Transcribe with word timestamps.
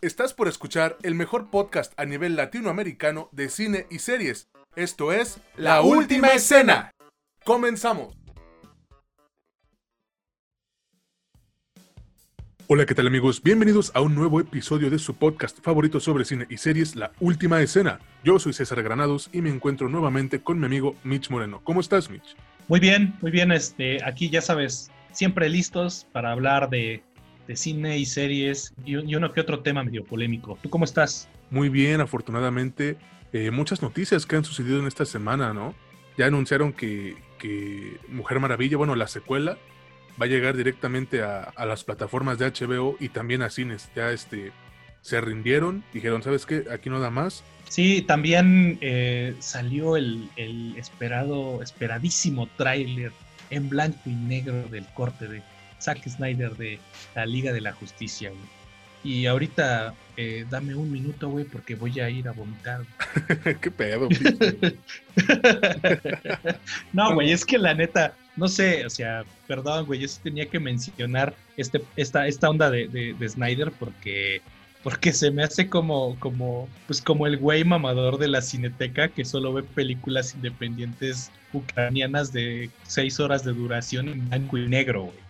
Estás 0.00 0.32
por 0.32 0.46
escuchar 0.46 0.96
el 1.02 1.16
mejor 1.16 1.50
podcast 1.50 1.92
a 1.98 2.04
nivel 2.04 2.36
latinoamericano 2.36 3.28
de 3.32 3.48
cine 3.48 3.86
y 3.90 3.98
series. 3.98 4.48
Esto 4.76 5.12
es 5.12 5.40
La 5.56 5.82
Última 5.82 6.28
Escena. 6.28 6.92
Comenzamos. 7.44 8.14
Hola, 12.68 12.86
¿qué 12.86 12.94
tal 12.94 13.08
amigos? 13.08 13.42
Bienvenidos 13.42 13.90
a 13.92 14.00
un 14.00 14.14
nuevo 14.14 14.38
episodio 14.38 14.88
de 14.88 15.00
su 15.00 15.14
podcast 15.14 15.58
favorito 15.62 15.98
sobre 15.98 16.24
cine 16.24 16.46
y 16.48 16.58
series, 16.58 16.94
La 16.94 17.10
Última 17.18 17.60
Escena. 17.60 17.98
Yo 18.22 18.38
soy 18.38 18.52
César 18.52 18.80
Granados 18.84 19.28
y 19.32 19.42
me 19.42 19.50
encuentro 19.50 19.88
nuevamente 19.88 20.40
con 20.40 20.60
mi 20.60 20.66
amigo 20.66 20.94
Mitch 21.02 21.28
Moreno. 21.28 21.60
¿Cómo 21.64 21.80
estás, 21.80 22.08
Mitch? 22.08 22.36
Muy 22.68 22.78
bien, 22.78 23.16
muy 23.20 23.32
bien. 23.32 23.50
Este, 23.50 23.98
aquí 24.04 24.30
ya 24.30 24.42
sabes, 24.42 24.92
siempre 25.10 25.48
listos 25.48 26.06
para 26.12 26.30
hablar 26.30 26.70
de, 26.70 27.02
cine 27.56 27.98
y 27.98 28.06
series 28.06 28.74
y, 28.84 28.96
uno 28.96 29.32
que 29.32 29.40
otro 29.40 29.60
tema 29.60 29.82
medio 29.84 30.04
polémico. 30.04 30.58
¿Tú 30.62 30.70
cómo 30.70 30.84
estás? 30.84 31.28
Muy 31.50 31.68
bien, 31.68 32.00
afortunadamente. 32.00 32.96
Eh, 33.32 33.50
muchas 33.50 33.82
noticias 33.82 34.26
que 34.26 34.36
han 34.36 34.44
sucedido 34.44 34.80
en 34.80 34.86
esta 34.86 35.04
semana, 35.04 35.52
¿no? 35.52 35.74
Ya 36.16 36.26
anunciaron 36.26 36.72
que, 36.72 37.16
que 37.38 37.98
Mujer 38.08 38.40
Maravilla, 38.40 38.76
bueno, 38.76 38.94
la 38.94 39.06
secuela, 39.06 39.58
va 40.20 40.26
a 40.26 40.28
llegar 40.28 40.56
directamente 40.56 41.22
a, 41.22 41.52
las 41.64 41.84
plataformas 41.84 42.38
de 42.38 42.46
HBO 42.46 42.96
y 43.00 43.08
también 43.10 43.42
a 43.42 43.50
cines. 43.50 43.90
Ya 43.94 44.10
este, 44.10 44.52
se 45.00 45.20
rindieron, 45.20 45.84
dijeron, 45.92 46.22
¿sabes 46.22 46.44
qué? 46.44 46.64
Aquí 46.72 46.90
no 46.90 47.00
da 47.00 47.10
más. 47.10 47.44
Sí, 47.68 48.02
también 48.02 48.78
eh, 48.80 49.34
salió 49.38 49.96
el, 49.96 50.28
esperado, 50.76 51.62
esperadísimo 51.62 52.48
tráiler 52.56 53.12
en 53.50 53.68
blanco 53.68 54.00
y 54.06 54.14
negro 54.14 54.64
del 54.68 54.86
corte 54.94 55.28
de 55.28 55.42
Zack 55.80 56.08
Snyder 56.08 56.56
de 56.56 56.78
la 57.14 57.26
Liga 57.26 57.52
de 57.52 57.60
la 57.60 57.72
Justicia. 57.72 58.32
Y 59.04 59.26
ahorita 59.26 59.94
eh, 60.16 60.44
dame 60.50 60.74
un 60.74 60.90
minuto, 60.90 61.28
güey, 61.28 61.44
porque 61.44 61.76
voy 61.76 62.00
a 62.00 62.10
ir 62.10 62.26
a 62.26 62.32
vomitar. 62.32 62.82
¿Qué 63.60 63.70
pedo? 63.70 64.08
no, 66.92 67.14
güey, 67.14 67.30
es 67.30 67.44
que 67.44 67.58
la 67.58 67.74
neta, 67.74 68.14
no 68.36 68.48
sé, 68.48 68.84
o 68.84 68.90
sea, 68.90 69.24
perdón, 69.46 69.86
güey, 69.86 70.00
yo 70.00 70.08
sí 70.08 70.18
tenía 70.22 70.46
que 70.46 70.58
mencionar 70.58 71.34
este, 71.56 71.80
esta, 71.96 72.26
esta 72.26 72.50
onda 72.50 72.70
de, 72.70 72.88
de, 72.88 73.28
Snyder 73.28 73.70
porque, 73.78 74.42
porque 74.82 75.12
se 75.12 75.30
me 75.30 75.44
hace 75.44 75.68
como, 75.68 76.18
como, 76.18 76.68
pues 76.88 77.00
como 77.00 77.28
el 77.28 77.36
güey 77.36 77.62
mamador 77.62 78.18
de 78.18 78.26
la 78.26 78.42
cineteca 78.42 79.08
que 79.08 79.24
solo 79.24 79.52
ve 79.52 79.62
películas 79.62 80.34
independientes 80.34 81.30
ucranianas 81.52 82.32
de 82.32 82.68
seis 82.82 83.20
horas 83.20 83.44
de 83.44 83.52
duración 83.52 84.08
en 84.08 84.28
blanco 84.28 84.58
y 84.58 84.66
negro, 84.66 85.04
güey. 85.04 85.27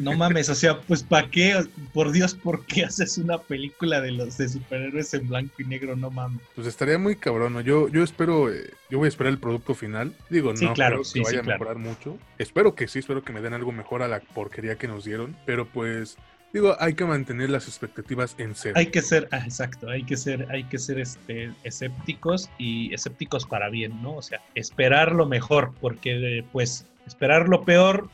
No 0.00 0.14
mames, 0.14 0.48
o 0.48 0.54
sea, 0.54 0.80
pues 0.80 1.02
¿para 1.02 1.28
qué? 1.30 1.64
Por 1.92 2.12
Dios, 2.12 2.34
¿por 2.34 2.64
qué 2.66 2.84
haces 2.84 3.18
una 3.18 3.38
película 3.38 4.00
de 4.00 4.12
los 4.12 4.38
de 4.38 4.48
superhéroes 4.48 5.14
en 5.14 5.28
blanco 5.28 5.54
y 5.58 5.64
negro? 5.64 5.96
No 5.96 6.10
mames. 6.10 6.40
Pues 6.54 6.66
estaría 6.66 6.98
muy 6.98 7.16
cabrón, 7.16 7.54
¿no? 7.54 7.60
Yo, 7.60 7.88
yo 7.88 8.02
espero, 8.02 8.52
eh, 8.52 8.70
yo 8.90 8.98
voy 8.98 9.06
a 9.06 9.08
esperar 9.08 9.32
el 9.32 9.38
producto 9.38 9.74
final. 9.74 10.14
Digo, 10.30 10.52
no 10.52 10.72
claro, 10.74 11.02
que 11.12 11.20
vaya 11.20 11.40
a 11.40 11.42
mejorar 11.42 11.78
mucho. 11.78 12.18
Espero 12.38 12.74
que 12.74 12.88
sí, 12.88 13.00
espero 13.00 13.22
que 13.22 13.32
me 13.32 13.40
den 13.40 13.54
algo 13.54 13.72
mejor 13.72 14.02
a 14.02 14.08
la 14.08 14.20
porquería 14.20 14.76
que 14.76 14.88
nos 14.88 15.04
dieron. 15.04 15.36
Pero 15.46 15.66
pues, 15.66 16.16
digo, 16.52 16.76
hay 16.78 16.94
que 16.94 17.04
mantener 17.04 17.50
las 17.50 17.68
expectativas 17.68 18.34
en 18.38 18.54
cero. 18.54 18.74
Hay 18.76 18.86
que 18.86 19.02
ser, 19.02 19.28
ah, 19.32 19.42
exacto, 19.44 19.88
hay 19.88 20.04
que 20.04 20.16
ser, 20.16 20.46
hay 20.50 20.64
que 20.64 20.78
ser 20.78 20.98
este, 20.98 21.52
escépticos 21.64 22.50
y 22.58 22.92
escépticos 22.94 23.46
para 23.46 23.68
bien, 23.70 24.02
¿no? 24.02 24.16
O 24.16 24.22
sea, 24.22 24.40
esperar 24.54 25.12
lo 25.12 25.26
mejor, 25.26 25.72
porque 25.80 26.44
pues 26.52 26.86
esperar 27.06 27.48
lo 27.48 27.64
peor 27.64 28.08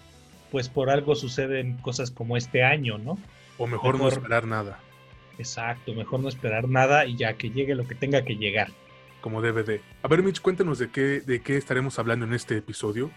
pues 0.51 0.69
por 0.69 0.91
algo 0.91 1.15
suceden 1.15 1.77
cosas 1.79 2.11
como 2.11 2.37
este 2.37 2.63
año, 2.63 2.99
¿no? 2.99 3.19
O 3.59 3.67
mejor, 3.67 3.99
no 3.99 4.09
esperar 4.09 4.47
nada. 4.47 4.79
Exacto, 5.39 5.95
mejor 5.95 6.21
no 6.21 6.29
esperar 6.29 6.69
nada 6.69 7.07
y 7.07 7.17
ya 7.17 7.35
que 7.35 7.51
llegue 7.51 7.75
lo 7.75 7.87
que 7.87 7.95
tenga 7.95 8.25
que 8.25 8.37
llegar. 8.37 8.69
Como 9.21 9.43
DVD. 9.43 9.81
A 10.03 10.09
ver, 10.09 10.23
Mitch, 10.23 10.41
cuéntanos 10.41 10.79
de 10.79 10.91
qué, 10.91 11.21
de 11.21 11.43
qué 11.43 11.57
estaremos 11.57 11.99
hablando 11.99 12.25
en 12.25 12.35
este 12.35 12.57
episodio. 12.57 13.11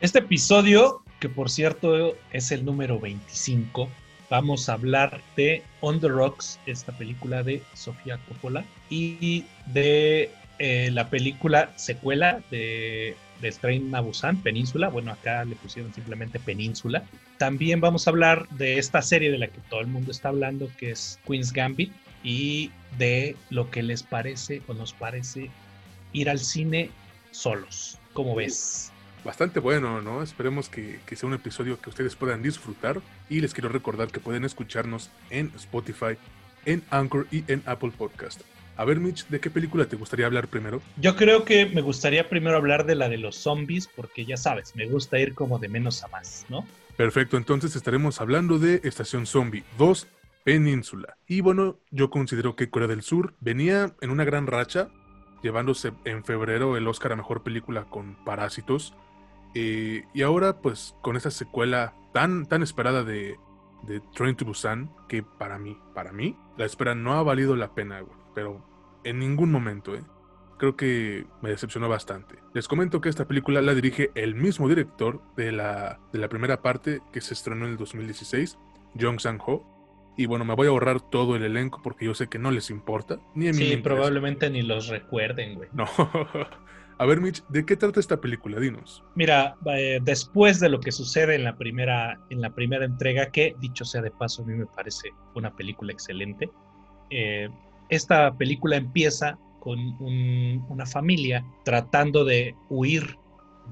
Este 0.00 0.18
episodio, 0.18 1.02
que 1.20 1.30
por 1.30 1.48
cierto 1.48 2.14
es 2.30 2.52
el 2.52 2.64
número 2.64 3.00
25, 3.00 3.88
vamos 4.28 4.68
a 4.68 4.74
hablar 4.74 5.22
de 5.36 5.62
On 5.80 5.98
the 6.00 6.08
Rocks, 6.08 6.60
esta 6.66 6.92
película 6.92 7.42
de 7.42 7.62
Sofía 7.72 8.18
Coppola, 8.28 8.64
y 8.90 9.44
de 9.66 10.30
eh, 10.58 10.90
la 10.92 11.08
película 11.08 11.72
secuela 11.76 12.42
de 12.50 13.16
de 13.40 13.52
Strain 13.52 13.90
Busan, 13.90 14.42
Península. 14.42 14.88
Bueno, 14.88 15.12
acá 15.12 15.44
le 15.44 15.56
pusieron 15.56 15.92
simplemente 15.92 16.38
Península. 16.38 17.04
También 17.38 17.80
vamos 17.80 18.06
a 18.06 18.10
hablar 18.10 18.48
de 18.50 18.78
esta 18.78 19.02
serie 19.02 19.30
de 19.30 19.38
la 19.38 19.48
que 19.48 19.60
todo 19.68 19.80
el 19.80 19.86
mundo 19.86 20.10
está 20.10 20.28
hablando, 20.28 20.70
que 20.78 20.90
es 20.90 21.18
Queen's 21.26 21.52
Gambit, 21.52 21.92
y 22.22 22.70
de 22.98 23.36
lo 23.50 23.70
que 23.70 23.82
les 23.82 24.02
parece 24.02 24.62
o 24.66 24.74
nos 24.74 24.92
parece 24.92 25.50
ir 26.12 26.30
al 26.30 26.38
cine 26.38 26.90
solos. 27.30 27.98
¿Cómo 28.12 28.34
ves? 28.34 28.90
Bastante 29.24 29.60
bueno, 29.60 30.00
¿no? 30.00 30.22
Esperemos 30.22 30.68
que, 30.68 31.00
que 31.04 31.16
sea 31.16 31.28
un 31.28 31.34
episodio 31.34 31.80
que 31.80 31.90
ustedes 31.90 32.14
puedan 32.16 32.42
disfrutar. 32.42 33.00
Y 33.28 33.40
les 33.40 33.52
quiero 33.52 33.68
recordar 33.68 34.08
que 34.08 34.20
pueden 34.20 34.44
escucharnos 34.44 35.10
en 35.30 35.52
Spotify, 35.56 36.16
en 36.64 36.82
Anchor 36.90 37.26
y 37.30 37.44
en 37.48 37.62
Apple 37.66 37.92
Podcast. 37.96 38.42
A 38.78 38.84
ver, 38.84 39.00
Mitch, 39.00 39.26
¿de 39.28 39.40
qué 39.40 39.48
película 39.48 39.86
te 39.86 39.96
gustaría 39.96 40.26
hablar 40.26 40.48
primero? 40.48 40.82
Yo 40.98 41.16
creo 41.16 41.44
que 41.44 41.64
me 41.64 41.80
gustaría 41.80 42.28
primero 42.28 42.56
hablar 42.56 42.84
de 42.84 42.94
la 42.94 43.08
de 43.08 43.16
los 43.16 43.36
zombies, 43.36 43.88
porque 43.88 44.26
ya 44.26 44.36
sabes, 44.36 44.76
me 44.76 44.86
gusta 44.86 45.18
ir 45.18 45.34
como 45.34 45.58
de 45.58 45.68
menos 45.68 46.04
a 46.04 46.08
más, 46.08 46.44
¿no? 46.50 46.66
Perfecto, 46.96 47.38
entonces 47.38 47.74
estaremos 47.74 48.20
hablando 48.20 48.58
de 48.58 48.82
Estación 48.84 49.26
Zombie 49.26 49.64
2, 49.78 50.08
Península. 50.44 51.16
Y 51.26 51.40
bueno, 51.40 51.78
yo 51.90 52.10
considero 52.10 52.54
que 52.54 52.68
Corea 52.68 52.88
del 52.88 53.02
Sur 53.02 53.34
venía 53.40 53.94
en 54.02 54.10
una 54.10 54.24
gran 54.24 54.46
racha, 54.46 54.90
llevándose 55.42 55.92
en 56.04 56.22
febrero 56.22 56.76
el 56.76 56.86
Oscar 56.86 57.12
a 57.12 57.16
Mejor 57.16 57.42
Película 57.42 57.84
con 57.84 58.22
Parásitos. 58.24 58.94
Eh, 59.54 60.04
y 60.12 60.20
ahora, 60.20 60.60
pues, 60.60 60.94
con 61.02 61.16
esa 61.16 61.30
secuela 61.30 61.94
tan, 62.12 62.44
tan 62.44 62.62
esperada 62.62 63.04
de, 63.04 63.36
de 63.84 64.00
Train 64.14 64.36
to 64.36 64.44
Busan, 64.44 64.90
que 65.08 65.22
para 65.22 65.58
mí, 65.58 65.78
para 65.94 66.12
mí, 66.12 66.36
la 66.58 66.66
espera 66.66 66.94
no 66.94 67.14
ha 67.14 67.22
valido 67.22 67.56
la 67.56 67.74
pena, 67.74 68.00
güey 68.00 68.25
pero 68.36 68.62
en 69.02 69.18
ningún 69.18 69.50
momento, 69.50 69.94
¿eh? 69.94 70.02
Creo 70.58 70.76
que 70.76 71.24
me 71.40 71.48
decepcionó 71.48 71.88
bastante. 71.88 72.36
Les 72.52 72.68
comento 72.68 73.00
que 73.00 73.08
esta 73.08 73.26
película 73.26 73.62
la 73.62 73.74
dirige 73.74 74.10
el 74.14 74.34
mismo 74.34 74.68
director 74.68 75.22
de 75.36 75.52
la, 75.52 76.00
de 76.12 76.18
la 76.18 76.28
primera 76.28 76.60
parte 76.60 77.00
que 77.12 77.22
se 77.22 77.32
estrenó 77.32 77.64
en 77.64 77.72
el 77.72 77.76
2016, 77.78 78.58
Jong 79.00 79.20
Sang-ho. 79.20 79.64
Y 80.18 80.26
bueno, 80.26 80.44
me 80.44 80.54
voy 80.54 80.66
a 80.66 80.70
ahorrar 80.70 81.00
todo 81.00 81.34
el 81.34 81.44
elenco 81.44 81.80
porque 81.82 82.04
yo 82.04 82.14
sé 82.14 82.28
que 82.28 82.38
no 82.38 82.50
les 82.50 82.68
importa. 82.68 83.18
Ni 83.34 83.48
a 83.48 83.52
mí 83.52 83.58
sí, 83.58 83.76
probablemente 83.78 84.50
ni 84.50 84.60
los 84.62 84.88
recuerden, 84.88 85.54
güey. 85.54 85.70
No. 85.72 85.86
A 86.98 87.06
ver, 87.06 87.20
Mitch, 87.20 87.42
¿de 87.48 87.64
qué 87.64 87.76
trata 87.76 88.00
esta 88.00 88.20
película? 88.20 88.60
Dinos. 88.60 89.02
Mira, 89.14 89.56
eh, 89.66 89.98
después 90.02 90.60
de 90.60 90.68
lo 90.68 90.80
que 90.80 90.92
sucede 90.92 91.34
en 91.34 91.44
la 91.44 91.56
primera, 91.56 92.20
en 92.30 92.40
la 92.42 92.50
primera 92.54 92.84
entrega, 92.84 93.30
que 93.30 93.54
dicho 93.60 93.84
sea 93.84 94.02
de 94.02 94.10
paso, 94.10 94.42
a 94.42 94.46
mí 94.46 94.54
me 94.54 94.66
parece 94.66 95.10
una 95.34 95.54
película 95.54 95.92
excelente. 95.92 96.50
Eh, 97.10 97.48
esta 97.88 98.34
película 98.34 98.76
empieza 98.76 99.38
con 99.60 99.96
una 100.00 100.86
familia 100.86 101.44
tratando 101.64 102.24
de 102.24 102.54
huir 102.68 103.18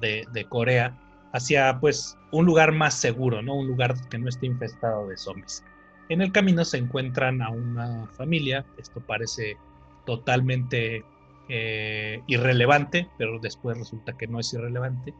de, 0.01 0.47
Corea 0.49 0.99
hacia 1.33 1.79
pues 1.81 2.19
un 2.33 2.47
lugar 2.47 2.73
más 2.73 2.95
seguro, 2.95 3.43
¿no? 3.43 3.55
Un 3.55 3.69
lugar 3.69 3.95
que 4.09 4.19
no 4.19 4.29
esté 4.29 4.47
infestado 4.47 5.07
de 5.07 5.17
zombies. 5.17 5.65
En 6.09 6.21
el 6.21 6.33
camino 6.33 6.65
se 6.65 6.79
encuentran 6.79 7.43
a 7.43 7.51
una 7.51 8.09
familia, 8.09 8.67
esto 8.77 9.01
parece 9.01 9.57
totalmente 10.05 11.05
eh, 11.49 12.21
irrelevante, 12.27 13.09
pero 13.17 13.39
después 13.39 13.79
resulta 13.79 14.17
que 14.17 14.27
no 14.27 14.41
es 14.41 14.53
irrelevante. 14.53 15.15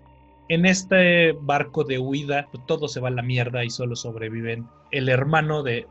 En 0.49 0.67
este 0.67 1.33
barco 1.41 1.85
de 1.85 2.01
huida 2.01 2.49
todo 2.67 2.89
se 2.89 3.01
va 3.01 3.09
a 3.09 3.13
la 3.13 3.23
mierda 3.23 3.65
y 3.65 3.71
solo 3.71 3.95
sobreviven 3.95 4.67
el 4.91 5.09
hermano 5.09 5.63
de 5.63 5.87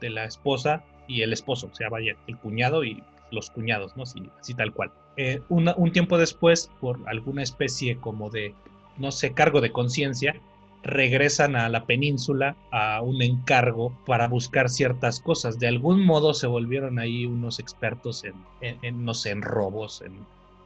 la 0.00 0.24
esposa 0.24 0.84
y 1.06 1.22
el 1.22 1.32
esposo, 1.32 1.68
o 1.72 1.74
sea, 1.74 1.88
vaya, 1.88 2.16
el 2.26 2.36
cuñado 2.38 2.84
y 2.84 3.02
los 3.30 3.50
cuñados, 3.50 3.96
¿no? 3.96 4.04
Así, 4.04 4.54
tal 4.54 4.72
cual. 4.72 4.92
Eh, 5.16 5.40
un 5.48 5.92
tiempo 5.92 6.18
después, 6.18 6.70
por 6.80 6.98
alguna 7.06 7.42
especie 7.42 7.96
como 7.98 8.30
de, 8.30 8.54
no 8.96 9.10
sé, 9.10 9.32
cargo 9.32 9.60
de 9.60 9.72
conciencia, 9.72 10.40
regresan 10.84 11.56
a 11.56 11.68
la 11.70 11.86
península 11.86 12.56
a 12.70 13.00
un 13.00 13.22
encargo 13.22 13.96
para 14.06 14.28
buscar 14.28 14.68
ciertas 14.68 15.18
cosas. 15.18 15.58
De 15.58 15.66
algún 15.66 16.04
modo 16.04 16.34
se 16.34 16.46
volvieron 16.46 16.98
ahí 16.98 17.24
unos 17.24 17.58
expertos 17.58 18.22
en, 18.60 19.04
no 19.04 19.14
sé, 19.14 19.30
en 19.30 19.42
robos, 19.42 20.02
en, 20.02 20.14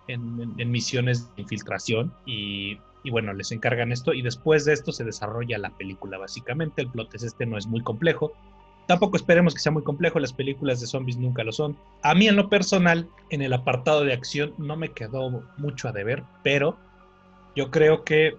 en 0.08 0.70
misiones 0.70 1.34
de 1.36 1.42
infiltración 1.42 2.12
y, 2.26 2.78
y, 3.04 3.10
bueno, 3.10 3.32
les 3.32 3.52
encargan 3.52 3.92
esto 3.92 4.12
y 4.12 4.22
después 4.22 4.64
de 4.64 4.72
esto 4.72 4.90
se 4.90 5.04
desarrolla 5.04 5.56
la 5.56 5.70
película. 5.70 6.18
Básicamente 6.18 6.82
el 6.82 6.88
plot 6.88 7.14
es 7.14 7.22
este, 7.22 7.46
no 7.46 7.56
es 7.56 7.66
muy 7.68 7.82
complejo, 7.82 8.32
Tampoco 8.88 9.18
esperemos 9.18 9.52
que 9.52 9.60
sea 9.60 9.70
muy 9.70 9.82
complejo, 9.82 10.18
las 10.18 10.32
películas 10.32 10.80
de 10.80 10.86
zombies 10.86 11.18
nunca 11.18 11.44
lo 11.44 11.52
son. 11.52 11.76
A 12.02 12.14
mí 12.14 12.26
en 12.26 12.36
lo 12.36 12.48
personal, 12.48 13.06
en 13.28 13.42
el 13.42 13.52
apartado 13.52 14.02
de 14.02 14.14
acción 14.14 14.54
no 14.56 14.76
me 14.76 14.92
quedó 14.92 15.44
mucho 15.58 15.88
a 15.88 15.92
deber, 15.92 16.24
pero 16.42 16.78
yo 17.54 17.70
creo 17.70 18.02
que 18.02 18.34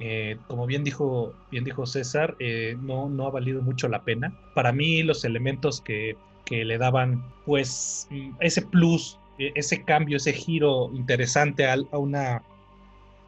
eh, 0.00 0.38
como 0.46 0.66
bien 0.66 0.84
dijo, 0.84 1.34
bien 1.50 1.64
dijo 1.64 1.84
César, 1.84 2.36
eh, 2.38 2.76
no, 2.80 3.08
no 3.08 3.26
ha 3.26 3.30
valido 3.30 3.60
mucho 3.60 3.88
la 3.88 4.04
pena. 4.04 4.32
Para 4.54 4.72
mí 4.72 5.02
los 5.02 5.24
elementos 5.24 5.80
que, 5.80 6.16
que 6.44 6.64
le 6.64 6.78
daban 6.78 7.24
pues 7.44 8.08
ese 8.38 8.62
plus, 8.62 9.18
e, 9.38 9.50
ese 9.56 9.82
cambio, 9.82 10.18
ese 10.18 10.32
giro 10.32 10.92
interesante 10.94 11.66
a, 11.66 11.74
a, 11.90 11.98
una, 11.98 12.44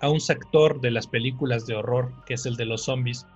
a 0.01 0.09
un 0.09 0.21
sector 0.21 0.81
de 0.81 0.93
las 0.93 1.09
películas 1.09 1.67
de 1.67 1.75
horror, 1.75 2.13
que 2.27 2.35
es 2.35 2.47
el 2.47 2.55
de 2.55 2.67
los 2.67 2.85
zombies, 2.85 3.27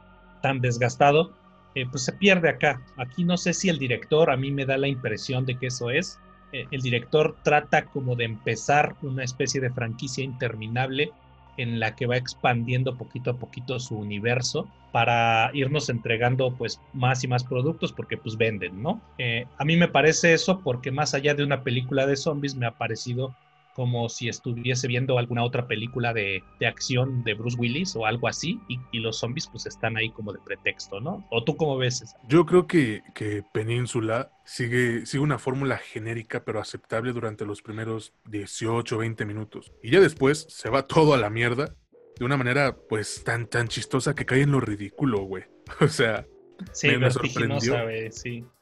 tan 0.40 0.60
desgastado, 0.60 1.32
eh, 1.74 1.86
pues 1.90 2.04
se 2.04 2.12
pierde 2.12 2.48
acá. 2.48 2.80
Aquí 2.96 3.24
no 3.24 3.36
sé 3.36 3.52
si 3.52 3.68
el 3.68 3.78
director, 3.78 4.30
a 4.30 4.36
mí 4.36 4.50
me 4.50 4.66
da 4.66 4.78
la 4.78 4.88
impresión 4.88 5.44
de 5.44 5.58
que 5.58 5.66
eso 5.66 5.90
es. 5.90 6.18
Eh, 6.52 6.66
el 6.70 6.82
director 6.82 7.36
trata 7.42 7.86
como 7.86 8.14
de 8.14 8.24
empezar 8.24 8.94
una 9.02 9.24
especie 9.24 9.60
de 9.60 9.70
franquicia 9.70 10.22
interminable 10.22 11.12
en 11.56 11.80
la 11.80 11.94
que 11.94 12.06
va 12.06 12.16
expandiendo 12.16 12.96
poquito 12.96 13.30
a 13.30 13.36
poquito 13.36 13.78
su 13.78 13.96
universo 13.96 14.68
para 14.92 15.50
irnos 15.54 15.88
entregando 15.88 16.52
pues 16.52 16.80
más 16.92 17.22
y 17.24 17.28
más 17.28 17.44
productos 17.44 17.92
porque 17.92 18.16
pues 18.16 18.36
venden, 18.36 18.82
¿no? 18.82 19.00
Eh, 19.18 19.46
a 19.56 19.64
mí 19.64 19.76
me 19.76 19.88
parece 19.88 20.34
eso 20.34 20.60
porque 20.60 20.90
más 20.90 21.14
allá 21.14 21.34
de 21.34 21.44
una 21.44 21.62
película 21.62 22.06
de 22.06 22.16
zombies 22.16 22.54
me 22.54 22.66
ha 22.66 22.72
parecido 22.72 23.34
como 23.74 24.08
si 24.08 24.28
estuviese 24.28 24.88
viendo 24.88 25.18
alguna 25.18 25.44
otra 25.44 25.66
película 25.66 26.12
de, 26.12 26.42
acción 26.66 27.22
de 27.24 27.34
Bruce 27.34 27.56
Willis 27.58 27.94
o 27.96 28.06
algo 28.06 28.28
así, 28.28 28.60
y, 28.68 29.00
los 29.00 29.18
zombies 29.18 29.48
pues 29.48 29.66
están 29.66 29.98
ahí 29.98 30.10
como 30.10 30.32
de 30.32 30.38
pretexto, 30.38 30.98
¿no? 30.98 31.26
¿O 31.30 31.44
tú 31.44 31.56
cómo 31.56 31.76
ves 31.76 32.14
Yo 32.26 32.46
creo 32.46 32.66
que, 32.66 33.02
que 33.14 33.42
Península 33.52 34.30
sigue, 34.44 35.04
sigue 35.04 35.22
una 35.22 35.38
fórmula 35.38 35.76
genérica 35.76 36.42
pero 36.44 36.60
aceptable 36.60 37.12
durante 37.12 37.44
los 37.44 37.60
primeros 37.60 38.14
18 38.30 38.96
o 38.96 38.98
20 38.98 39.26
minutos. 39.26 39.72
Y 39.82 39.90
ya 39.90 40.00
después 40.00 40.46
se 40.48 40.70
va 40.70 40.86
todo 40.86 41.12
a 41.12 41.18
la 41.18 41.28
mierda 41.28 41.74
de 42.18 42.24
una 42.24 42.36
manera 42.36 42.76
pues 42.88 43.24
tan, 43.24 43.46
tan 43.46 43.68
chistosa 43.68 44.14
que 44.14 44.24
cae 44.24 44.42
en 44.42 44.52
lo 44.52 44.60
ridículo, 44.60 45.22
güey. 45.22 45.44
O 45.80 45.88
sea, 45.88 46.26
Sí, 46.72 46.88
me, 46.96 47.10
sorprendió. 47.10 47.76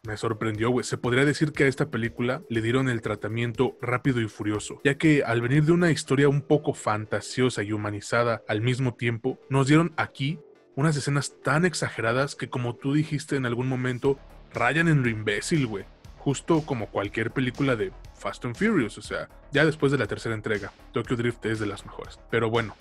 Me 0.03 0.17
sorprendió, 0.17 0.71
güey. 0.71 0.85
Se 0.85 0.99
podría 0.99 1.25
decir 1.25 1.53
que 1.53 1.65
a 1.65 1.67
esta 1.67 1.91
película 1.91 2.43
le 2.49 2.63
dieron 2.63 2.89
el 2.89 3.03
tratamiento 3.03 3.77
rápido 3.81 4.21
y 4.21 4.29
furioso, 4.29 4.81
ya 4.85 4.97
que 4.97 5.23
al 5.25 5.41
venir 5.41 5.65
de 5.65 5.73
una 5.73 5.91
historia 5.91 6.29
un 6.29 6.43
poco 6.43 6.75
fantasiosa 6.75 7.63
y 7.63 7.73
humanizada 7.73 8.43
al 8.49 8.61
mismo 8.61 8.95
tiempo, 8.95 9.39
nos 9.49 9.67
dieron 9.67 9.93
aquí 9.97 10.39
unas 10.75 10.97
escenas 10.97 11.35
tan 11.43 11.65
exageradas 11.65 12.35
que 12.35 12.49
como 12.49 12.77
tú 12.77 12.95
dijiste 12.95 13.37
en 13.37 13.47
algún 13.47 13.69
momento, 13.69 14.19
rayan 14.53 14.89
en 14.89 15.03
lo 15.03 15.09
imbécil, 15.09 15.67
güey. 15.67 15.85
Justo 16.19 16.63
como 16.65 16.89
cualquier 16.89 17.33
película 17.33 17.77
de 17.77 17.93
Fast 18.15 18.45
and 18.45 18.57
Furious, 18.57 18.97
o 18.97 19.03
sea, 19.03 19.29
ya 19.51 19.65
después 19.65 19.91
de 19.93 19.99
la 19.99 20.07
tercera 20.07 20.35
entrega, 20.35 20.73
Tokyo 20.93 21.17
Drift 21.17 21.45
es 21.47 21.59
de 21.59 21.67
las 21.67 21.85
mejores. 21.85 22.19
Pero 22.31 22.49
bueno, 22.49 22.77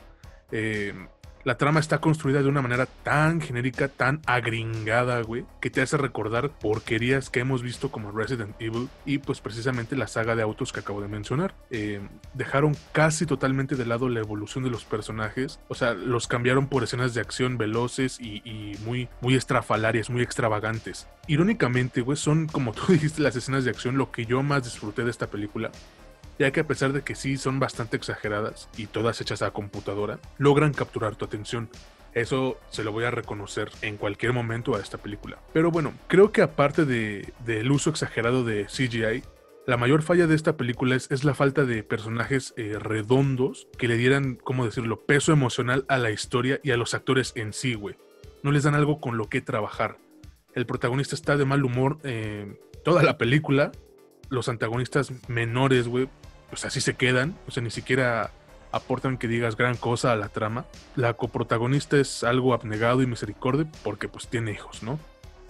eh, 0.52 0.94
la 1.44 1.58
trama 1.58 1.80
está 1.80 2.00
construida 2.00 2.42
de 2.42 2.50
una 2.50 2.62
manera 2.62 2.86
tan 2.86 3.42
genérica, 3.42 3.88
tan 3.88 4.22
agringada, 4.26 5.22
güey, 5.22 5.46
que 5.60 5.70
te 5.70 5.82
hace 5.82 5.98
recordar 5.98 6.50
porquerías 6.50 7.30
que 7.30 7.40
hemos 7.40 7.62
visto 7.62 7.92
como 7.92 8.12
Resident 8.12 8.56
Evil 8.60 8.90
y 9.06 9.20
pues 9.20 9.42
precisamente 9.42 9.96
la 9.96 10.08
saga 10.08 10.36
de 10.36 10.44
autos 10.44 10.72
que 10.74 10.80
acabo 10.80 11.02
de 11.02 11.08
mencionar. 11.08 11.56
Eh, 11.70 12.02
dejaron 12.34 12.76
casi 12.92 13.26
totalmente 13.26 13.76
de 13.76 13.86
lado 13.86 14.10
la 14.10 14.20
evolución 14.20 14.64
de 14.64 14.70
los 14.70 14.86
personajes, 14.86 15.60
o 15.68 15.76
sea, 15.76 15.94
los 15.94 16.28
cambiaron 16.28 16.68
por 16.68 16.84
escenas 16.84 17.14
de 17.14 17.22
acción 17.22 17.58
veloces 17.58 18.20
y, 18.20 18.42
y 18.46 18.78
muy, 18.86 19.10
muy 19.22 19.36
estrafalarias, 19.36 20.10
muy 20.10 20.22
extravagantes. 20.22 21.08
Irónicamente, 21.28 22.02
güey, 22.02 22.18
son 22.18 22.48
como 22.48 22.74
tú 22.74 22.84
dijiste 22.92 23.22
las 23.22 23.36
escenas 23.36 23.64
de 23.64 23.72
acción 23.72 23.98
lo 23.98 24.12
que 24.12 24.26
yo 24.26 24.44
más 24.44 24.64
disfruté 24.64 25.04
de 25.04 25.12
esta 25.12 25.28
película 25.28 25.72
ya 26.40 26.52
que 26.52 26.62
a 26.62 26.68
pesar 26.68 26.94
de 26.94 27.02
que 27.04 27.16
sí 27.16 27.38
son 27.38 27.60
bastante 27.60 27.98
exageradas 27.98 28.70
y 28.78 28.88
todas 28.88 29.22
hechas 29.22 29.42
a 29.42 29.52
computadora, 29.52 30.20
logran 30.38 30.74
capturar 30.74 31.16
tu 31.16 31.26
atención. 31.26 31.70
Eso 32.14 32.60
se 32.70 32.84
lo 32.84 32.92
voy 32.92 33.06
a 33.06 33.12
reconocer 33.12 33.72
en 33.82 33.98
cualquier 33.98 34.34
momento 34.34 34.76
a 34.76 34.80
esta 34.80 34.98
película. 34.98 35.38
Pero 35.54 35.72
bueno, 35.72 35.94
creo 36.08 36.32
que 36.32 36.42
aparte 36.42 36.86
del 36.86 37.34
de, 37.46 37.70
uso 37.70 37.90
exagerado 37.90 38.44
de 38.44 38.66
CGI, 38.66 39.24
la 39.68 39.78
mayor 39.78 40.02
falla 40.02 40.28
de 40.28 40.36
esta 40.36 40.58
película 40.58 40.96
es, 40.96 41.24
la 41.24 41.36
falta 41.36 41.66
de 41.66 41.84
personajes 41.84 42.54
eh, 42.58 42.78
redondos 42.80 43.68
que 43.78 43.88
le 43.88 43.96
dieran, 43.96 44.36
¿cómo 44.36 44.66
decirlo?, 44.66 45.00
peso 45.06 45.32
emocional 45.32 45.86
a 45.88 45.98
la 45.98 46.12
historia 46.12 46.60
y 46.64 46.72
a 46.72 46.78
los 46.78 46.94
actores 46.94 47.32
en 47.36 47.54
sí, 47.54 47.76
güey. 47.76 47.96
No 48.44 48.52
les 48.52 48.64
dan 48.64 48.76
algo 48.76 49.00
con 49.00 49.18
lo 49.18 49.30
que 49.30 49.42
trabajar. 49.42 49.98
El 50.54 50.66
protagonista 50.66 51.16
está 51.16 51.38
de 51.38 51.46
mal 51.46 51.64
humor 51.64 52.00
eh, 52.04 52.60
toda 52.84 53.04
la 53.04 53.18
película. 53.18 53.72
Los 54.30 54.50
antagonistas 54.50 55.14
menores, 55.30 55.88
güey, 55.88 56.10
pues 56.52 56.66
así 56.66 56.82
se 56.82 56.96
quedan, 56.96 57.36
o 57.48 57.52
sea, 57.52 57.64
ni 57.64 57.72
siquiera 57.72 58.32
aportan 58.72 59.18
que 59.18 59.28
digas 59.28 59.56
gran 59.56 59.76
cosa 59.78 60.12
a 60.12 60.16
la 60.16 60.30
trama. 60.30 60.66
La 60.96 61.14
coprotagonista 61.16 61.98
es 61.98 62.24
algo 62.24 62.54
abnegado 62.54 63.02
y 63.02 63.08
misericordia 63.08 63.66
porque 63.84 64.08
pues 64.08 64.28
tiene 64.28 64.52
hijos, 64.52 64.84
¿no? 64.84 65.00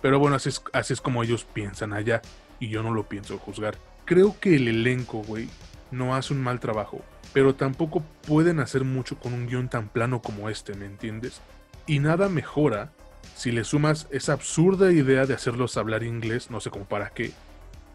Pero 0.01 0.19
bueno, 0.19 0.35
así 0.35 0.49
es, 0.49 0.63
así 0.73 0.93
es 0.93 1.01
como 1.01 1.23
ellos 1.23 1.43
piensan 1.43 1.91
allá 1.91 2.21
y 2.59 2.69
yo 2.69 2.83
no 2.83 2.93
lo 2.93 3.09
pienso 3.09 3.37
juzgar. 3.39 3.75
Creo 4.05 4.39
que 4.39 4.55
el 4.55 4.67
elenco, 4.67 5.23
güey, 5.23 5.49
no 5.89 6.15
hace 6.15 6.33
un 6.33 6.41
mal 6.41 6.59
trabajo, 6.59 7.01
pero 7.33 7.55
tampoco 7.55 8.03
pueden 8.27 8.59
hacer 8.59 8.83
mucho 8.83 9.17
con 9.17 9.33
un 9.33 9.47
guion 9.47 9.69
tan 9.69 9.89
plano 9.89 10.21
como 10.21 10.49
este, 10.49 10.75
¿me 10.75 10.85
entiendes? 10.85 11.41
Y 11.87 11.99
nada 11.99 12.29
mejora 12.29 12.91
si 13.35 13.51
le 13.51 13.63
sumas 13.63 14.07
esa 14.11 14.33
absurda 14.33 14.91
idea 14.91 15.25
de 15.25 15.33
hacerlos 15.33 15.77
hablar 15.77 16.03
inglés, 16.03 16.51
no 16.51 16.59
sé 16.59 16.69
cómo 16.69 16.85
para 16.85 17.09
qué, 17.09 17.31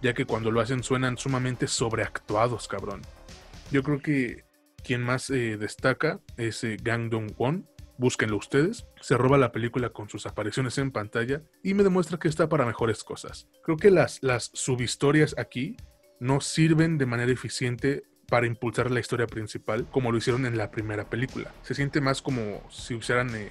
ya 0.02 0.14
que 0.14 0.24
cuando 0.24 0.50
lo 0.50 0.60
hacen 0.60 0.82
suenan 0.82 1.18
sumamente 1.18 1.66
sobreactuados, 1.66 2.68
cabrón. 2.68 3.02
Yo 3.70 3.82
creo 3.82 4.00
que 4.00 4.44
quien 4.84 5.02
más 5.02 5.30
eh, 5.30 5.56
destaca 5.56 6.20
es 6.36 6.62
eh, 6.64 6.76
Gang 6.80 7.10
Dong-won, 7.10 7.68
búsquenlo 7.98 8.36
ustedes, 8.36 8.86
se 9.00 9.16
roba 9.16 9.38
la 9.38 9.52
película 9.52 9.90
con 9.90 10.08
sus 10.08 10.26
apariciones 10.26 10.78
en 10.78 10.92
pantalla 10.92 11.42
y 11.62 11.74
me 11.74 11.82
demuestra 11.82 12.18
que 12.18 12.28
está 12.28 12.48
para 12.48 12.66
mejores 12.66 13.02
cosas. 13.02 13.48
Creo 13.64 13.76
que 13.76 13.90
las, 13.90 14.22
las 14.22 14.50
subhistorias 14.54 15.34
aquí 15.38 15.76
no 16.20 16.40
sirven 16.40 16.98
de 16.98 17.06
manera 17.06 17.32
eficiente 17.32 18.04
para 18.28 18.46
impulsar 18.46 18.90
la 18.90 19.00
historia 19.00 19.26
principal 19.26 19.86
como 19.90 20.10
lo 20.12 20.18
hicieron 20.18 20.46
en 20.46 20.56
la 20.56 20.70
primera 20.70 21.08
película. 21.08 21.52
Se 21.62 21.74
siente 21.74 22.00
más 22.00 22.22
como 22.22 22.62
si 22.70 22.94
usaran 22.94 23.34
eh, 23.34 23.50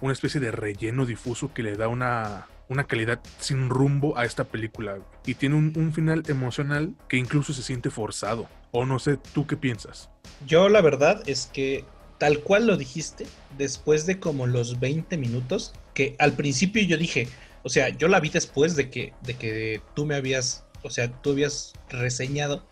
una 0.00 0.12
especie 0.12 0.40
de 0.40 0.50
relleno 0.50 1.06
difuso 1.06 1.52
que 1.54 1.62
le 1.62 1.76
da 1.76 1.88
una, 1.88 2.46
una 2.72 2.84
calidad 2.84 3.20
sin 3.38 3.68
rumbo 3.68 4.16
a 4.18 4.24
esta 4.24 4.44
película. 4.44 4.98
Y 5.24 5.34
tiene 5.34 5.56
un, 5.56 5.92
final 5.92 6.22
emocional 6.28 6.94
que 7.08 7.16
incluso 7.16 7.52
se 7.52 7.62
siente 7.62 7.90
forzado. 7.90 8.48
O 8.70 8.86
no 8.86 8.98
sé, 8.98 9.18
¿tú 9.34 9.46
qué 9.46 9.56
piensas? 9.56 10.10
Yo 10.46 10.68
la 10.68 10.80
verdad 10.80 11.22
es 11.26 11.50
que 11.52 11.84
tal 12.18 12.40
cual 12.40 12.66
lo 12.66 12.76
dijiste, 12.76 13.26
después 13.58 14.06
de 14.06 14.18
como 14.18 14.46
los 14.46 14.80
20 14.80 15.16
minutos, 15.16 15.74
que 15.94 16.16
al 16.18 16.32
principio 16.32 16.82
yo 16.82 16.96
dije, 16.96 17.28
o 17.62 17.68
sea, 17.68 17.90
yo 17.90 18.08
la 18.08 18.20
vi 18.20 18.30
después 18.30 18.76
de 18.76 18.90
que, 18.90 19.12
de 19.22 19.34
que 19.34 19.82
tú 19.94 20.06
me 20.06 20.14
habías, 20.14 20.64
o 20.82 20.90
sea, 20.90 21.10
tú 21.20 21.32
habías 21.32 21.74
reseñado 21.90 22.66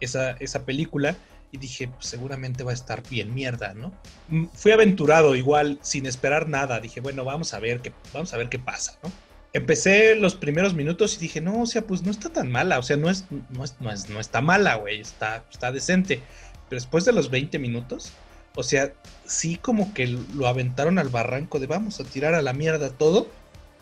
esa, 0.00 0.32
esa 0.32 0.64
película 0.64 1.16
y 1.52 1.58
dije, 1.58 1.88
pues 1.88 2.06
seguramente 2.06 2.64
va 2.64 2.70
a 2.70 2.74
estar 2.74 3.02
bien 3.08 3.34
mierda, 3.34 3.74
¿no? 3.74 3.92
Mm, 4.28 4.46
fui 4.54 4.72
aventurado 4.72 5.36
igual, 5.36 5.78
sin 5.82 6.06
esperar 6.06 6.48
nada, 6.48 6.80
dije, 6.80 7.00
bueno, 7.00 7.24
vamos 7.24 7.52
a 7.52 7.60
ver 7.60 7.80
qué, 7.80 7.92
vamos 8.12 8.32
a 8.32 8.38
ver 8.38 8.48
qué 8.48 8.58
pasa, 8.58 8.98
¿no? 9.02 9.12
Empecé 9.52 10.14
los 10.14 10.34
primeros 10.34 10.74
minutos 10.74 11.16
y 11.16 11.20
dije, 11.20 11.40
no, 11.40 11.62
o 11.62 11.66
sea, 11.66 11.82
pues 11.82 12.02
no 12.02 12.10
está 12.10 12.30
tan 12.30 12.50
mala, 12.50 12.78
o 12.78 12.82
sea, 12.82 12.96
no 12.96 13.10
es, 13.10 13.26
no 13.50 13.64
es, 13.64 13.76
no, 13.80 13.90
es, 13.90 14.08
no 14.08 14.20
está 14.20 14.40
mala, 14.40 14.76
güey, 14.76 15.00
está, 15.00 15.44
está 15.50 15.72
decente. 15.72 16.22
Pero 16.68 16.80
después 16.80 17.04
de 17.04 17.12
los 17.12 17.30
20 17.30 17.58
minutos, 17.58 18.12
o 18.54 18.62
sea, 18.62 18.92
sí 19.24 19.56
como 19.56 19.92
que 19.94 20.06
lo 20.06 20.46
aventaron 20.46 20.98
al 20.98 21.08
barranco 21.08 21.58
de 21.58 21.66
vamos 21.66 22.00
a 22.00 22.04
tirar 22.04 22.34
a 22.34 22.42
la 22.42 22.52
mierda 22.52 22.90
todo 22.90 23.28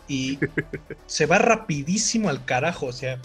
y 0.07 0.39
se 1.05 1.25
va 1.25 1.37
rapidísimo 1.37 2.29
al 2.29 2.43
carajo, 2.43 2.87
o 2.87 2.93
sea, 2.93 3.19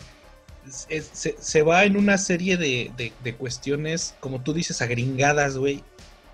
se, 0.68 1.36
se, 1.38 1.62
va 1.62 1.84
en 1.84 1.96
una 1.96 2.18
serie 2.18 2.56
de, 2.56 2.90
de, 2.96 3.12
de 3.22 3.34
cuestiones, 3.34 4.14
como 4.20 4.40
tú 4.42 4.52
dices, 4.52 4.82
agringadas, 4.82 5.56
güey. 5.56 5.82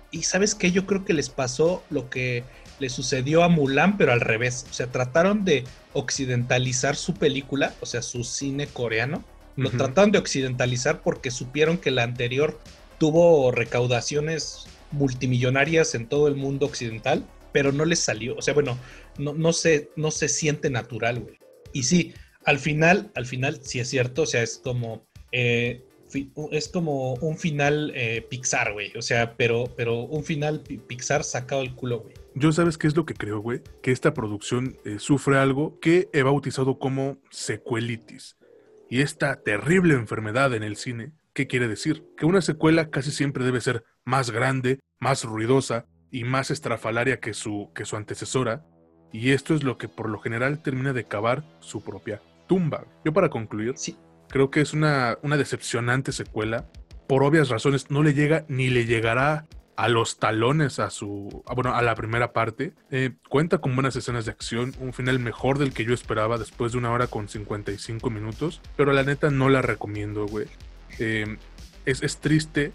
Y 0.09 0.23
sabes 0.23 0.55
qué, 0.55 0.71
yo 0.71 0.85
creo 0.85 1.05
que 1.05 1.13
les 1.13 1.29
pasó 1.29 1.83
lo 1.89 2.09
que 2.09 2.43
le 2.83 2.89
sucedió 2.89 3.43
a 3.43 3.47
Mulan, 3.47 3.97
pero 3.97 4.11
al 4.11 4.19
revés. 4.19 4.65
O 4.69 4.73
sea, 4.73 4.87
trataron 4.87 5.45
de 5.45 5.63
occidentalizar 5.93 6.97
su 6.97 7.13
película, 7.13 7.73
o 7.79 7.85
sea, 7.85 8.01
su 8.01 8.25
cine 8.25 8.67
coreano. 8.67 9.23
Lo 9.55 9.69
trataron 9.69 10.11
de 10.11 10.17
occidentalizar 10.17 11.01
porque 11.01 11.31
supieron 11.31 11.77
que 11.77 11.91
la 11.91 12.03
anterior 12.03 12.59
tuvo 12.97 13.51
recaudaciones 13.51 14.65
multimillonarias 14.91 15.95
en 15.95 16.07
todo 16.07 16.27
el 16.27 16.35
mundo 16.35 16.65
occidental, 16.65 17.25
pero 17.53 17.71
no 17.71 17.85
les 17.85 17.99
salió. 17.99 18.35
O 18.35 18.41
sea, 18.41 18.53
bueno, 18.53 18.77
no, 19.17 19.31
no, 19.33 19.53
se, 19.53 19.89
no 19.95 20.11
se 20.11 20.27
siente 20.27 20.69
natural, 20.69 21.21
güey. 21.21 21.39
Y 21.71 21.83
sí, 21.83 22.13
al 22.43 22.59
final, 22.59 23.11
al 23.15 23.25
final, 23.25 23.61
sí 23.63 23.79
es 23.79 23.89
cierto, 23.89 24.23
o 24.23 24.25
sea, 24.25 24.43
es 24.43 24.59
como. 24.61 25.05
Eh, 25.31 25.85
es 26.51 26.67
como 26.67 27.13
un 27.15 27.37
final 27.37 27.91
eh, 27.95 28.25
Pixar, 28.29 28.73
güey. 28.73 28.91
O 28.97 29.01
sea, 29.01 29.35
pero, 29.35 29.65
pero 29.75 30.01
un 30.01 30.23
final 30.23 30.61
Pixar 30.61 31.23
sacado 31.23 31.61
el 31.61 31.73
culo, 31.75 32.01
güey. 32.01 32.13
Yo 32.35 32.51
sabes 32.51 32.77
qué 32.77 32.87
es 32.87 32.95
lo 32.95 33.05
que 33.05 33.13
creo, 33.13 33.39
güey, 33.39 33.61
que 33.81 33.91
esta 33.91 34.13
producción 34.13 34.77
eh, 34.85 34.97
sufre 34.99 35.37
algo 35.37 35.79
que 35.79 36.09
he 36.13 36.23
bautizado 36.23 36.79
como 36.79 37.17
secuelitis. 37.29 38.37
Y 38.89 39.01
esta 39.01 39.41
terrible 39.41 39.93
enfermedad 39.93 40.53
en 40.53 40.63
el 40.63 40.75
cine, 40.75 41.11
¿qué 41.33 41.47
quiere 41.47 41.67
decir? 41.67 42.05
Que 42.17 42.25
una 42.25 42.41
secuela 42.41 42.89
casi 42.89 43.11
siempre 43.11 43.43
debe 43.43 43.61
ser 43.61 43.83
más 44.03 44.31
grande, 44.31 44.79
más 44.99 45.23
ruidosa 45.23 45.85
y 46.11 46.23
más 46.23 46.51
estrafalaria 46.51 47.19
que 47.19 47.33
su, 47.33 47.71
que 47.73 47.85
su 47.85 47.95
antecesora, 47.95 48.65
y 49.11 49.31
esto 49.31 49.53
es 49.53 49.63
lo 49.63 49.77
que 49.77 49.87
por 49.87 50.09
lo 50.09 50.19
general 50.19 50.61
termina 50.61 50.91
de 50.91 51.05
cavar 51.05 51.43
su 51.59 51.83
propia 51.83 52.21
tumba. 52.47 52.85
Yo 53.05 53.13
para 53.13 53.29
concluir, 53.29 53.73
Sí. 53.75 53.95
Creo 54.29 54.49
que 54.49 54.61
es 54.61 54.73
una, 54.73 55.17
una 55.21 55.37
decepcionante 55.37 56.11
secuela. 56.11 56.65
Por 57.07 57.23
obvias 57.23 57.49
razones, 57.49 57.91
no 57.91 58.03
le 58.03 58.13
llega 58.13 58.45
ni 58.47 58.69
le 58.69 58.85
llegará 58.85 59.45
a 59.75 59.89
los 59.89 60.19
talones 60.19 60.79
a 60.79 60.89
su. 60.89 61.43
bueno, 61.55 61.73
a 61.73 61.81
la 61.81 61.95
primera 61.95 62.33
parte. 62.33 62.73
Eh, 62.91 63.11
cuenta 63.29 63.57
con 63.57 63.75
buenas 63.75 63.95
escenas 63.95 64.25
de 64.25 64.31
acción, 64.31 64.73
un 64.79 64.93
final 64.93 65.19
mejor 65.19 65.57
del 65.57 65.73
que 65.73 65.85
yo 65.85 65.93
esperaba 65.93 66.37
después 66.37 66.71
de 66.71 66.77
una 66.77 66.91
hora 66.91 67.07
con 67.07 67.27
55 67.27 68.09
minutos. 68.09 68.61
Pero 68.75 68.93
la 68.93 69.03
neta 69.03 69.29
no 69.29 69.49
la 69.49 69.61
recomiendo, 69.61 70.25
güey. 70.27 70.47
Eh, 70.99 71.37
es, 71.85 72.03
es 72.03 72.17
triste, 72.17 72.71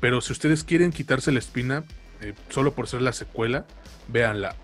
pero 0.00 0.20
si 0.20 0.32
ustedes 0.32 0.64
quieren 0.64 0.92
quitarse 0.92 1.32
la 1.32 1.38
espina, 1.38 1.84
eh, 2.20 2.34
solo 2.48 2.74
por 2.74 2.88
ser 2.88 3.02
la 3.02 3.12
secuela, 3.12 3.66
véanla. 4.08 4.54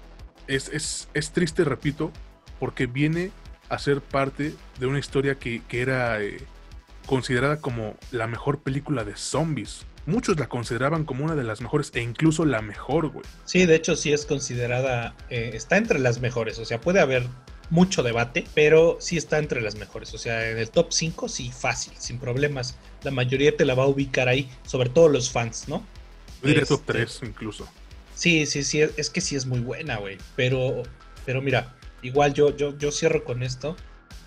Es, 0.46 0.68
es, 0.68 1.08
es 1.14 1.32
triste, 1.32 1.64
repito, 1.64 2.12
porque 2.58 2.86
viene 2.86 3.32
a 3.72 3.78
ser 3.78 4.02
parte 4.02 4.54
de 4.78 4.86
una 4.86 4.98
historia 4.98 5.36
que, 5.36 5.62
que 5.66 5.80
era 5.80 6.22
eh, 6.22 6.36
considerada 7.06 7.56
como 7.56 7.96
la 8.10 8.26
mejor 8.26 8.60
película 8.60 9.02
de 9.02 9.16
zombies. 9.16 9.86
Muchos 10.04 10.38
la 10.38 10.46
consideraban 10.46 11.04
como 11.04 11.24
una 11.24 11.34
de 11.34 11.42
las 11.42 11.62
mejores 11.62 11.90
e 11.94 12.02
incluso 12.02 12.44
la 12.44 12.60
mejor, 12.60 13.08
güey. 13.08 13.24
Sí, 13.46 13.64
de 13.64 13.74
hecho 13.74 13.96
sí 13.96 14.12
es 14.12 14.26
considerada, 14.26 15.14
eh, 15.30 15.52
está 15.54 15.78
entre 15.78 16.00
las 16.00 16.20
mejores, 16.20 16.58
o 16.58 16.66
sea, 16.66 16.82
puede 16.82 17.00
haber 17.00 17.26
mucho 17.70 18.02
debate, 18.02 18.44
pero 18.54 18.98
sí 19.00 19.16
está 19.16 19.38
entre 19.38 19.62
las 19.62 19.76
mejores, 19.76 20.12
o 20.12 20.18
sea, 20.18 20.50
en 20.50 20.58
el 20.58 20.68
top 20.68 20.92
5 20.92 21.30
sí, 21.30 21.50
fácil, 21.50 21.94
sin 21.96 22.18
problemas. 22.18 22.76
La 23.04 23.10
mayoría 23.10 23.56
te 23.56 23.64
la 23.64 23.74
va 23.74 23.84
a 23.84 23.86
ubicar 23.86 24.28
ahí, 24.28 24.50
sobre 24.66 24.90
todo 24.90 25.08
los 25.08 25.30
fans, 25.30 25.66
¿no? 25.66 25.82
Yo 26.42 26.48
diría 26.48 26.66
top 26.66 26.80
Este, 26.80 26.92
3 26.92 27.20
incluso. 27.22 27.66
Sí, 28.14 28.44
sí, 28.44 28.64
sí, 28.64 28.82
es 28.82 29.08
que 29.08 29.22
sí 29.22 29.34
es 29.34 29.46
muy 29.46 29.60
buena, 29.60 29.96
güey. 29.96 30.18
Pero, 30.36 30.82
pero 31.24 31.40
mira, 31.40 31.74
igual 32.02 32.34
yo, 32.34 32.54
yo, 32.56 32.76
yo 32.76 32.92
cierro 32.92 33.24
con 33.24 33.42
esto. 33.42 33.76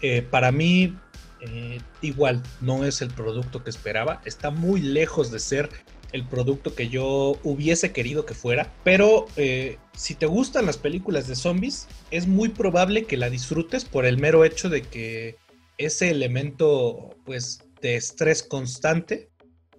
Eh, 0.02 0.22
para 0.22 0.52
mí, 0.52 0.98
eh, 1.42 1.80
igual, 2.02 2.42
no 2.62 2.86
es 2.86 3.02
el 3.02 3.10
producto 3.10 3.64
que 3.64 3.70
esperaba. 3.70 4.22
Está 4.26 4.52
muy 4.52 4.82
lejos 4.82 5.32
de 5.32 5.40
ser 5.40 5.70
el 6.12 6.26
producto 6.26 6.76
que 6.76 6.88
yo 6.88 7.38
hubiese 7.44 7.92
querido 7.92 8.26
que 8.26 8.34
fuera. 8.34 8.74
Pero 8.84 9.26
eh, 9.36 9.78
si 9.94 10.16
te 10.16 10.26
gustan 10.26 10.66
las 10.66 10.78
películas 10.78 11.28
de 11.28 11.36
zombies, 11.36 11.88
es 12.12 12.28
muy 12.28 12.50
probable 12.50 13.06
que 13.06 13.18
la 13.18 13.30
disfrutes 13.30 13.86
por 13.86 14.06
el 14.06 14.18
mero 14.18 14.46
hecho 14.46 14.70
de 14.70 14.82
que 14.82 15.38
ese 15.78 16.10
elemento, 16.10 17.16
pues, 17.26 17.60
de 17.82 17.98
estrés 17.98 18.42
constante 18.44 19.30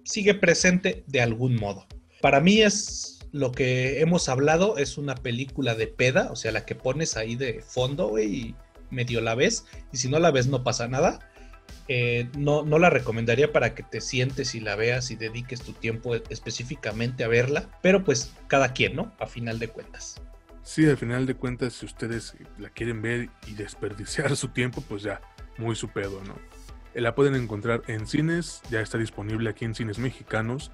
sigue 0.03 0.35
presente 0.35 1.03
de 1.07 1.21
algún 1.21 1.55
modo. 1.55 1.87
Para 2.21 2.39
mí 2.39 2.61
es 2.61 3.16
lo 3.31 3.51
que 3.51 4.01
hemos 4.01 4.29
hablado, 4.29 4.77
es 4.77 4.97
una 4.97 5.15
película 5.15 5.75
de 5.75 5.87
peda, 5.87 6.29
o 6.31 6.35
sea, 6.35 6.51
la 6.51 6.65
que 6.65 6.75
pones 6.75 7.17
ahí 7.17 7.35
de 7.35 7.61
fondo, 7.61 8.07
güey, 8.07 8.35
y 8.35 8.55
medio 8.89 9.21
la 9.21 9.35
ves, 9.35 9.65
y 9.91 9.97
si 9.97 10.09
no 10.09 10.19
la 10.19 10.31
ves 10.31 10.47
no 10.47 10.63
pasa 10.63 10.87
nada. 10.87 11.19
Eh, 11.89 12.29
no, 12.37 12.63
no 12.63 12.79
la 12.79 12.89
recomendaría 12.89 13.53
para 13.53 13.73
que 13.73 13.83
te 13.83 14.01
sientes 14.01 14.55
y 14.55 14.59
la 14.59 14.75
veas 14.75 15.09
y 15.09 15.15
dediques 15.15 15.61
tu 15.61 15.71
tiempo 15.71 16.15
específicamente 16.15 17.23
a 17.23 17.29
verla, 17.29 17.69
pero 17.81 18.03
pues 18.03 18.33
cada 18.47 18.73
quien, 18.73 18.95
¿no? 18.95 19.13
A 19.19 19.25
final 19.25 19.59
de 19.59 19.69
cuentas. 19.69 20.21
Sí, 20.63 20.85
al 20.85 20.97
final 20.97 21.25
de 21.25 21.35
cuentas, 21.35 21.73
si 21.73 21.85
ustedes 21.85 22.35
la 22.57 22.69
quieren 22.69 23.01
ver 23.01 23.29
y 23.47 23.53
desperdiciar 23.53 24.35
su 24.35 24.49
tiempo, 24.49 24.81
pues 24.81 25.01
ya, 25.01 25.21
muy 25.57 25.75
su 25.75 25.87
pedo, 25.87 26.21
¿no? 26.25 26.35
Eh, 26.93 26.99
La 26.99 27.15
pueden 27.15 27.35
encontrar 27.35 27.83
en 27.87 28.05
cines, 28.05 28.61
ya 28.69 28.81
está 28.81 28.97
disponible 28.97 29.49
aquí 29.49 29.63
en 29.63 29.75
cines 29.75 29.97
mexicanos. 29.97 30.73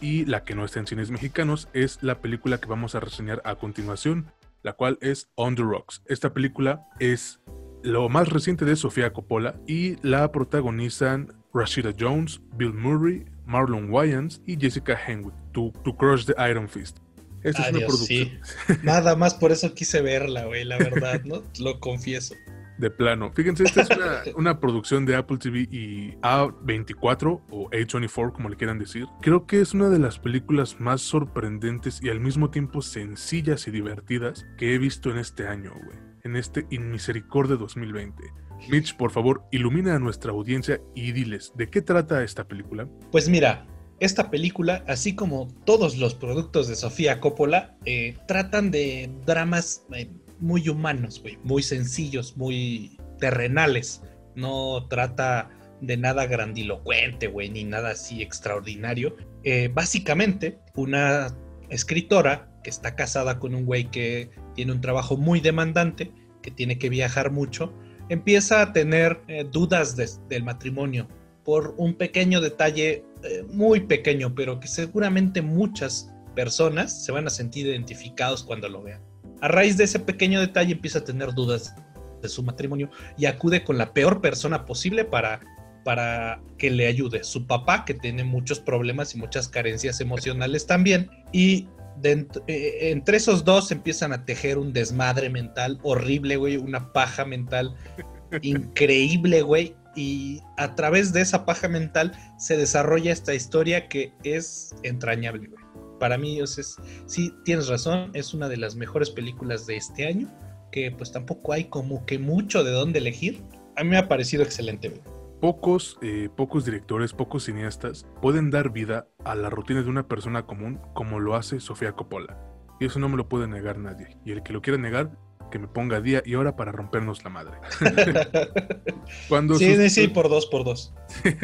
Y 0.00 0.24
la 0.24 0.44
que 0.44 0.54
no 0.54 0.64
está 0.64 0.80
en 0.80 0.86
cines 0.86 1.10
mexicanos 1.10 1.68
es 1.72 1.98
la 2.02 2.20
película 2.20 2.58
que 2.58 2.68
vamos 2.68 2.94
a 2.94 3.00
reseñar 3.00 3.42
a 3.44 3.56
continuación, 3.56 4.32
la 4.62 4.72
cual 4.74 4.98
es 5.00 5.28
On 5.34 5.54
the 5.54 5.62
Rocks. 5.62 6.02
Esta 6.06 6.32
película 6.32 6.86
es 6.98 7.40
lo 7.82 8.08
más 8.08 8.28
reciente 8.28 8.64
de 8.64 8.76
Sofía 8.76 9.12
Coppola 9.12 9.54
y 9.66 9.96
la 10.06 10.30
protagonizan 10.32 11.32
Rashida 11.54 11.92
Jones, 11.98 12.40
Bill 12.54 12.74
Murray, 12.74 13.24
Marlon 13.46 13.90
Wayans 13.90 14.42
y 14.46 14.56
Jessica 14.56 14.98
Henwick, 15.06 15.34
to, 15.52 15.72
to 15.84 15.96
Crush 15.96 16.26
the 16.26 16.34
Iron 16.50 16.68
Fist. 16.68 16.98
Esta 17.42 17.62
es 17.62 17.74
una 17.74 17.86
producción 17.86 18.28
sí. 18.66 18.74
Nada 18.82 19.16
más 19.16 19.34
por 19.34 19.52
eso 19.52 19.74
quise 19.74 20.00
verla, 20.02 20.44
güey, 20.44 20.64
la 20.64 20.76
verdad, 20.78 21.22
¿no? 21.24 21.42
Lo 21.60 21.80
confieso. 21.80 22.34
De 22.78 22.90
plano. 22.90 23.32
Fíjense, 23.34 23.64
esta 23.64 23.82
es 23.82 23.90
una, 23.90 24.22
una 24.36 24.60
producción 24.60 25.04
de 25.06 25.16
Apple 25.16 25.38
TV 25.38 25.68
y 25.70 26.12
A24 26.22 27.42
o 27.50 27.70
A24, 27.70 28.32
como 28.32 28.48
le 28.48 28.56
quieran 28.56 28.78
decir. 28.78 29.06
Creo 29.20 29.46
que 29.46 29.60
es 29.60 29.74
una 29.74 29.88
de 29.88 29.98
las 29.98 30.18
películas 30.18 30.80
más 30.80 31.00
sorprendentes 31.00 32.00
y 32.02 32.08
al 32.08 32.20
mismo 32.20 32.50
tiempo 32.50 32.82
sencillas 32.82 33.68
y 33.68 33.70
divertidas 33.70 34.46
que 34.56 34.74
he 34.74 34.78
visto 34.78 35.10
en 35.10 35.18
este 35.18 35.46
año, 35.46 35.72
güey. 35.74 35.98
En 36.24 36.36
este 36.36 36.66
Inmisericordia 36.70 37.56
2020. 37.56 38.22
Mitch, 38.68 38.96
por 38.96 39.10
favor, 39.10 39.44
ilumina 39.52 39.94
a 39.94 39.98
nuestra 39.98 40.32
audiencia 40.32 40.80
y 40.94 41.12
diles, 41.12 41.52
¿de 41.56 41.70
qué 41.70 41.80
trata 41.80 42.24
esta 42.24 42.44
película? 42.48 42.88
Pues 43.12 43.28
mira, 43.28 43.66
esta 44.00 44.30
película, 44.30 44.84
así 44.86 45.14
como 45.14 45.48
todos 45.64 45.96
los 45.96 46.14
productos 46.14 46.68
de 46.68 46.76
Sofía 46.76 47.20
Coppola, 47.20 47.76
eh, 47.84 48.16
tratan 48.26 48.70
de 48.70 49.10
dramas 49.26 49.84
eh, 49.92 50.10
muy 50.40 50.68
humanos, 50.68 51.20
güey, 51.20 51.38
muy 51.42 51.62
sencillos, 51.62 52.36
muy 52.36 52.98
terrenales. 53.18 54.02
No 54.34 54.86
trata 54.88 55.50
de 55.80 55.96
nada 55.96 56.26
grandilocuente, 56.26 57.26
güey, 57.28 57.50
ni 57.50 57.64
nada 57.64 57.90
así 57.90 58.22
extraordinario. 58.22 59.16
Eh, 59.44 59.70
básicamente, 59.72 60.58
una 60.74 61.28
escritora 61.70 62.50
que 62.62 62.70
está 62.70 62.96
casada 62.96 63.38
con 63.38 63.54
un 63.54 63.64
güey 63.64 63.90
que 63.90 64.30
tiene 64.54 64.72
un 64.72 64.80
trabajo 64.80 65.16
muy 65.16 65.40
demandante, 65.40 66.12
que 66.42 66.50
tiene 66.50 66.78
que 66.78 66.88
viajar 66.88 67.30
mucho, 67.30 67.72
empieza 68.08 68.62
a 68.62 68.72
tener 68.72 69.20
eh, 69.28 69.44
dudas 69.50 69.96
de- 69.96 70.08
del 70.28 70.42
matrimonio 70.44 71.08
por 71.44 71.74
un 71.78 71.94
pequeño 71.94 72.40
detalle, 72.40 73.04
eh, 73.22 73.44
muy 73.50 73.80
pequeño, 73.80 74.34
pero 74.34 74.60
que 74.60 74.68
seguramente 74.68 75.42
muchas 75.42 76.10
personas 76.34 77.04
se 77.04 77.12
van 77.12 77.26
a 77.26 77.30
sentir 77.30 77.66
identificados 77.66 78.44
cuando 78.44 78.68
lo 78.68 78.82
vean. 78.82 79.02
A 79.40 79.48
raíz 79.48 79.76
de 79.76 79.84
ese 79.84 79.98
pequeño 80.00 80.40
detalle 80.40 80.72
empieza 80.72 80.98
a 81.00 81.04
tener 81.04 81.32
dudas 81.34 81.74
de 82.22 82.28
su 82.28 82.42
matrimonio 82.42 82.90
y 83.16 83.26
acude 83.26 83.62
con 83.64 83.78
la 83.78 83.92
peor 83.92 84.20
persona 84.20 84.64
posible 84.66 85.04
para, 85.04 85.40
para 85.84 86.40
que 86.58 86.70
le 86.70 86.86
ayude. 86.86 87.22
Su 87.24 87.46
papá, 87.46 87.84
que 87.84 87.94
tiene 87.94 88.24
muchos 88.24 88.58
problemas 88.58 89.14
y 89.14 89.18
muchas 89.18 89.48
carencias 89.48 90.00
emocionales 90.00 90.66
también. 90.66 91.08
Y 91.32 91.68
dent- 92.02 92.42
eh, 92.48 92.90
entre 92.90 93.16
esos 93.18 93.44
dos 93.44 93.70
empiezan 93.70 94.12
a 94.12 94.24
tejer 94.24 94.58
un 94.58 94.72
desmadre 94.72 95.30
mental 95.30 95.78
horrible, 95.82 96.36
güey, 96.36 96.56
una 96.56 96.92
paja 96.92 97.24
mental 97.24 97.74
increíble, 98.42 99.42
güey. 99.42 99.74
Y 99.94 100.40
a 100.56 100.74
través 100.74 101.12
de 101.12 101.20
esa 101.22 101.44
paja 101.44 101.68
mental 101.68 102.12
se 102.38 102.56
desarrolla 102.56 103.12
esta 103.12 103.34
historia 103.34 103.88
que 103.88 104.12
es 104.22 104.74
entrañable, 104.82 105.48
güey. 105.48 105.64
Para 105.98 106.18
mí, 106.18 106.40
o 106.40 106.46
sea, 106.46 106.62
es- 106.62 106.76
sí, 107.06 107.32
tienes 107.44 107.68
razón, 107.68 108.10
es 108.14 108.34
una 108.34 108.48
de 108.48 108.56
las 108.56 108.76
mejores 108.76 109.10
películas 109.10 109.66
de 109.66 109.76
este 109.76 110.06
año, 110.06 110.28
que 110.72 110.90
pues 110.90 111.12
tampoco 111.12 111.52
hay 111.52 111.64
como 111.64 112.04
que 112.06 112.18
mucho 112.18 112.62
de 112.64 112.70
dónde 112.72 112.98
elegir. 112.98 113.42
A 113.76 113.84
mí 113.84 113.90
me 113.90 113.96
ha 113.98 114.08
parecido 114.08 114.42
excelente. 114.42 115.00
Pocos, 115.40 115.98
eh, 116.02 116.28
pocos 116.36 116.64
directores, 116.64 117.12
pocos 117.12 117.44
cineastas 117.44 118.06
pueden 118.20 118.50
dar 118.50 118.70
vida 118.72 119.06
a 119.24 119.34
la 119.36 119.50
rutina 119.50 119.82
de 119.82 119.88
una 119.88 120.08
persona 120.08 120.46
común 120.46 120.80
como 120.94 121.20
lo 121.20 121.36
hace 121.36 121.60
Sofía 121.60 121.92
Coppola. 121.92 122.36
Y 122.80 122.86
eso 122.86 122.98
no 122.98 123.08
me 123.08 123.16
lo 123.16 123.28
puede 123.28 123.46
negar 123.46 123.78
nadie. 123.78 124.16
Y 124.24 124.32
el 124.32 124.42
que 124.42 124.52
lo 124.52 124.62
quiera 124.62 124.78
negar, 124.78 125.16
que 125.52 125.58
me 125.60 125.68
ponga 125.68 126.00
día 126.00 126.22
y 126.26 126.34
hora 126.34 126.56
para 126.56 126.72
rompernos 126.72 127.22
la 127.24 127.30
madre. 127.30 127.56
Cuando 129.28 129.54
sí, 129.56 129.74
sus- 129.76 129.92
sí, 129.92 130.08
por 130.08 130.28
dos, 130.28 130.46
por 130.46 130.64
dos. 130.64 130.94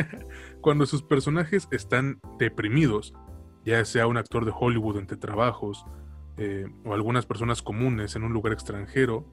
Cuando 0.61 0.87
sus 0.87 1.03
personajes 1.03 1.69
están 1.71 2.21
deprimidos, 2.39 3.15
ya 3.65 3.85
sea 3.85 4.07
un 4.07 4.17
actor 4.17 4.45
de 4.45 4.53
Hollywood 4.55 4.99
entre 4.99 5.17
trabajos 5.17 5.85
eh, 6.37 6.67
o 6.85 6.95
algunas 6.95 7.27
personas 7.27 7.63
comunes 7.63 8.17
en 8.17 8.25
un 8.25 8.33
lugar 8.33 8.53
extranjero, 8.53 9.25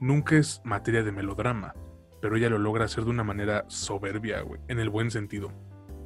nunca 0.00 0.36
es 0.36 0.60
materia 0.64 1.02
de 1.02 1.12
melodrama, 1.12 1.74
pero 2.20 2.36
ella 2.36 2.48
lo 2.48 2.58
logra 2.58 2.84
hacer 2.84 3.04
de 3.04 3.10
una 3.10 3.24
manera 3.24 3.64
soberbia, 3.68 4.40
güey, 4.42 4.60
en 4.68 4.78
el 4.78 4.88
buen 4.88 5.10
sentido. 5.10 5.52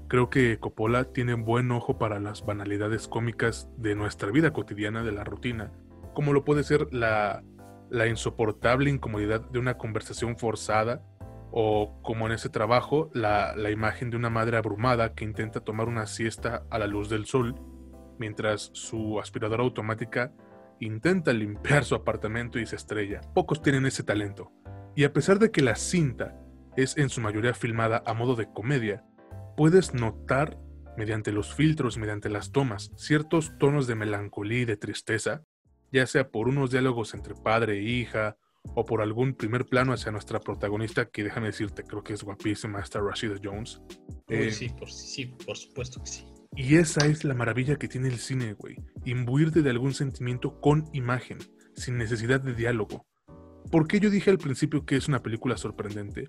Creo 0.09 0.31
que 0.31 0.59
Coppola 0.59 1.05
tiene 1.05 1.35
buen 1.35 1.71
ojo 1.71 1.99
para 1.99 2.19
las 2.19 2.45
banalidades 2.45 3.09
cómicas 3.09 3.69
de 3.77 3.95
nuestra 3.95 4.31
vida 4.31 4.53
cotidiana, 4.53 5.03
de 5.03 5.13
la 5.13 5.25
rutina, 5.25 5.71
como 6.15 6.33
lo 6.33 6.45
puede 6.45 6.65
ser 6.65 6.93
la, 6.93 7.45
la 7.91 8.07
insoportable 8.07 8.91
incomodidad 8.91 9.43
de 9.51 9.59
una 9.59 9.77
conversación 9.77 10.39
forzada 10.39 11.03
o 11.51 12.01
como 12.03 12.27
en 12.27 12.33
ese 12.33 12.49
trabajo, 12.49 13.11
la, 13.15 13.55
imagen 13.71 14.11
de 14.11 14.17
una 14.17 14.31
madre 14.31 14.57
abrumada 14.57 15.15
que 15.15 15.25
intenta 15.25 15.61
tomar 15.61 15.89
una 15.89 16.07
siesta 16.07 16.65
a 16.71 16.79
la 16.79 16.87
luz 16.87 17.09
del 17.09 17.27
sol, 17.27 17.55
mientras 18.19 18.71
su 18.75 19.19
aspiradora 19.21 19.63
automática 19.63 20.33
intenta 20.81 21.33
limpiar 21.33 21.85
su 21.85 21.95
apartamento 21.95 22.59
y 22.59 22.67
se 22.67 22.77
estrella. 22.77 23.21
Pocos 23.35 23.63
tienen 23.63 23.87
ese 23.87 24.03
talento. 24.03 24.53
Y 24.95 25.05
a 25.05 25.13
pesar 25.13 25.39
de 25.39 25.51
que 25.51 25.63
la 25.63 25.77
cinta 25.77 26.39
es 26.77 26.97
en 26.97 27.09
su 27.09 27.21
mayoría 27.21 27.55
filmada 27.55 28.03
a 28.07 28.15
modo 28.15 28.37
de 28.37 28.53
comedia, 28.53 29.05
puedes 29.57 29.95
notar 29.95 30.59
mediante 30.97 31.33
los 31.33 31.55
filtros, 31.55 31.97
mediante 31.97 32.29
las 32.29 32.53
tomas, 32.53 32.93
ciertos 32.97 33.57
tonos 33.59 33.87
de 33.87 33.95
melancolía 33.95 34.61
y 34.61 34.65
de 34.65 34.77
tristeza, 34.77 35.43
ya 35.93 36.07
sea 36.07 36.31
por 36.31 36.49
unos 36.49 36.71
diálogos 36.71 37.15
entre 37.15 37.35
padre 37.35 37.79
e 37.79 37.83
hija, 37.83 38.37
o 38.75 38.85
por 38.85 39.03
algún 39.03 39.35
primer 39.35 39.67
plano 39.67 39.93
hacia 39.93 40.13
nuestra 40.13 40.41
protagonista, 40.41 41.07
que 41.11 41.25
déjame 41.25 41.49
decirte, 41.49 41.83
creo 41.83 42.03
que 42.03 42.15
es 42.15 42.23
guapísima, 42.23 42.81
esta 42.81 43.01
Rashida 43.01 43.37
Jones. 43.43 43.81
Eh, 44.29 44.51
sí, 44.51 44.69
por, 44.69 44.91
sí, 44.91 45.27
por 45.27 45.57
supuesto 45.57 46.01
que 46.03 46.11
sí. 46.11 46.25
Y 46.57 46.77
esa 46.77 47.07
es 47.07 47.25
la 47.25 47.35
maravilla 47.35 47.77
que 47.77 47.89
tiene 47.89 48.09
el 48.09 48.19
cine, 48.19 48.55
güey. 48.55 48.77
Imbuirte 49.05 49.63
de 49.63 49.71
algún 49.71 49.95
sentimiento 49.95 50.61
con 50.61 50.89
imagen, 50.93 51.39
sin 51.75 51.99
necesidad 51.99 52.41
de 52.41 52.55
diálogo. 52.55 53.07
¿Por 53.71 53.87
qué 53.87 54.01
yo 54.01 54.11
dije 54.11 54.31
al 54.31 54.39
principio 54.39 54.85
que 54.85 54.97
es 54.97 55.09
una 55.09 55.23
película 55.23 55.57
sorprendente? 55.57 56.27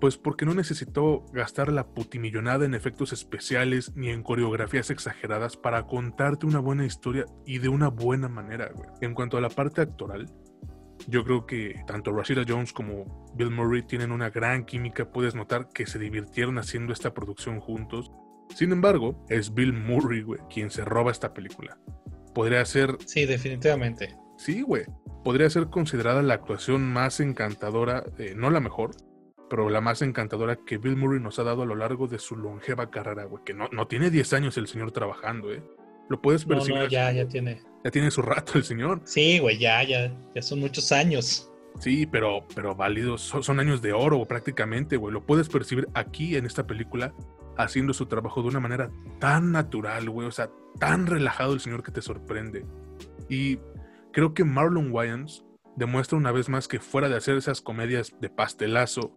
Pues 0.00 0.16
porque 0.16 0.46
no 0.46 0.54
necesitó 0.54 1.24
gastar 1.32 1.72
la 1.72 1.88
putimillonada 1.88 2.64
en 2.64 2.74
efectos 2.74 3.12
especiales 3.12 3.96
ni 3.96 4.10
en 4.10 4.22
coreografías 4.22 4.90
exageradas 4.90 5.56
para 5.56 5.86
contarte 5.86 6.46
una 6.46 6.60
buena 6.60 6.86
historia 6.86 7.26
y 7.44 7.58
de 7.58 7.68
una 7.68 7.88
buena 7.88 8.28
manera, 8.28 8.70
güey. 8.72 8.88
En 9.00 9.12
cuanto 9.12 9.36
a 9.36 9.40
la 9.40 9.48
parte 9.48 9.80
actoral, 9.80 10.32
yo 11.06 11.24
creo 11.24 11.46
que 11.46 11.80
tanto 11.86 12.12
Rashida 12.12 12.44
Jones 12.46 12.72
como 12.72 13.28
Bill 13.34 13.50
Murray 13.50 13.82
tienen 13.82 14.12
una 14.12 14.30
gran 14.30 14.64
química, 14.64 15.10
puedes 15.10 15.34
notar 15.34 15.68
que 15.72 15.86
se 15.86 15.98
divirtieron 15.98 16.58
haciendo 16.58 16.92
esta 16.92 17.14
producción 17.14 17.60
juntos. 17.60 18.10
Sin 18.54 18.72
embargo, 18.72 19.24
es 19.28 19.54
Bill 19.54 19.72
Murray, 19.72 20.22
güey, 20.22 20.40
quien 20.50 20.70
se 20.70 20.84
roba 20.84 21.10
esta 21.10 21.32
película. 21.32 21.78
Podría 22.34 22.64
ser... 22.64 22.96
Sí, 23.04 23.26
definitivamente. 23.26 24.16
Sí, 24.36 24.62
güey. 24.62 24.84
Podría 25.24 25.50
ser 25.50 25.68
considerada 25.68 26.22
la 26.22 26.34
actuación 26.34 26.92
más 26.92 27.20
encantadora, 27.20 28.04
eh, 28.18 28.34
no 28.36 28.50
la 28.50 28.60
mejor, 28.60 28.92
pero 29.50 29.68
la 29.68 29.80
más 29.80 30.02
encantadora 30.02 30.56
que 30.56 30.78
Bill 30.78 30.96
Murray 30.96 31.20
nos 31.20 31.38
ha 31.38 31.44
dado 31.44 31.62
a 31.62 31.66
lo 31.66 31.74
largo 31.74 32.06
de 32.06 32.18
su 32.18 32.36
longeva 32.36 32.90
carrera, 32.90 33.24
güey. 33.24 33.42
Que 33.44 33.54
no, 33.54 33.68
no 33.72 33.86
tiene 33.86 34.10
10 34.10 34.32
años 34.34 34.56
el 34.56 34.68
señor 34.68 34.92
trabajando, 34.92 35.52
¿eh? 35.52 35.62
Lo 36.08 36.20
puedes 36.22 36.44
percibir. 36.44 36.76
No, 36.76 36.84
no, 36.84 36.88
ya, 36.88 37.12
ya 37.12 37.26
tiene. 37.26 37.60
Ya 37.84 37.90
tiene 37.90 38.10
su 38.10 38.22
rato 38.22 38.52
el 38.56 38.64
señor. 38.64 39.00
Sí, 39.04 39.38
güey, 39.38 39.58
ya, 39.58 39.82
ya, 39.84 40.12
ya 40.34 40.42
son 40.42 40.60
muchos 40.60 40.92
años. 40.92 41.50
Sí, 41.78 42.06
pero, 42.06 42.44
pero 42.54 42.74
válidos, 42.74 43.22
son, 43.22 43.42
son 43.42 43.60
años 43.60 43.80
de 43.82 43.92
oro 43.92 44.24
prácticamente, 44.24 44.96
güey. 44.96 45.12
Lo 45.12 45.24
puedes 45.24 45.48
percibir 45.48 45.88
aquí 45.94 46.36
en 46.36 46.46
esta 46.46 46.66
película 46.66 47.14
haciendo 47.56 47.92
su 47.92 48.06
trabajo 48.06 48.42
de 48.42 48.48
una 48.48 48.60
manera 48.60 48.90
tan 49.20 49.52
natural, 49.52 50.10
güey. 50.10 50.26
O 50.26 50.32
sea, 50.32 50.50
tan 50.78 51.06
relajado 51.06 51.52
el 51.52 51.60
señor 51.60 51.82
que 51.82 51.92
te 51.92 52.02
sorprende. 52.02 52.66
Y 53.28 53.58
creo 54.12 54.34
que 54.34 54.44
Marlon 54.44 54.90
Wayans 54.92 55.44
demuestra 55.76 56.18
una 56.18 56.32
vez 56.32 56.48
más 56.48 56.66
que 56.66 56.80
fuera 56.80 57.08
de 57.08 57.16
hacer 57.16 57.36
esas 57.36 57.60
comedias 57.60 58.12
de 58.20 58.30
pastelazo, 58.30 59.14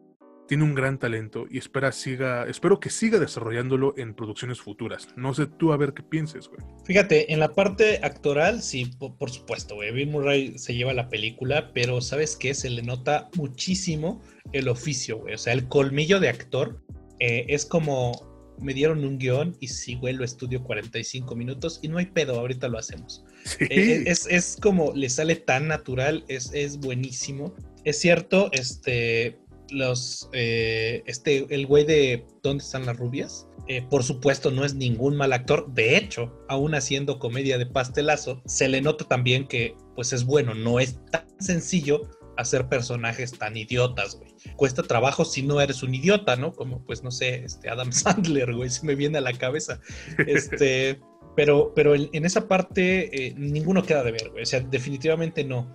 tiene 0.51 0.65
un 0.65 0.75
gran 0.75 0.99
talento 0.99 1.47
y 1.49 1.59
espera 1.59 1.93
siga, 1.93 2.45
espero 2.45 2.81
que 2.81 2.89
siga 2.89 3.19
desarrollándolo 3.19 3.93
en 3.95 4.13
producciones 4.13 4.59
futuras. 4.59 5.07
No 5.15 5.33
sé 5.33 5.45
tú 5.45 5.71
a 5.71 5.77
ver 5.77 5.93
qué 5.93 6.03
pienses, 6.03 6.49
güey. 6.49 6.59
Fíjate, 6.83 7.31
en 7.31 7.39
la 7.39 7.53
parte 7.53 8.01
actoral, 8.03 8.61
sí, 8.61 8.91
por, 8.99 9.31
supuesto, 9.31 9.75
güey. 9.75 9.93
Bill 9.93 10.09
Murray 10.09 10.57
se 10.57 10.75
lleva 10.75 10.93
la 10.93 11.07
película, 11.07 11.71
pero 11.73 12.01
¿sabes 12.01 12.35
qué? 12.35 12.53
Se 12.53 12.69
le 12.69 12.81
nota 12.81 13.29
muchísimo 13.37 14.21
el 14.51 14.67
oficio, 14.67 15.19
güey. 15.19 15.35
O 15.35 15.37
sea, 15.37 15.53
el 15.53 15.69
colmillo 15.69 16.19
de 16.19 16.27
actor 16.27 16.83
eh, 17.21 17.45
es 17.47 17.65
como 17.65 18.11
me 18.59 18.73
dieron 18.73 19.05
un 19.05 19.19
guion 19.19 19.55
y 19.61 19.69
sí, 19.69 19.95
güey, 19.95 20.13
lo 20.15 20.25
estudio 20.25 20.65
45 20.65 21.33
minutos 21.33 21.79
y 21.81 21.87
no 21.87 21.97
hay 21.97 22.07
pedo, 22.07 22.37
ahorita 22.37 22.67
lo 22.67 22.77
hacemos. 22.77 23.23
Eh, 23.61 23.67
eh, 23.69 24.03
es, 24.05 24.27
es, 24.29 24.57
como 24.61 24.91
le 24.93 25.09
sale 25.09 25.37
tan 25.37 25.69
natural, 25.69 26.25
es, 26.27 26.51
es 26.53 26.77
buenísimo. 26.77 27.55
Es 27.85 27.99
cierto, 27.99 28.49
este, 28.51 29.39
los, 29.71 30.29
eh, 30.33 31.03
este, 31.05 31.47
el 31.49 31.65
güey 31.65 31.85
de 31.85 32.25
¿Dónde 32.43 32.63
están 32.63 32.85
las 32.85 32.97
rubias? 32.97 33.47
Eh, 33.67 33.83
por 33.89 34.03
supuesto, 34.03 34.51
no 34.51 34.65
es 34.65 34.73
ningún 34.73 35.15
mal 35.15 35.33
actor. 35.33 35.71
De 35.73 35.95
hecho, 35.95 36.33
aún 36.49 36.75
haciendo 36.75 37.19
comedia 37.19 37.57
de 37.57 37.65
pastelazo, 37.65 38.41
se 38.45 38.67
le 38.67 38.81
nota 38.81 39.05
también 39.05 39.47
que, 39.47 39.75
pues 39.95 40.13
es 40.13 40.25
bueno, 40.25 40.53
no 40.53 40.79
es 40.79 40.99
tan 41.11 41.25
sencillo 41.39 42.01
hacer 42.37 42.67
personajes 42.67 43.37
tan 43.37 43.55
idiotas, 43.55 44.15
güey. 44.15 44.31
Cuesta 44.55 44.83
trabajo 44.83 45.23
si 45.23 45.43
no 45.43 45.61
eres 45.61 45.83
un 45.83 45.93
idiota, 45.93 46.35
¿no? 46.35 46.53
Como, 46.53 46.83
pues, 46.85 47.03
no 47.03 47.11
sé, 47.11 47.43
este 47.45 47.69
Adam 47.69 47.91
Sandler, 47.91 48.53
güey, 48.53 48.69
se 48.69 48.85
me 48.85 48.95
viene 48.95 49.19
a 49.19 49.21
la 49.21 49.33
cabeza. 49.33 49.79
Este, 50.27 50.99
pero, 51.35 51.71
pero 51.75 51.93
en, 51.95 52.25
esa 52.25 52.47
parte, 52.47 53.27
eh, 53.27 53.33
ninguno 53.37 53.83
queda 53.83 54.03
de 54.03 54.11
ver, 54.11 54.31
güey. 54.31 54.43
O 54.43 54.45
sea, 54.45 54.61
definitivamente 54.61 55.43
no. 55.43 55.71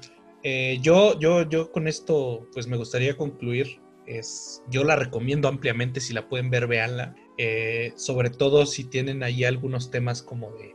yo, 0.83 1.19
yo, 1.21 1.49
yo 1.49 1.71
con 1.71 1.87
esto, 1.87 2.47
pues 2.53 2.67
me 2.67 2.77
gustaría 2.77 3.17
concluir 3.17 3.86
es, 4.07 4.63
yo 4.71 4.85
la 4.85 4.97
recomiendo 4.97 5.49
ampliamente, 5.49 6.01
si 6.01 6.13
la 6.13 6.29
pueden 6.29 6.51
ver, 6.51 6.67
véanla. 6.67 7.15
Eh, 7.39 7.93
sobre 7.97 8.31
todo 8.31 8.65
si 8.65 8.85
tienen 8.85 9.23
ahí 9.23 9.45
algunos 9.45 9.91
temas 9.91 10.23
como 10.23 10.51
de, 10.53 10.75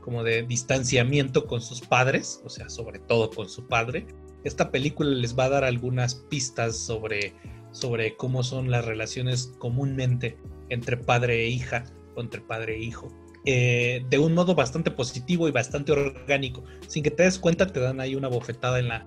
como 0.00 0.24
de 0.24 0.42
distanciamiento 0.42 1.46
con 1.46 1.60
sus 1.60 1.80
padres, 1.82 2.40
o 2.44 2.48
sea, 2.48 2.68
sobre 2.68 2.98
todo 2.98 3.30
con 3.30 3.48
su 3.48 3.66
padre. 3.66 4.06
Esta 4.44 4.70
película 4.70 5.10
les 5.10 5.38
va 5.38 5.44
a 5.44 5.50
dar 5.50 5.64
algunas 5.64 6.14
pistas 6.14 6.76
sobre, 6.76 7.34
sobre 7.70 8.16
cómo 8.16 8.42
son 8.42 8.70
las 8.70 8.84
relaciones 8.84 9.52
comúnmente 9.58 10.38
entre 10.70 10.96
padre 10.96 11.44
e 11.44 11.48
hija 11.48 11.84
o 12.16 12.20
entre 12.20 12.40
padre 12.40 12.76
e 12.76 12.82
hijo. 12.82 13.08
Eh, 13.46 14.04
de 14.10 14.18
un 14.18 14.34
modo 14.34 14.54
bastante 14.54 14.90
positivo 14.90 15.48
y 15.48 15.50
bastante 15.50 15.92
orgánico. 15.92 16.64
Sin 16.86 17.02
que 17.02 17.10
te 17.10 17.22
des 17.22 17.38
cuenta, 17.38 17.66
te 17.66 17.80
dan 17.80 18.00
ahí 18.00 18.14
una 18.14 18.28
bofetada 18.28 18.78
en 18.78 18.88
la, 18.88 19.06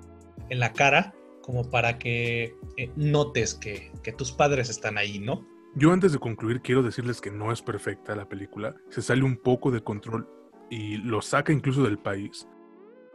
en 0.49 0.59
la 0.59 0.73
cara 0.73 1.13
como 1.43 1.69
para 1.69 1.99
que 1.99 2.55
eh, 2.77 2.91
notes 2.95 3.53
que, 3.53 3.91
tus 4.17 4.31
padres 4.31 4.69
están 4.69 4.97
ahí, 4.97 5.19
¿no? 5.19 5.45
Yo 5.75 5.91
antes 5.91 6.13
de 6.13 6.19
concluir 6.19 6.61
quiero 6.61 6.81
decirles 6.81 7.19
que 7.19 7.31
no 7.31 7.51
es 7.51 7.61
perfecta 7.61 8.15
la 8.15 8.29
película, 8.29 8.75
se 8.89 9.01
sale 9.01 9.23
un 9.23 9.37
poco 9.37 9.69
de 9.69 9.83
control 9.83 10.27
y 10.69 10.97
lo 10.97 11.21
saca 11.21 11.51
incluso 11.51 11.83
del 11.83 11.99
país, 11.99 12.47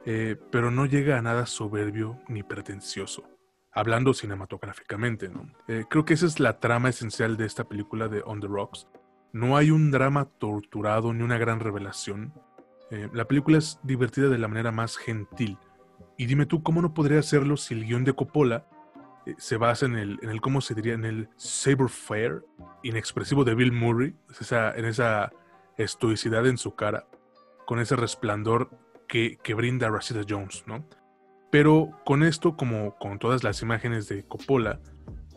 eh, 0.05 0.37
pero 0.51 0.71
no 0.71 0.87
llega 0.87 1.19
a 1.19 1.23
nada 1.23 1.47
soberbio 1.47 2.21
ni 2.29 2.43
pretencioso, 2.43 3.25
hablando 3.73 4.13
cinematográficamente, 4.13 5.29
¿no? 5.29 5.51
Eh, 5.67 5.85
creo 5.89 6.05
que 6.05 6.15
esa 6.15 6.27
es 6.27 6.39
la 6.39 6.61
trama 6.61 6.91
esencial 6.91 7.37
de 7.37 7.47
esta 7.47 7.65
película 7.65 8.09
de 8.09 8.23
On 8.27 8.41
the 8.41 8.47
Rocks. 8.47 8.87
No 9.33 9.57
hay 9.57 9.71
un 9.71 9.91
drama 9.91 10.27
torturado 10.39 11.13
ni 11.13 11.23
una 11.23 11.39
gran 11.39 11.61
revelación. 11.61 12.33
la 13.13 13.27
película 13.27 13.59
es 13.59 13.79
divertida 13.83 14.31
de 14.31 14.39
la 14.39 14.49
manera 14.49 14.73
más 14.73 14.97
gentil, 14.97 15.59
y 16.19 16.27
dime 16.27 16.47
tú, 16.47 16.63
¿cómo 16.63 16.83
no 16.83 16.93
podría 16.93 17.21
hacerlo 17.21 17.57
si 17.57 17.75
el 17.75 17.87
guion 17.87 18.05
de 18.05 18.13
Coppola 18.13 18.67
eh, 19.25 19.35
se 19.39 19.57
basa 19.57 19.87
en 19.87 19.95
el, 19.95 20.19
en 20.21 20.31
el, 20.31 20.41
¿cómo 20.41 20.61
se 20.61 20.75
diría? 20.75 20.95
En 20.95 21.05
el 21.05 21.29
saber 21.37 21.89
fair, 21.89 22.45
inexpresivo 22.83 23.45
de 23.45 23.55
Bill 23.55 23.73
Murray, 23.73 24.17
esa, 24.41 24.73
en 24.73 24.85
esa 24.85 25.33
estoicidad 25.77 26.45
en 26.49 26.59
su 26.59 26.75
cara, 26.75 27.07
con 27.67 27.79
ese 27.79 27.95
resplandor 27.95 28.69
que, 29.07 29.39
que 29.45 29.55
brinda 29.55 29.89
Rashida 29.89 30.23
Jones, 30.29 30.65
¿no? 30.67 30.85
Pero 31.53 31.91
con 32.05 32.25
esto, 32.25 32.57
como 32.57 32.99
con 32.99 33.21
todas 33.21 33.45
las 33.45 33.63
imágenes 33.63 34.09
de 34.09 34.27
Coppola, 34.27 34.81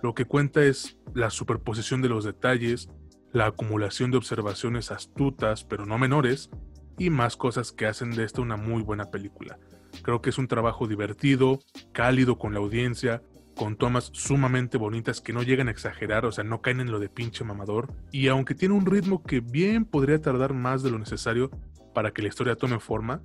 lo 0.02 0.16
que 0.16 0.26
cuenta 0.26 0.64
es 0.64 0.98
la 1.14 1.30
superposición 1.30 2.02
de 2.02 2.10
los 2.10 2.26
detalles, 2.26 2.90
la 3.32 3.46
acumulación 3.46 4.10
de 4.10 4.18
observaciones 4.18 4.92
astutas, 4.92 5.64
pero 5.64 5.86
no 5.86 6.00
menores, 6.00 6.50
y 6.98 7.12
más 7.12 7.38
cosas 7.38 7.72
que 7.72 7.86
hacen 7.86 8.12
de 8.12 8.24
esta 8.24 8.42
una 8.42 8.58
muy 8.58 8.82
buena 8.82 9.12
película. 9.12 9.60
Creo 10.02 10.22
que 10.22 10.30
es 10.30 10.38
un 10.38 10.48
trabajo 10.48 10.88
divertido, 10.88 11.60
cálido 11.92 12.38
con 12.38 12.54
la 12.54 12.60
audiencia, 12.60 13.22
con 13.56 13.76
tomas 13.76 14.10
sumamente 14.14 14.78
bonitas 14.78 15.22
que 15.22 15.34
no 15.34 15.44
llegan 15.44 15.68
a 15.68 15.72
exagerar, 15.72 16.26
o 16.26 16.32
sea, 16.32 16.44
no 16.44 16.62
caen 16.62 16.82
en 16.82 16.92
lo 16.92 17.00
de 17.00 17.10
pinche 17.10 17.44
mamador. 17.44 17.94
Y 18.12 18.28
aunque 18.28 18.56
tiene 18.56 18.74
un 18.74 18.86
ritmo 18.86 19.24
que 19.24 19.40
bien 19.40 19.86
podría 19.86 20.22
tardar 20.22 20.54
más 20.54 20.84
de 20.84 20.92
lo 20.92 21.00
necesario 21.00 21.52
para 21.94 22.12
que 22.12 22.22
la 22.22 22.30
historia 22.30 22.56
tome 22.56 22.80
forma, 22.80 23.22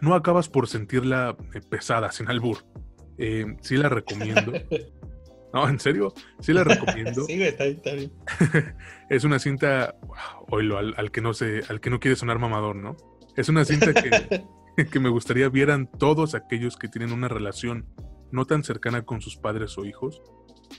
no 0.00 0.14
acabas 0.14 0.48
por 0.48 0.68
sentirla 0.68 1.36
eh, 1.54 1.60
pesada, 1.68 2.12
sin 2.12 2.28
albur. 2.28 2.58
Eh, 3.18 3.56
sí 3.60 3.76
la 3.76 3.88
recomiendo. 3.88 4.52
No, 5.54 5.68
en 5.68 5.78
serio, 5.78 6.12
sí 6.40 6.52
la 6.52 6.64
recomiendo. 6.64 7.24
sí, 7.26 7.40
está 7.40 7.62
bien, 7.62 7.76
está 7.76 7.94
bien. 7.94 8.12
es 9.08 9.22
una 9.22 9.38
cinta, 9.38 9.94
oílo, 10.50 10.78
al, 10.78 10.94
al, 10.96 11.12
que 11.12 11.20
no 11.20 11.32
se, 11.32 11.62
al 11.68 11.80
que 11.80 11.90
no 11.90 12.00
quiere 12.00 12.16
sonar 12.16 12.40
mamador, 12.40 12.74
¿no? 12.74 12.96
Es 13.36 13.48
una 13.48 13.64
cinta 13.64 13.94
que, 13.94 14.42
que 14.90 15.00
me 15.00 15.08
gustaría 15.08 15.48
vieran 15.48 15.86
todos 15.86 16.34
aquellos 16.34 16.76
que 16.76 16.88
tienen 16.88 17.12
una 17.12 17.28
relación 17.28 17.86
no 18.30 18.44
tan 18.44 18.64
cercana 18.64 19.04
con 19.04 19.20
sus 19.20 19.36
padres 19.36 19.78
o 19.78 19.84
hijos 19.84 20.22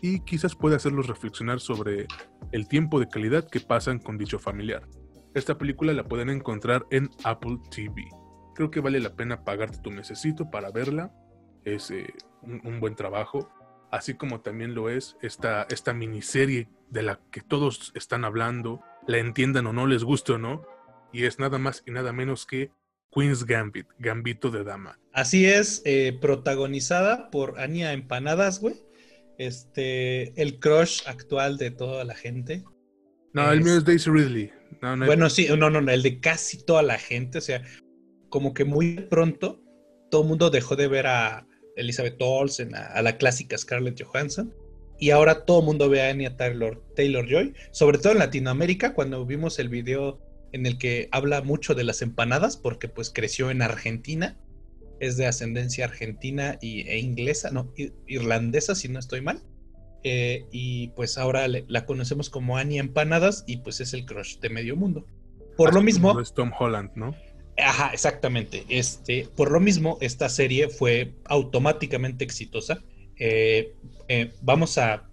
y 0.02 0.20
quizás 0.22 0.56
pueda 0.56 0.76
hacerlos 0.76 1.08
reflexionar 1.08 1.60
sobre 1.60 2.08
el 2.52 2.68
tiempo 2.68 3.00
de 3.00 3.08
calidad 3.08 3.48
que 3.48 3.60
pasan 3.60 4.00
con 4.00 4.18
dicho 4.18 4.40
familiar. 4.40 4.88
Esta 5.34 5.58
película 5.58 5.94
la 5.94 6.06
pueden 6.06 6.30
encontrar 6.30 6.86
en 6.92 7.10
Apple 7.24 7.60
TV. 7.70 8.06
Creo 8.56 8.72
que 8.72 8.80
vale 8.80 9.00
la 9.00 9.16
pena 9.16 9.44
pagarte 9.44 9.80
tu 9.80 9.92
necesito 9.92 10.50
para 10.50 10.72
verla. 10.72 11.14
Es 11.66 11.92
eh, 11.92 12.14
un, 12.42 12.80
buen 12.80 12.96
trabajo. 12.96 13.50
Así 13.92 14.14
como 14.14 14.42
también 14.42 14.74
lo 14.74 14.90
es 14.90 15.18
esta, 15.22 15.64
esta 15.70 15.94
miniserie 15.94 16.70
de 16.90 17.04
la 17.04 17.20
que 17.32 17.42
todos 17.42 17.92
están 17.96 18.24
hablando, 18.24 18.82
la 19.08 19.18
entiendan 19.18 19.68
o 19.68 19.74
no, 19.74 19.88
les 19.88 20.04
guste 20.04 20.34
o 20.34 20.38
no. 20.38 20.64
Y 21.12 21.26
es 21.26 21.38
nada 21.40 21.58
más 21.58 21.84
y 21.86 21.92
nada 21.92 22.14
menos 22.14 22.46
que 22.46 22.72
Queen's 23.16 23.46
Gambit, 23.46 23.88
Gambito 24.00 24.52
de 24.52 24.64
Dama. 24.64 25.00
Así 25.14 25.46
es, 25.46 25.82
eh, 25.86 26.18
protagonizada 26.20 27.32
por 27.32 27.60
Anya 27.60 27.94
Empanadas, 27.94 28.60
güey. 28.60 28.76
Este, 29.38 30.40
el 30.42 30.60
crush 30.60 31.02
actual 31.08 31.58
de 31.58 31.72
toda 31.72 32.04
la 32.04 32.16
gente. 32.16 32.64
No, 33.34 33.52
el 33.52 33.64
mío 33.64 33.78
es 33.78 33.86
Daisy 33.86 34.10
Ridley. 34.10 34.52
bueno, 34.82 35.30
sí, 35.30 35.48
no, 35.50 35.70
no, 35.70 35.82
no, 35.82 35.92
el 35.92 36.04
de 36.04 36.20
casi 36.20 36.64
toda 36.64 36.84
la 36.84 36.98
gente, 36.98 37.38
o 37.38 37.42
sea, 37.42 37.64
como 38.30 38.54
que 38.54 38.66
muy 38.66 38.96
pronto 39.10 39.62
todo 40.10 40.22
el 40.24 40.30
mundo 40.30 40.50
dejó 40.50 40.76
de 40.76 40.88
ver 40.88 41.08
a 41.08 41.48
Elizabeth 41.76 42.16
Olsen, 42.20 42.76
a, 42.76 43.02
la 43.02 43.18
clásica 43.18 43.58
Scarlett 43.58 44.02
Johansson, 44.02 44.54
y 44.98 45.10
ahora 45.10 45.46
todo 45.46 45.60
el 45.60 45.66
mundo 45.66 45.90
ve 45.90 46.02
a 46.02 46.10
Anya 46.10 46.38
Taylor, 46.38 46.82
Taylor 46.96 47.28
Joy, 47.28 47.54
sobre 47.72 47.98
todo 47.98 48.14
en 48.14 48.20
Latinoamérica, 48.20 48.94
cuando 48.94 49.26
vimos 49.26 49.60
el 49.60 49.70
video 49.70 50.22
en 50.56 50.66
el 50.66 50.78
que 50.78 51.10
habla 51.12 51.42
mucho 51.42 51.76
de 51.76 51.84
las 51.84 52.02
empanadas, 52.02 52.56
porque 52.56 52.88
pues 52.88 53.12
creció 53.14 53.52
en 53.52 53.62
Argentina, 53.62 54.38
es 55.02 55.18
de 55.18 55.28
ascendencia 55.28 55.84
argentina 55.84 56.58
y, 56.62 56.88
e 56.88 56.98
inglesa, 56.98 57.52
no, 57.52 57.74
irlandesa 58.08 58.74
si 58.74 58.88
no 58.88 58.98
estoy 58.98 59.20
mal. 59.20 59.44
Eh, 60.06 60.46
y 60.54 60.90
pues 60.90 61.18
ahora 61.18 61.48
la 61.50 61.86
conocemos 61.86 62.30
como 62.30 62.58
Annie 62.58 62.78
Empanadas 62.78 63.44
y 63.46 63.58
pues 63.58 63.82
es 63.82 63.94
el 63.94 64.06
crush 64.06 64.40
de 64.40 64.50
medio 64.50 64.78
mundo. 64.78 65.06
Por 65.58 65.74
lo 65.74 65.82
mismo... 65.82 66.18
Es 66.22 66.34
Tom 66.34 66.54
Holland, 66.58 66.92
¿no? 66.96 67.14
Ajá, 67.58 67.90
exactamente. 67.92 68.64
Este, 68.70 69.28
por 69.36 69.52
lo 69.52 69.60
mismo, 69.60 69.98
esta 70.00 70.30
serie 70.30 70.70
fue 70.70 71.16
automáticamente 71.26 72.24
exitosa. 72.24 72.82
Eh, 73.18 73.74
eh, 74.08 74.32
vamos 74.42 74.78
a 74.78 75.10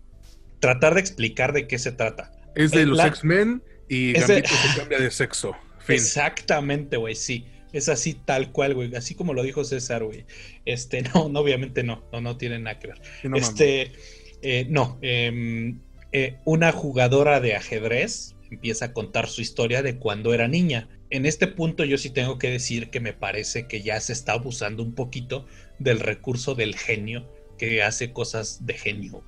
tratar 0.60 0.94
de 0.94 1.00
explicar 1.00 1.52
de 1.52 1.66
qué 1.66 1.80
se 1.80 1.90
trata. 1.90 2.30
Es 2.54 2.70
de 2.70 2.86
los 2.86 3.00
X-Men 3.00 3.60
y 3.92 4.14
Gambito 4.14 4.48
se 4.48 4.78
cambia 4.78 4.98
de 4.98 5.10
sexo. 5.10 5.54
Exactamente, 5.86 6.96
güey, 6.96 7.14
sí. 7.14 7.44
Es 7.74 7.90
así 7.90 8.14
tal 8.14 8.50
cual, 8.50 8.72
güey. 8.72 8.94
Así 8.96 9.14
como 9.14 9.34
lo 9.34 9.42
dijo 9.42 9.64
César, 9.64 10.02
güey. 10.02 10.24
Este, 10.64 11.02
no, 11.14 11.28
no, 11.28 11.40
obviamente 11.40 11.82
no. 11.82 12.02
No, 12.10 12.22
no 12.22 12.38
tiene 12.38 12.58
nada 12.58 12.78
que 12.78 12.88
ver. 12.88 13.02
este, 13.34 13.92
eh, 14.40 14.66
no, 14.70 14.98
em, 15.02 15.80
eh, 16.12 16.36
una 16.46 16.72
jugadora 16.72 17.40
de 17.40 17.54
ajedrez 17.54 18.34
empieza 18.50 18.86
a 18.86 18.92
contar 18.94 19.28
su 19.28 19.42
historia 19.42 19.82
de 19.82 19.98
cuando 19.98 20.32
era 20.32 20.48
niña. 20.48 20.88
En 21.10 21.26
este 21.26 21.46
punto 21.46 21.84
yo 21.84 21.98
sí 21.98 22.08
tengo 22.08 22.38
que 22.38 22.48
decir 22.48 22.88
que 22.88 23.00
me 23.00 23.12
parece 23.12 23.66
que 23.66 23.82
ya 23.82 24.00
se 24.00 24.14
está 24.14 24.32
abusando 24.32 24.82
un 24.82 24.94
poquito 24.94 25.46
del 25.78 26.00
recurso 26.00 26.54
del 26.54 26.76
genio 26.76 27.30
que 27.58 27.82
hace 27.82 28.14
cosas 28.14 28.64
de 28.64 28.72
genio, 28.72 29.22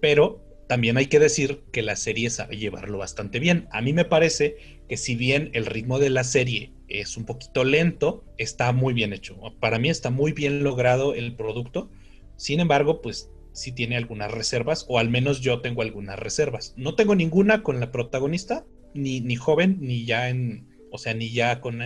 Pero 0.00 0.40
también 0.72 0.96
hay 0.96 1.04
que 1.04 1.18
decir 1.18 1.64
que 1.70 1.82
la 1.82 1.96
serie 1.96 2.30
sabe 2.30 2.56
llevarlo 2.56 2.96
bastante 2.96 3.40
bien. 3.40 3.68
A 3.72 3.82
mí 3.82 3.92
me 3.92 4.06
parece 4.06 4.56
que 4.88 4.96
si 4.96 5.14
bien 5.14 5.50
el 5.52 5.66
ritmo 5.66 5.98
de 5.98 6.08
la 6.08 6.24
serie 6.24 6.72
es 6.88 7.18
un 7.18 7.26
poquito 7.26 7.62
lento, 7.62 8.24
está 8.38 8.72
muy 8.72 8.94
bien 8.94 9.12
hecho. 9.12 9.38
Para 9.60 9.78
mí 9.78 9.90
está 9.90 10.08
muy 10.08 10.32
bien 10.32 10.64
logrado 10.64 11.14
el 11.14 11.36
producto. 11.36 11.90
Sin 12.36 12.58
embargo, 12.58 13.02
pues 13.02 13.30
si 13.52 13.72
tiene 13.72 13.98
algunas 13.98 14.30
reservas, 14.30 14.86
o 14.88 14.98
al 14.98 15.10
menos 15.10 15.42
yo 15.42 15.60
tengo 15.60 15.82
algunas 15.82 16.18
reservas. 16.18 16.72
No 16.78 16.94
tengo 16.94 17.14
ninguna 17.14 17.62
con 17.62 17.78
la 17.78 17.92
protagonista, 17.92 18.64
ni, 18.94 19.20
ni 19.20 19.36
joven, 19.36 19.76
ni 19.78 20.06
ya 20.06 20.30
en, 20.30 20.70
o 20.90 20.96
sea, 20.96 21.12
ni 21.12 21.34
ya 21.34 21.60
con 21.60 21.82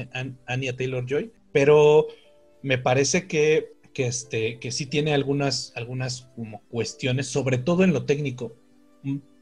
Anya 0.46 0.77
Taylor 0.77 1.05
Joy, 1.09 1.33
pero 1.51 2.07
me 2.62 2.79
parece 2.79 3.27
que, 3.27 3.72
que, 3.92 4.07
este, 4.07 4.61
que 4.61 4.70
sí 4.70 4.87
tiene 4.87 5.12
algunas, 5.12 5.72
algunas 5.75 6.31
como 6.37 6.62
cuestiones, 6.68 7.27
sobre 7.27 7.59
todo 7.59 7.83
en 7.83 7.92
lo 7.92 8.05
técnico. 8.05 8.55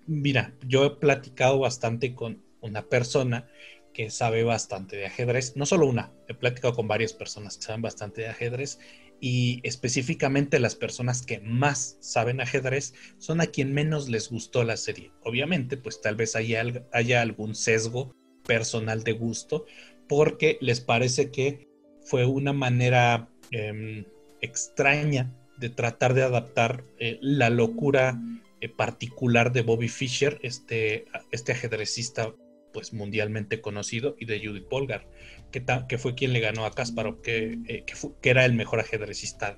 Mira, 0.07 0.55
yo 0.66 0.85
he 0.85 0.90
platicado 0.90 1.59
bastante 1.59 2.14
con 2.14 2.42
una 2.61 2.83
persona 2.83 3.48
que 3.94 4.11
sabe 4.11 4.42
bastante 4.42 4.96
de 4.96 5.07
ajedrez, 5.07 5.57
no 5.57 5.64
solo 5.66 5.87
una, 5.87 6.12
he 6.29 6.35
platicado 6.35 6.74
con 6.74 6.88
varias 6.88 7.12
personas 7.12 7.57
que 7.57 7.62
saben 7.62 7.81
bastante 7.81 8.22
de 8.22 8.29
ajedrez 8.29 8.79
y 9.20 9.61
específicamente 9.62 10.59
las 10.59 10.74
personas 10.74 11.22
que 11.22 11.40
más 11.40 11.96
saben 12.00 12.40
ajedrez 12.40 12.92
son 13.18 13.40
a 13.40 13.46
quien 13.46 13.72
menos 13.72 14.09
les 14.09 14.29
gustó 14.29 14.64
la 14.64 14.77
serie. 14.77 15.12
Obviamente, 15.22 15.77
pues 15.77 16.00
tal 16.03 16.16
vez 16.16 16.37
haya, 16.37 17.22
algún 17.22 17.55
sesgo 17.55 18.14
personal 18.44 19.05
de 19.05 19.12
gusto 19.12 19.64
porque 20.09 20.59
les 20.61 20.81
parece 20.81 21.31
que 21.31 21.68
fue 22.03 22.27
una 22.27 22.53
manera 22.53 23.31
em, 23.50 24.05
extraña 24.42 25.33
de 25.57 25.70
tratar 25.70 26.12
de 26.12 26.24
adaptar 26.24 26.85
eh, 26.98 27.18
la 27.22 27.48
locura 27.48 28.20
particular 28.68 29.53
de 29.53 29.62
Bobby 29.62 29.88
Fischer, 29.88 30.38
este, 30.42 31.07
este 31.31 31.53
ajedrecista 31.53 32.35
pues 32.74 32.92
mundialmente 32.92 33.61
conocido, 33.61 34.16
y 34.18 34.27
de 34.27 34.44
Judith 34.44 34.66
Polgar, 34.68 35.07
que, 35.53 35.64
que 35.88 35.96
fue 35.96 36.16
quien 36.16 36.33
le 36.33 36.40
ganó 36.40 36.66
a 36.66 36.72
Kasparov, 36.72 37.22
que, 37.22 37.57
eh, 37.68 37.85
que, 38.20 38.31
era 38.31 38.44
el 38.44 38.55
mejor 38.55 38.81
ajedrecista, 38.81 39.57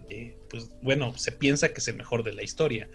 pues 0.51 0.71
bueno, 0.83 1.17
se 1.17 1.33
piensa 1.33 1.73
que 1.73 1.81
es 1.81 1.89
el 1.89 1.97
mejor 1.97 2.23
de 2.23 2.35
la 2.35 2.43
historia. 2.43 2.91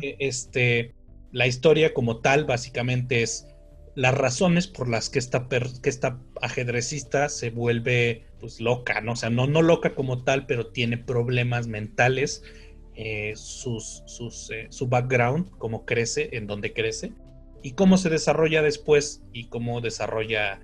E, 0.00 0.16
este, 0.20 0.94
la 1.32 1.48
historia 1.48 1.92
como 1.92 2.20
tal 2.20 2.44
básicamente 2.44 3.22
es 3.22 3.48
las 3.96 4.14
razones 4.14 4.68
por 4.68 4.88
las 4.88 5.10
que 5.10 5.18
esta, 5.18 5.48
que 5.48 5.90
esta 5.90 6.20
ajedrecista 6.40 7.28
se 7.28 7.50
vuelve 7.50 8.28
pues 8.38 8.60
loca, 8.60 9.00
¿no? 9.00 9.12
O 9.12 9.16
sea, 9.16 9.28
no, 9.28 9.48
no 9.48 9.60
loca 9.60 9.96
como 9.96 10.22
tal, 10.22 10.46
pero 10.46 10.68
tiene 10.68 10.98
problemas 10.98 11.66
mentales, 11.66 12.44
eh, 13.00 13.34
sus, 13.36 14.02
sus, 14.06 14.50
eh, 14.50 14.66
su 14.70 14.88
background, 14.88 15.50
cómo 15.58 15.86
crece, 15.86 16.30
en 16.32 16.48
dónde 16.48 16.72
crece, 16.72 17.12
y 17.62 17.74
cómo 17.74 17.96
se 17.96 18.10
desarrolla 18.10 18.60
después 18.60 19.22
y 19.32 19.44
cómo 19.44 19.80
desarrolla 19.80 20.58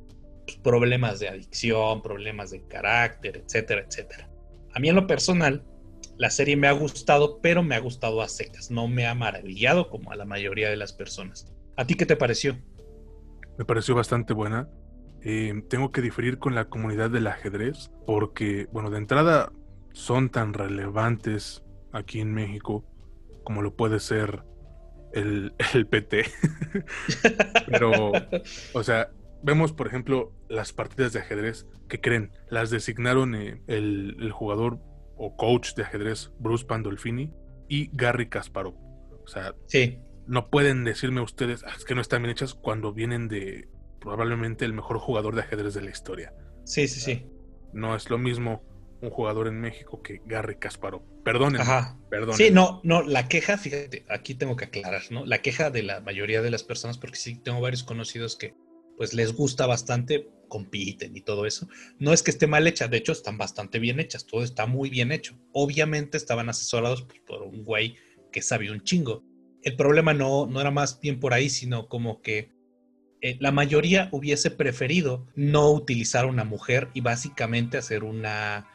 pues, 0.44 0.58
problemas 0.58 1.20
de 1.20 1.28
adicción, 1.28 2.02
problemas 2.02 2.50
de 2.50 2.66
carácter, 2.66 3.36
etcétera, 3.36 3.84
etcétera. 3.86 4.28
A 4.74 4.80
mí 4.80 4.88
en 4.88 4.96
lo 4.96 5.06
personal, 5.06 5.62
la 6.18 6.28
serie 6.28 6.56
me 6.56 6.66
ha 6.66 6.72
gustado, 6.72 7.38
pero 7.40 7.62
me 7.62 7.76
ha 7.76 7.78
gustado 7.78 8.20
a 8.20 8.28
secas, 8.28 8.68
no 8.68 8.88
me 8.88 9.06
ha 9.06 9.14
maravillado 9.14 9.88
como 9.88 10.10
a 10.10 10.16
la 10.16 10.24
mayoría 10.24 10.68
de 10.68 10.76
las 10.76 10.92
personas. 10.92 11.46
¿A 11.76 11.86
ti 11.86 11.94
qué 11.94 12.04
te 12.04 12.16
pareció? 12.16 12.58
Me 13.58 13.64
pareció 13.64 13.94
bastante 13.94 14.32
buena. 14.32 14.68
Eh, 15.22 15.62
tengo 15.68 15.92
que 15.92 16.02
diferir 16.02 16.38
con 16.38 16.56
la 16.56 16.64
comunidad 16.64 17.10
del 17.10 17.28
ajedrez 17.28 17.92
porque, 18.06 18.66
bueno, 18.72 18.90
de 18.90 18.98
entrada 18.98 19.52
son 19.92 20.30
tan 20.30 20.52
relevantes 20.52 21.63
aquí 21.94 22.20
en 22.20 22.34
México 22.34 22.84
como 23.44 23.62
lo 23.62 23.76
puede 23.76 24.00
ser 24.00 24.42
el, 25.12 25.54
PT. 25.90 26.24
Pero, 27.66 28.12
o 28.72 28.82
sea, 28.82 29.10
vemos, 29.42 29.72
por 29.72 29.86
ejemplo, 29.86 30.32
las 30.48 30.72
partidas 30.72 31.12
de 31.12 31.20
ajedrez 31.20 31.66
que 31.88 32.00
creen, 32.00 32.32
las 32.50 32.70
designaron 32.70 33.34
eh, 33.34 33.62
el, 33.68 34.32
jugador 34.32 34.80
o 35.16 35.36
coach 35.36 35.74
de 35.74 35.84
ajedrez 35.84 36.32
Bruce 36.40 36.64
Pandolfini 36.64 37.30
y 37.68 37.90
Gary 37.92 38.28
Kasparov. 38.28 38.74
O 39.22 39.28
sea, 39.28 39.54
sí. 39.66 40.00
no 40.26 40.50
pueden 40.50 40.84
decirme 40.84 41.20
ustedes 41.20 41.62
ah, 41.64 41.74
que 41.86 41.94
no 41.94 42.00
están 42.00 42.22
bien 42.22 42.32
hechas 42.32 42.54
cuando 42.54 42.92
vienen 42.92 43.28
de 43.28 43.68
probablemente 44.00 44.64
el 44.64 44.72
mejor 44.72 44.98
jugador 44.98 45.34
de 45.34 45.42
ajedrez 45.42 45.74
de 45.74 45.82
la 45.82 45.90
historia. 45.90 46.34
Sí, 46.64 46.88
sí, 46.88 47.00
sí. 47.00 47.26
No 47.72 47.94
es 47.94 48.10
lo 48.10 48.18
mismo 48.18 48.62
un 49.04 49.10
jugador 49.10 49.48
en 49.48 49.60
México 49.60 50.02
que 50.02 50.20
Gary 50.26 50.56
Kasparov. 50.56 51.02
Perdónenme, 51.24 51.62
Ajá. 51.62 51.98
Sí, 52.36 52.50
no, 52.50 52.80
no, 52.84 53.02
la 53.02 53.28
queja, 53.28 53.58
fíjate, 53.58 54.04
aquí 54.08 54.34
tengo 54.34 54.56
que 54.56 54.66
aclarar, 54.66 55.02
¿no? 55.10 55.24
La 55.24 55.42
queja 55.42 55.70
de 55.70 55.82
la 55.82 56.00
mayoría 56.00 56.42
de 56.42 56.50
las 56.50 56.62
personas, 56.62 56.98
porque 56.98 57.16
sí 57.16 57.40
tengo 57.42 57.60
varios 57.60 57.82
conocidos 57.82 58.36
que 58.36 58.54
pues 58.96 59.14
les 59.14 59.32
gusta 59.32 59.66
bastante, 59.66 60.28
compiten 60.48 61.16
y 61.16 61.20
todo 61.20 61.46
eso. 61.46 61.68
No 61.98 62.12
es 62.12 62.22
que 62.22 62.30
esté 62.30 62.46
mal 62.46 62.66
hecha, 62.66 62.88
de 62.88 62.98
hecho 62.98 63.12
están 63.12 63.38
bastante 63.38 63.78
bien 63.78 63.98
hechas, 63.98 64.26
todo 64.26 64.42
está 64.42 64.66
muy 64.66 64.90
bien 64.90 65.10
hecho. 65.12 65.36
Obviamente 65.52 66.16
estaban 66.16 66.48
asesorados 66.48 67.02
pues, 67.02 67.20
por 67.26 67.42
un 67.42 67.64
güey 67.64 67.96
que 68.30 68.42
sabía 68.42 68.72
un 68.72 68.82
chingo. 68.82 69.24
El 69.62 69.76
problema 69.76 70.14
no, 70.14 70.46
no 70.46 70.60
era 70.60 70.70
más 70.70 71.00
bien 71.00 71.18
por 71.18 71.34
ahí, 71.34 71.48
sino 71.48 71.88
como 71.88 72.20
que 72.22 72.52
eh, 73.20 73.38
la 73.40 73.52
mayoría 73.52 74.10
hubiese 74.12 74.50
preferido 74.50 75.26
no 75.34 75.70
utilizar 75.72 76.26
una 76.26 76.44
mujer 76.44 76.90
y 76.92 77.00
básicamente 77.00 77.78
hacer 77.78 78.04
una 78.04 78.68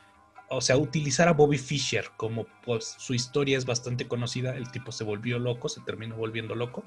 o 0.49 0.61
sea, 0.61 0.77
utilizar 0.77 1.27
a 1.27 1.33
Bobby 1.33 1.57
Fischer 1.57 2.05
como 2.17 2.45
pues 2.63 2.95
su 2.97 3.13
historia 3.13 3.57
es 3.57 3.65
bastante 3.65 4.07
conocida, 4.07 4.55
el 4.55 4.71
tipo 4.71 4.91
se 4.91 5.03
volvió 5.03 5.39
loco, 5.39 5.69
se 5.69 5.81
terminó 5.81 6.15
volviendo 6.15 6.55
loco 6.55 6.83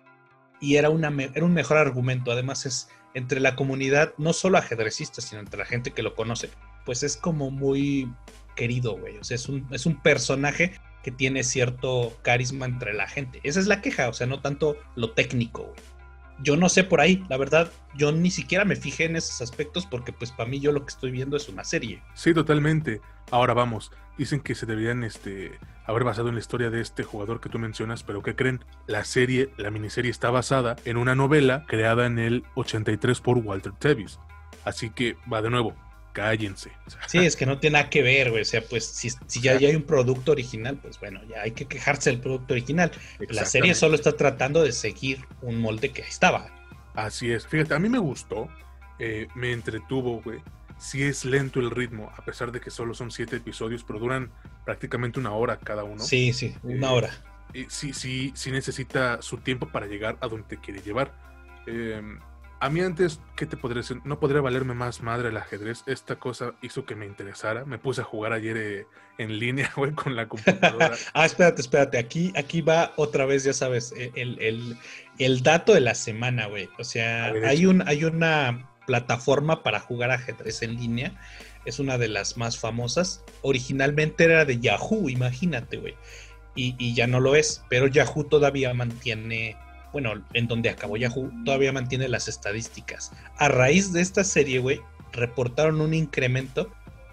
y 0.61 0.77
era, 0.77 0.91
una, 0.91 1.13
era 1.35 1.45
un 1.45 1.55
mejor 1.55 1.79
argumento, 1.79 2.31
además 2.31 2.67
es 2.67 2.89
entre 3.15 3.41
la 3.41 3.57
comunidad, 3.57 4.15
no 4.17 4.33
solo 4.33 4.59
ajedrecista, 4.59 5.21
sino 5.21 5.41
entre 5.41 5.59
la 5.59 5.67
gente 5.67 5.91
que 5.91 6.03
lo 6.03 6.15
conoce, 6.15 6.51
pues 6.85 7.03
es 7.03 7.17
como 7.17 7.51
muy 7.51 8.13
querido, 8.57 8.97
güey, 8.97 9.19
o 9.19 9.25
sea, 9.25 9.35
es 9.35 9.49
un, 9.49 9.67
es 9.71 9.87
un 9.87 10.01
personaje 10.01 10.81
que 11.03 11.11
tiene 11.11 11.43
cierto 11.43 12.17
carisma 12.23 12.65
entre 12.65 12.95
la 12.95 13.09
gente. 13.09 13.41
Esa 13.43 13.59
es 13.59 13.67
la 13.67 13.81
queja, 13.81 14.09
o 14.09 14.13
sea, 14.13 14.29
no 14.29 14.41
tanto 14.41 14.77
lo 14.95 15.11
técnico, 15.13 15.65
güey 15.65 15.92
yo 16.43 16.57
no 16.57 16.69
sé 16.69 16.85
por 16.85 17.01
ahí, 17.01 17.25
la 17.29 17.37
verdad, 17.37 17.71
yo 17.95 18.13
ni 18.13 18.31
siquiera 18.31 18.65
me 18.65 18.77
fijé 18.77 19.05
en 19.05 19.17
esos 19.17 19.41
aspectos 19.41 19.87
porque 19.87 20.13
pues 20.13 20.33
para 20.33 20.49
mí 20.49 20.61
yo 20.61 20.73
lo 20.73 20.85
que 20.85 20.91
estoy 20.91 21.11
viendo 21.11 21.37
es 21.37 21.49
una 21.49 21.65
serie. 21.65 22.03
Sí, 22.15 22.35
totalmente. 22.35 23.01
Ahora 23.31 23.55
vamos, 23.55 23.93
dicen 24.19 24.41
que 24.41 24.55
se 24.55 24.67
deberían 24.67 25.05
este, 25.05 25.59
haber 25.87 26.05
basado 26.05 26.29
en 26.29 26.35
la 26.35 26.41
historia 26.41 26.71
de 26.71 26.81
este 26.81 27.05
jugador 27.05 27.41
que 27.41 27.49
tú 27.49 27.59
mencionas, 27.59 28.03
pero 28.03 28.23
¿qué 28.23 28.35
creen? 28.35 28.65
La 28.87 29.05
serie, 29.05 29.51
la 29.57 29.71
miniserie 29.71 30.11
está 30.11 30.31
basada 30.31 30.77
en 30.85 30.97
una 30.97 31.15
novela 31.15 31.65
creada 31.67 32.07
en 32.07 32.19
el 32.19 32.45
83 32.55 33.21
por 33.21 33.39
Walter 33.39 33.73
Tevis. 33.73 34.19
Así 34.65 34.91
que 34.91 35.17
va 35.33 35.43
de 35.43 35.51
nuevo, 35.51 35.75
cállense. 36.13 36.71
Sí, 37.07 37.19
es 37.19 37.37
que 37.37 37.47
no 37.47 37.59
tiene 37.59 37.79
nada 37.79 37.91
que 37.91 38.03
ver, 38.03 38.31
güey. 38.31 38.43
O 38.43 38.45
sea, 38.45 38.63
pues 38.63 38.87
si, 38.87 39.11
ya, 39.41 39.53
hay 39.53 39.75
un 39.75 39.83
producto 39.83 40.33
original, 40.33 40.77
pues 40.81 40.99
bueno, 41.01 41.21
ya 41.29 41.43
hay 41.43 41.53
que 41.53 41.67
quejarse 41.67 42.11
del 42.11 42.21
producto 42.21 42.55
original. 42.55 42.91
La 43.31 43.45
serie 43.45 43.75
solo 43.75 43.95
está 43.95 44.13
tratando 44.17 44.63
de 44.63 44.73
seguir 44.73 45.25
un 45.41 45.61
molde 45.61 45.91
que 45.91 46.03
estaba. 46.03 46.49
Así 46.95 47.31
es. 47.33 47.47
Fíjate, 47.47 47.75
a 47.75 47.79
mí 47.79 47.89
me 47.89 47.99
gustó. 47.99 48.49
eh, 48.99 49.27
me 49.35 49.53
entretuvo, 49.53 50.21
güey. 50.23 50.41
Sí 50.79 51.03
es 51.03 51.25
lento 51.25 51.61
el 51.61 51.71
ritmo, 51.71 52.13
a 52.17 52.25
pesar 52.25 52.53
de 52.53 52.61
que 52.61 52.71
solo 52.71 52.93
son 52.95 53.11
siete 53.11 53.37
episodios, 53.37 53.83
pero 53.85 53.99
duran 53.99 54.31
prácticamente 54.65 55.19
una 55.19 55.33
hora 55.33 55.59
cada 55.59 55.83
uno. 55.85 56.03
Sí, 56.05 56.33
sí, 56.33 56.55
una 56.63 56.89
Eh, 56.89 56.95
hora. 56.95 57.11
Y 57.55 57.65
sí, 57.69 57.93
sí, 57.93 58.33
sí 58.35 58.51
necesita 58.51 59.21
su 59.23 59.39
tiempo 59.39 59.69
para 59.69 59.87
llegar 59.87 60.17
a 60.21 60.29
donde 60.29 60.47
te 60.49 60.59
quiere 60.59 60.81
llevar. 60.83 61.13
Eh, 61.67 62.01
a 62.63 62.71
mí 62.71 62.81
antes, 62.81 63.21
¿qué 63.37 63.45
te 63.45 63.57
podría 63.57 63.83
decir? 63.83 63.99
No 64.05 64.21
podría 64.21 64.41
valerme 64.41 64.73
más 64.73 65.03
madre 65.03 65.31
el 65.31 65.37
ajedrez. 65.37 65.83
Esta 65.87 66.17
cosa 66.17 66.55
hizo 66.63 66.85
que 66.87 66.95
me 66.95 67.07
interesara. 67.07 67.65
Me 67.65 67.77
puse 67.79 68.03
a 68.03 68.05
jugar 68.05 68.33
ayer 68.33 68.57
eh, 68.57 68.87
en 69.19 69.39
línea, 69.39 69.71
güey, 69.77 69.93
con 69.93 70.15
la 70.15 70.29
computadora. 70.29 70.93
ah, 71.15 71.27
espérate, 71.27 71.61
espérate. 71.61 71.99
Aquí, 71.99 72.33
aquí 72.37 72.61
va 72.61 72.93
otra 72.97 73.27
vez, 73.27 73.43
ya 73.43 73.53
sabes, 73.53 73.93
e, 73.97 74.13
el, 74.15 74.39
el- 74.41 74.77
el 75.19 75.43
dato 75.43 75.75
de 75.75 75.81
la 75.81 75.95
semana, 75.97 76.47
güey. 76.47 76.69
O 76.79 76.85
sea, 76.85 77.33
ver, 77.33 77.45
hay, 77.47 77.67
un, 77.67 77.87
hay 77.87 78.05
una 78.05 78.69
plataforma 78.87 79.63
para 79.65 79.81
jugar 79.81 80.11
ajedrez 80.13 80.63
en 80.63 80.77
línea. 80.77 81.21
Es 81.65 81.81
una 81.81 81.99
de 81.99 82.09
las 82.09 82.37
más 82.37 82.59
famosas. 82.59 83.25
Originalmente 83.43 84.25
era 84.25 84.45
de 84.45 84.61
Yahoo, 84.61 85.09
imagínate, 85.09 85.79
güey. 85.79 85.97
Y, 86.55 86.77
y 86.79 86.95
ya 86.95 87.07
no 87.09 87.19
lo 87.19 87.35
es, 87.35 87.65
pero 87.69 87.87
Yahoo 87.89 88.25
todavía 88.25 88.73
mantiene, 88.75 89.57
bueno, 89.93 90.15
en 90.35 90.47
donde 90.49 90.71
acabó 90.71 90.97
Yahoo, 90.97 91.31
todavía 91.45 91.73
mantiene 91.73 92.09
las 92.09 92.29
estadísticas. 92.29 93.13
A 93.37 93.49
raíz 93.49 93.93
de 93.93 94.01
esta 94.01 94.25
serie, 94.25 94.59
güey, 94.59 94.81
reportaron 95.13 95.81
un 95.81 95.95
incremento, 95.95 96.71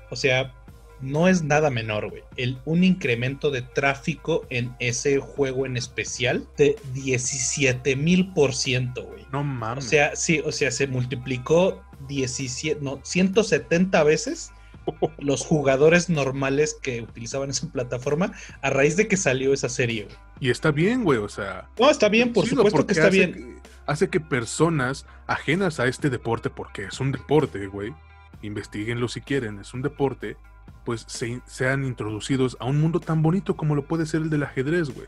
o 0.09 0.15
sea, 0.15 0.53
no 1.01 1.27
es 1.27 1.43
nada 1.43 1.69
menor, 1.69 2.09
güey. 2.09 2.23
El, 2.35 2.57
un 2.65 2.83
incremento 2.83 3.51
de 3.51 3.61
tráfico 3.61 4.45
en 4.49 4.75
ese 4.79 5.19
juego 5.19 5.65
en 5.65 5.77
especial 5.77 6.45
de 6.57 6.75
17 6.93 7.95
mil 7.95 8.33
por 8.33 8.53
ciento, 8.53 9.05
güey. 9.05 9.25
No 9.31 9.39
O 9.39 9.43
mames. 9.43 9.85
sea, 9.85 10.15
sí, 10.15 10.41
o 10.45 10.51
sea, 10.51 10.71
se 10.71 10.87
multiplicó 10.87 11.81
17, 12.07 12.79
no, 12.81 12.99
170 13.03 14.03
veces 14.03 14.51
los 15.19 15.45
jugadores 15.45 16.09
normales 16.09 16.75
que 16.81 17.01
utilizaban 17.01 17.49
esa 17.49 17.71
plataforma 17.71 18.33
a 18.61 18.69
raíz 18.69 18.97
de 18.97 19.07
que 19.07 19.17
salió 19.17 19.53
esa 19.53 19.69
serie, 19.69 20.03
güey. 20.05 20.15
Y 20.39 20.49
está 20.49 20.71
bien, 20.71 21.03
güey. 21.03 21.19
O 21.19 21.29
sea, 21.29 21.69
No, 21.79 21.89
está 21.89 22.09
bien, 22.09 22.33
por 22.33 22.45
supuesto 22.47 22.71
que 22.71 22.77
porque 22.77 22.93
está 22.93 23.07
hace 23.07 23.27
bien. 23.27 23.61
hace 23.85 24.09
que 24.09 24.19
personas 24.19 25.05
ajenas 25.27 25.79
a 25.79 25.87
este 25.87 26.09
deporte, 26.09 26.49
porque 26.49 26.85
es 26.85 26.99
un 26.99 27.11
deporte, 27.11 27.67
güey, 27.67 27.93
investiguenlo 28.41 29.07
si 29.07 29.21
quieren, 29.21 29.59
es 29.59 29.73
un 29.73 29.81
deporte, 29.81 30.37
pues 30.85 31.05
se, 31.07 31.41
sean 31.45 31.83
introducidos 31.85 32.57
a 32.59 32.65
un 32.65 32.79
mundo 32.79 32.99
tan 32.99 33.21
bonito 33.21 33.55
como 33.55 33.75
lo 33.75 33.85
puede 33.85 34.05
ser 34.05 34.21
el 34.21 34.29
del 34.29 34.43
ajedrez, 34.43 34.89
güey. 34.93 35.07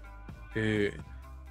Eh, 0.55 0.97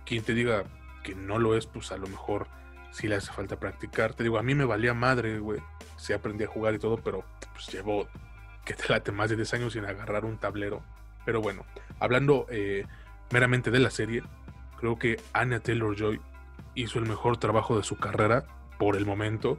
quien 0.04 0.22
te 0.22 0.34
diga 0.34 0.64
que 1.02 1.14
no 1.14 1.38
lo 1.38 1.56
es, 1.56 1.66
pues 1.66 1.90
a 1.92 1.96
lo 1.96 2.06
mejor 2.06 2.46
sí 2.90 3.08
le 3.08 3.14
hace 3.16 3.32
falta 3.32 3.58
practicar. 3.58 4.14
Te 4.14 4.22
digo, 4.24 4.38
a 4.38 4.42
mí 4.42 4.54
me 4.54 4.64
valía 4.64 4.92
madre, 4.92 5.38
güey. 5.38 5.60
Sí 5.96 6.12
aprendí 6.12 6.44
a 6.44 6.48
jugar 6.48 6.74
y 6.74 6.78
todo, 6.78 6.96
pero 6.98 7.24
pues 7.52 7.68
llevo, 7.72 8.08
que 8.64 8.74
te 8.74 8.88
late, 8.88 9.12
más 9.12 9.30
de 9.30 9.36
10 9.36 9.54
años 9.54 9.72
sin 9.72 9.84
agarrar 9.84 10.24
un 10.24 10.36
tablero. 10.38 10.82
Pero 11.24 11.40
bueno, 11.40 11.64
hablando 11.98 12.46
eh, 12.50 12.86
meramente 13.30 13.70
de 13.70 13.78
la 13.78 13.90
serie, 13.90 14.22
creo 14.78 14.98
que 14.98 15.20
Anya 15.32 15.60
Taylor 15.60 15.96
Joy 15.96 16.20
hizo 16.74 16.98
el 16.98 17.06
mejor 17.06 17.36
trabajo 17.36 17.76
de 17.76 17.84
su 17.84 17.96
carrera 17.96 18.44
por 18.78 18.96
el 18.96 19.06
momento. 19.06 19.58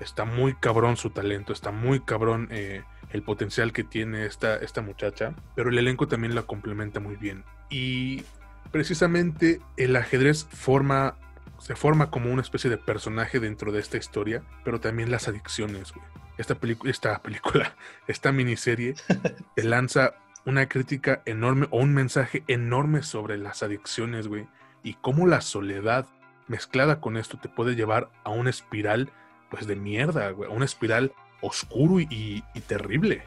Está 0.00 0.24
muy 0.24 0.54
cabrón 0.54 0.96
su 0.96 1.10
talento, 1.10 1.52
está 1.52 1.72
muy 1.72 2.00
cabrón 2.00 2.48
eh, 2.50 2.84
el 3.10 3.22
potencial 3.22 3.72
que 3.72 3.84
tiene 3.84 4.26
esta, 4.26 4.56
esta 4.56 4.82
muchacha, 4.82 5.34
pero 5.56 5.70
el 5.70 5.78
elenco 5.78 6.06
también 6.06 6.34
la 6.34 6.42
complementa 6.42 7.00
muy 7.00 7.16
bien. 7.16 7.44
Y 7.70 8.22
precisamente 8.70 9.60
el 9.76 9.96
ajedrez 9.96 10.44
forma, 10.44 11.16
se 11.58 11.74
forma 11.74 12.10
como 12.10 12.30
una 12.30 12.42
especie 12.42 12.70
de 12.70 12.78
personaje 12.78 13.40
dentro 13.40 13.72
de 13.72 13.80
esta 13.80 13.96
historia, 13.96 14.42
pero 14.64 14.80
también 14.80 15.10
las 15.10 15.28
adicciones, 15.28 15.92
güey. 15.92 16.06
Esta, 16.36 16.54
película 16.54 16.92
esta 16.92 17.20
película, 17.20 17.74
esta 18.06 18.30
miniserie, 18.30 18.94
te 19.56 19.64
lanza 19.64 20.14
una 20.48 20.68
crítica 20.68 21.22
enorme 21.26 21.66
o 21.70 21.78
un 21.78 21.92
mensaje 21.94 22.42
enorme 22.48 23.02
sobre 23.02 23.36
las 23.38 23.62
adicciones, 23.62 24.28
güey. 24.28 24.46
Y 24.82 24.94
cómo 24.94 25.26
la 25.26 25.40
soledad 25.40 26.06
mezclada 26.46 27.00
con 27.00 27.16
esto 27.16 27.38
te 27.38 27.48
puede 27.48 27.74
llevar 27.74 28.10
a 28.24 28.30
una 28.30 28.50
espiral, 28.50 29.10
pues 29.50 29.66
de 29.66 29.76
mierda, 29.76 30.30
güey. 30.30 30.50
A 30.50 30.52
una 30.54 30.64
espiral 30.64 31.12
oscuro 31.42 32.00
y, 32.00 32.42
y- 32.54 32.60
terrible. 32.60 33.22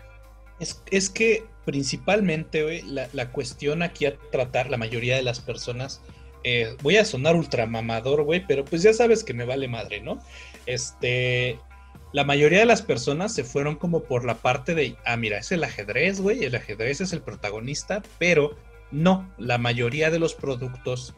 Es, 0.60 0.84
es 0.92 1.10
que 1.10 1.46
principalmente, 1.66 2.64
güey, 2.64 2.82
la, 2.82 3.08
la 3.14 3.32
cuestión 3.32 3.84
aquí 3.84 4.06
a 4.06 4.18
tratar, 4.32 4.70
la 4.70 4.78
mayoría 4.78 5.16
de 5.16 5.24
las 5.24 5.40
personas, 5.40 6.02
eh, 6.44 6.76
voy 6.82 6.98
a 6.98 7.06
sonar 7.06 7.36
ultramamador, 7.36 8.24
güey, 8.24 8.46
pero 8.48 8.66
pues 8.66 8.82
ya 8.82 8.94
sabes 8.94 9.24
que 9.24 9.34
me 9.34 9.46
vale 9.46 9.68
madre, 9.68 10.02
¿no? 10.02 10.20
Este, 10.66 11.60
la 12.14 12.26
mayoría 12.26 12.60
de 12.60 12.66
las 12.66 12.82
personas 12.82 13.34
se 13.34 13.44
fueron 13.44 13.76
como 13.76 14.04
por 14.04 14.26
la 14.26 14.36
parte 14.36 14.76
de, 14.76 14.98
ah, 15.06 15.16
mira, 15.16 15.38
es 15.38 15.52
el 15.52 15.64
ajedrez, 15.64 16.20
güey, 16.20 16.44
el 16.44 16.56
ajedrez 16.56 17.00
es 17.00 17.14
el 17.14 17.22
protagonista, 17.22 18.02
pero 18.20 18.58
no, 18.92 19.34
la 19.38 19.58
mayoría 19.58 20.12
de 20.12 20.20
los 20.20 20.34
productos, 20.34 21.16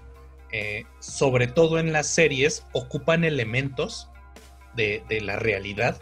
eh, 0.52 0.86
sobre 1.00 1.48
todo 1.48 1.80
en 1.80 1.94
las 1.94 2.08
series, 2.08 2.66
ocupan 2.74 3.24
elementos 3.24 4.10
de, 4.76 5.04
de 5.10 5.22
la 5.22 5.38
realidad 5.38 6.00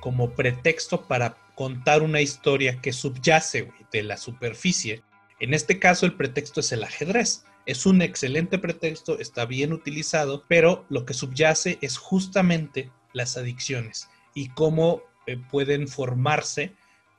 como 0.00 0.32
pretexto 0.32 1.06
para 1.06 1.36
contar 1.54 2.02
una 2.02 2.20
historia 2.20 2.80
que 2.80 2.92
subyace 2.92 3.70
de 3.92 4.02
la 4.02 4.16
superficie. 4.16 5.02
En 5.38 5.54
este 5.54 5.78
caso, 5.78 6.04
el 6.06 6.14
pretexto 6.14 6.58
es 6.58 6.72
el 6.72 6.82
ajedrez. 6.82 7.44
Es 7.64 7.86
un 7.86 8.02
excelente 8.02 8.58
pretexto, 8.58 9.20
está 9.20 9.44
bien 9.44 9.72
utilizado, 9.72 10.44
pero 10.48 10.84
lo 10.88 11.06
que 11.06 11.14
subyace 11.14 11.78
es 11.80 11.96
justamente 11.96 12.90
las 13.12 13.36
adicciones 13.36 14.08
y 14.34 14.48
cómo 14.50 15.02
eh, 15.26 15.38
pueden 15.50 15.88
formarse, 15.88 16.72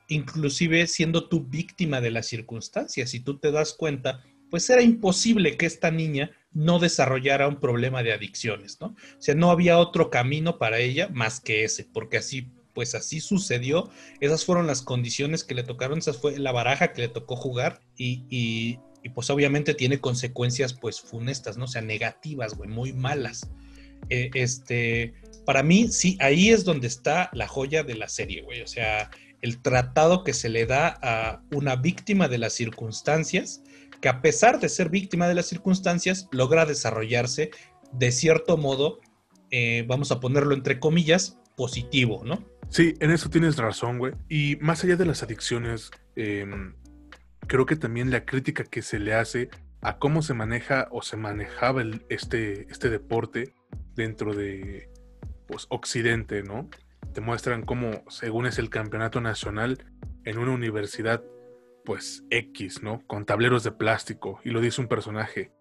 inclusive 0.08 0.86
siendo 0.86 1.28
tú 1.28 1.44
víctima 1.44 2.00
de 2.00 2.10
las 2.10 2.26
circunstancias. 2.26 3.10
Si 3.10 3.20
tú 3.20 3.38
te 3.38 3.50
das 3.50 3.72
cuenta, 3.72 4.22
pues 4.50 4.68
era 4.70 4.82
imposible 4.82 5.56
que 5.56 5.66
esta 5.66 5.90
niña 5.90 6.30
no 6.52 6.78
desarrollara 6.78 7.48
un 7.48 7.58
problema 7.58 8.02
de 8.02 8.12
adicciones, 8.12 8.80
¿no? 8.80 8.88
O 8.88 9.20
sea, 9.20 9.34
no 9.34 9.50
había 9.50 9.78
otro 9.78 10.10
camino 10.10 10.58
para 10.58 10.78
ella 10.78 11.08
más 11.08 11.40
que 11.40 11.64
ese, 11.64 11.84
porque 11.84 12.18
así, 12.18 12.52
pues 12.72 12.94
así 12.94 13.20
sucedió. 13.20 13.90
Esas 14.20 14.44
fueron 14.44 14.66
las 14.66 14.82
condiciones 14.82 15.42
que 15.44 15.54
le 15.54 15.64
tocaron, 15.64 15.98
esa 15.98 16.12
fue 16.12 16.38
la 16.38 16.52
baraja 16.52 16.92
que 16.92 17.02
le 17.02 17.08
tocó 17.08 17.34
jugar 17.34 17.80
y, 17.96 18.24
y, 18.30 18.78
y 19.02 19.08
pues 19.08 19.30
obviamente 19.30 19.74
tiene 19.74 20.00
consecuencias 20.00 20.74
pues 20.74 21.00
funestas, 21.00 21.56
¿no? 21.56 21.64
O 21.64 21.68
sea, 21.68 21.82
negativas, 21.82 22.54
güey, 22.54 22.70
muy 22.70 22.92
malas. 22.92 23.50
Eh, 24.08 24.30
este, 24.34 25.14
para 25.44 25.62
mí, 25.62 25.88
sí, 25.88 26.16
ahí 26.20 26.50
es 26.50 26.64
donde 26.64 26.86
está 26.86 27.30
la 27.32 27.46
joya 27.46 27.82
de 27.82 27.94
la 27.94 28.08
serie, 28.08 28.42
güey. 28.42 28.62
O 28.62 28.66
sea, 28.66 29.10
el 29.42 29.60
tratado 29.60 30.24
que 30.24 30.32
se 30.32 30.48
le 30.48 30.66
da 30.66 30.98
a 31.02 31.42
una 31.52 31.76
víctima 31.76 32.28
de 32.28 32.38
las 32.38 32.54
circunstancias, 32.54 33.62
que 34.00 34.08
a 34.08 34.22
pesar 34.22 34.60
de 34.60 34.68
ser 34.68 34.88
víctima 34.88 35.28
de 35.28 35.34
las 35.34 35.46
circunstancias, 35.46 36.28
logra 36.32 36.66
desarrollarse 36.66 37.50
de 37.92 38.10
cierto 38.10 38.56
modo, 38.56 39.00
eh, 39.50 39.84
vamos 39.86 40.10
a 40.10 40.20
ponerlo 40.20 40.54
entre 40.54 40.80
comillas, 40.80 41.38
positivo, 41.56 42.22
¿no? 42.24 42.44
Sí, 42.70 42.94
en 43.00 43.10
eso 43.10 43.30
tienes 43.30 43.56
razón, 43.56 43.98
güey. 43.98 44.14
Y 44.28 44.56
más 44.56 44.82
allá 44.82 44.96
de 44.96 45.06
las 45.06 45.22
adicciones, 45.22 45.90
eh, 46.16 46.46
creo 47.46 47.66
que 47.66 47.76
también 47.76 48.10
la 48.10 48.24
crítica 48.24 48.64
que 48.64 48.82
se 48.82 48.98
le 48.98 49.14
hace 49.14 49.50
a 49.80 49.98
cómo 49.98 50.22
se 50.22 50.34
maneja 50.34 50.88
o 50.90 51.02
se 51.02 51.16
manejaba 51.16 51.84
este, 52.08 52.66
este 52.70 52.88
deporte 52.88 53.54
dentro 53.94 54.34
de 54.34 54.88
pues, 55.46 55.66
Occidente, 55.70 56.42
¿no? 56.42 56.68
Te 57.12 57.20
muestran 57.20 57.62
cómo, 57.62 58.02
según 58.08 58.46
es 58.46 58.58
el 58.58 58.70
campeonato 58.70 59.20
nacional, 59.20 59.84
en 60.24 60.38
una 60.38 60.52
universidad, 60.52 61.22
pues 61.84 62.24
X, 62.30 62.82
¿no? 62.82 63.02
Con 63.06 63.26
tableros 63.26 63.62
de 63.62 63.72
plástico. 63.72 64.40
Y 64.44 64.50
lo 64.50 64.60
dice 64.60 64.80
un 64.80 64.88
personaje. 64.88 65.52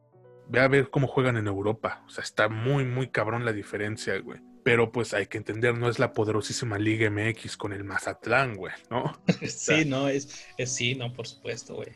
Ve 0.47 0.59
a 0.59 0.67
ver 0.67 0.89
cómo 0.89 1.07
juegan 1.07 1.37
en 1.37 1.47
Europa. 1.47 2.03
O 2.07 2.09
sea, 2.09 2.23
está 2.23 2.49
muy, 2.49 2.85
muy 2.85 3.09
cabrón 3.09 3.45
la 3.45 3.53
diferencia, 3.53 4.17
güey. 4.19 4.39
Pero 4.63 4.91
pues 4.91 5.13
hay 5.13 5.27
que 5.27 5.37
entender, 5.37 5.77
no 5.77 5.89
es 5.89 5.99
la 5.99 6.13
poderosísima 6.13 6.79
Liga 6.79 7.09
MX 7.09 7.57
con 7.57 7.73
el 7.73 7.83
Mazatlán, 7.83 8.55
güey, 8.55 8.73
¿no? 8.89 9.21
sí, 9.47 9.83
no, 9.85 10.07
es, 10.07 10.45
es 10.57 10.73
sí, 10.73 10.95
no, 10.95 11.11
por 11.13 11.27
supuesto, 11.27 11.75
güey. 11.75 11.89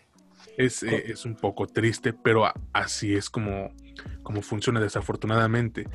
Es, 0.57 0.83
es 0.83 1.23
un 1.23 1.35
poco 1.35 1.67
triste, 1.67 2.13
pero 2.13 2.51
así 2.73 3.15
es 3.15 3.29
como, 3.29 3.71
como 4.23 4.41
funciona 4.41 4.81
desafortunadamente. 4.81 5.87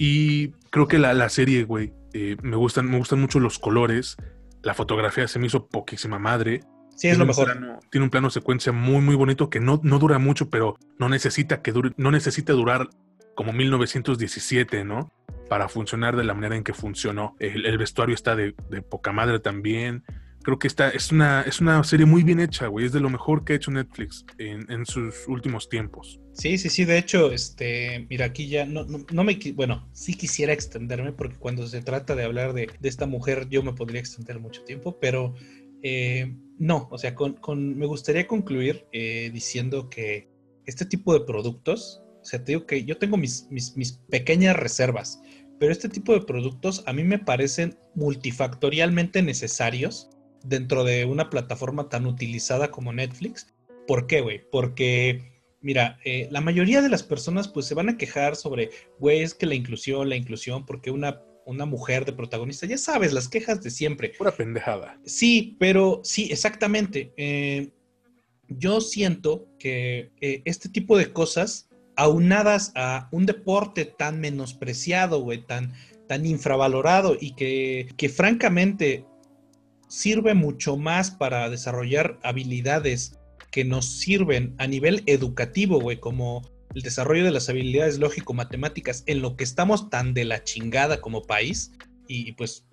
Y 0.00 0.48
creo 0.70 0.88
que 0.88 0.98
la, 0.98 1.12
la 1.12 1.28
serie, 1.28 1.64
güey, 1.64 1.92
eh, 2.14 2.36
me, 2.42 2.56
gustan, 2.56 2.90
me 2.90 2.96
gustan 2.96 3.20
mucho 3.20 3.38
los 3.38 3.58
colores. 3.58 4.16
La 4.62 4.72
fotografía 4.74 5.28
se 5.28 5.38
me 5.38 5.46
hizo 5.46 5.66
poquísima 5.68 6.18
madre. 6.18 6.60
Sí, 6.96 7.08
es 7.08 7.16
Tiene 7.16 7.18
lo 7.18 7.26
mejor. 7.26 7.44
plano- 7.52 7.78
tiene 7.90 8.04
un 8.04 8.10
plano 8.10 8.30
secuencia 8.30 8.72
muy, 8.72 9.00
muy 9.02 9.14
bonito 9.14 9.50
que 9.50 9.60
no, 9.60 9.78
no 9.84 9.98
dura 9.98 10.18
mucho, 10.18 10.48
pero 10.48 10.76
no 10.98 11.08
necesita 11.10 11.60
que 11.62 11.72
dure, 11.72 11.90
no 11.98 12.10
necesita 12.10 12.54
durar 12.54 12.88
como 13.34 13.52
1917, 13.52 14.84
¿no? 14.84 15.12
Para 15.48 15.68
funcionar 15.68 16.16
de 16.16 16.24
la 16.24 16.34
manera 16.34 16.56
en 16.56 16.64
que 16.64 16.72
funcionó. 16.72 17.36
El, 17.38 17.66
el 17.66 17.76
vestuario 17.78 18.14
está 18.14 18.34
de, 18.36 18.54
de 18.70 18.82
poca 18.82 19.12
madre 19.12 19.38
también. 19.40 20.02
creo 20.42 20.58
que 20.58 20.66
esta 20.66 20.88
es 20.90 21.12
una, 21.12 21.42
es 21.42 21.60
una 21.60 21.82
serie 21.84 22.06
muy 22.06 22.22
bien 22.22 22.40
hecha, 22.40 22.66
güey. 22.68 22.86
Es 22.86 22.92
de 22.92 23.00
lo 23.00 23.10
mejor 23.10 23.44
que 23.44 23.52
ha 23.52 23.56
hecho 23.56 23.70
Netflix 23.70 24.24
en, 24.38 24.86
sus 24.86 25.26
últimos 25.28 25.68
tiempos. 25.68 26.20
Sí, 26.32 26.58
sí, 26.58 26.70
sí. 26.70 26.84
De 26.84 26.98
hecho, 26.98 27.32
este, 27.32 28.06
mira, 28.08 28.26
aquí 28.26 28.48
ya 28.48 28.64
no, 28.64 28.84
no, 28.84 29.24
me. 29.24 29.38
Bueno, 29.54 29.88
sí 29.92 30.14
quisiera 30.14 30.52
extenderme 30.52 31.12
porque 31.12 31.36
cuando 31.36 31.66
se 31.66 31.82
trata 31.82 32.14
de 32.14 32.24
hablar 32.24 32.52
de, 32.52 32.68
esta 32.82 33.06
mujer, 33.06 33.48
yo 33.48 33.62
me 33.62 33.72
podría 33.72 34.00
extender 34.00 34.38
mucho 34.38 34.62
tiempo, 34.64 34.98
pero 35.00 35.34
eh, 35.82 36.34
no, 36.58 36.88
o 36.90 36.98
sea, 36.98 37.14
con, 37.14 37.76
me 37.76 37.86
gustaría 37.86 38.26
concluir 38.26 38.86
eh, 38.92 39.30
diciendo 39.32 39.90
que 39.90 40.28
este 40.66 40.84
tipo 40.84 41.12
de 41.12 41.24
productos, 41.24 42.02
o 42.20 42.24
sea, 42.24 42.44
te 42.44 42.52
digo 42.52 42.66
que 42.66 42.84
yo 42.84 42.98
tengo 42.98 43.16
mis, 43.16 43.48
mis, 43.50 43.76
mis 43.76 43.92
pequeñas 44.10 44.56
reservas, 44.56 45.20
pero 45.58 45.72
este 45.72 45.88
tipo 45.88 46.14
de 46.14 46.22
productos 46.22 46.82
a 46.86 46.92
mí 46.92 47.04
me 47.04 47.18
parecen 47.18 47.78
multifactorialmente 47.94 49.22
necesarios 49.22 50.10
dentro 50.42 50.84
de 50.84 51.04
una 51.04 51.28
plataforma 51.28 51.88
tan 51.88 52.06
utilizada 52.06 52.70
como 52.70 52.92
Netflix. 52.92 53.46
¿Por 53.86 54.06
qué, 54.06 54.20
güey? 54.22 54.40
Porque, 54.50 55.29
mira, 55.60 55.98
eh, 56.04 56.28
la 56.30 56.40
mayoría 56.40 56.82
de 56.82 56.88
las 56.88 57.02
personas 57.02 57.48
pues 57.48 57.66
se 57.66 57.74
van 57.74 57.88
a 57.88 57.96
quejar 57.96 58.36
sobre, 58.36 58.70
güey, 58.98 59.22
es 59.22 59.34
que 59.34 59.46
la 59.46 59.54
inclusión, 59.54 60.08
la 60.08 60.16
inclusión, 60.16 60.66
porque 60.66 60.90
una, 60.90 61.22
una 61.44 61.66
mujer 61.66 62.04
de 62.04 62.12
protagonista, 62.12 62.66
ya 62.66 62.78
sabes, 62.78 63.12
las 63.12 63.28
quejas 63.28 63.62
de 63.62 63.70
siempre. 63.70 64.12
Pura 64.16 64.32
pendejada. 64.32 64.98
Sí, 65.04 65.56
pero 65.58 66.00
sí, 66.04 66.28
exactamente. 66.30 67.12
Eh, 67.16 67.70
yo 68.48 68.80
siento 68.80 69.48
que 69.58 70.10
eh, 70.20 70.42
este 70.44 70.68
tipo 70.68 70.96
de 70.96 71.12
cosas, 71.12 71.68
aunadas 71.96 72.72
a 72.76 73.08
un 73.12 73.26
deporte 73.26 73.84
tan 73.84 74.20
menospreciado, 74.20 75.20
güey, 75.20 75.44
tan, 75.44 75.72
tan 76.08 76.24
infravalorado 76.24 77.16
y 77.20 77.34
que, 77.34 77.88
que 77.96 78.08
francamente 78.08 79.04
sirve 79.88 80.34
mucho 80.34 80.76
más 80.76 81.10
para 81.10 81.50
desarrollar 81.50 82.18
habilidades 82.22 83.19
que 83.50 83.64
nos 83.64 83.98
sirven 83.98 84.54
a 84.58 84.66
nivel 84.66 85.02
educativo, 85.06 85.80
güey, 85.80 85.98
como 85.98 86.42
el 86.74 86.82
desarrollo 86.82 87.24
de 87.24 87.32
las 87.32 87.48
habilidades 87.48 87.98
lógico-matemáticas, 87.98 89.02
en 89.06 89.22
lo 89.22 89.36
que 89.36 89.44
estamos 89.44 89.90
tan 89.90 90.14
de 90.14 90.24
la 90.24 90.44
chingada 90.44 91.00
como 91.00 91.22
país. 91.22 91.72
Y, 92.06 92.32
pues 92.32 92.66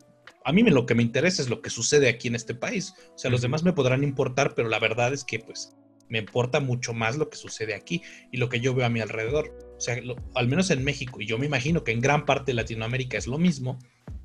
a 0.46 0.52
mí 0.52 0.64
lo 0.64 0.86
que 0.86 0.96
me 0.96 1.04
interesa 1.04 1.42
es 1.42 1.50
lo 1.50 1.62
que 1.62 1.70
sucede 1.70 2.08
aquí 2.08 2.28
en 2.28 2.36
este 2.36 2.56
país. 2.56 2.94
O 3.14 3.18
sea, 3.18 3.30
los 3.30 3.42
demás 3.42 3.64
me 3.64 3.74
podrán 3.74 4.04
importar, 4.04 4.56
pero 4.56 4.70
la 4.70 4.80
verdad 4.80 5.14
es 5.14 5.24
que 5.24 5.40
pues 5.40 5.76
me 6.10 6.20
importa 6.20 6.60
mucho 6.60 6.94
más 6.94 7.18
lo 7.18 7.30
que 7.30 7.38
sucede 7.38 7.74
aquí 7.74 8.02
y 8.32 8.38
lo 8.38 8.50
que 8.50 8.60
yo 8.60 8.74
veo 8.74 8.86
a 8.86 8.90
mi 8.90 9.02
alrededor. 9.02 9.58
O 9.78 9.82
sea, 9.82 10.00
al 10.36 10.48
menos 10.48 10.72
en 10.72 10.84
México, 10.84 11.22
y 11.22 11.26
yo 11.26 11.38
me 11.38 11.46
imagino 11.46 11.84
que 11.84 11.92
en 11.92 12.02
gran 12.02 12.26
parte 12.26 12.52
de 12.52 12.56
Latinoamérica 12.56 13.18
es 13.18 13.28
lo 13.28 13.38
mismo. 13.38 13.78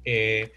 Eh, 0.04 0.52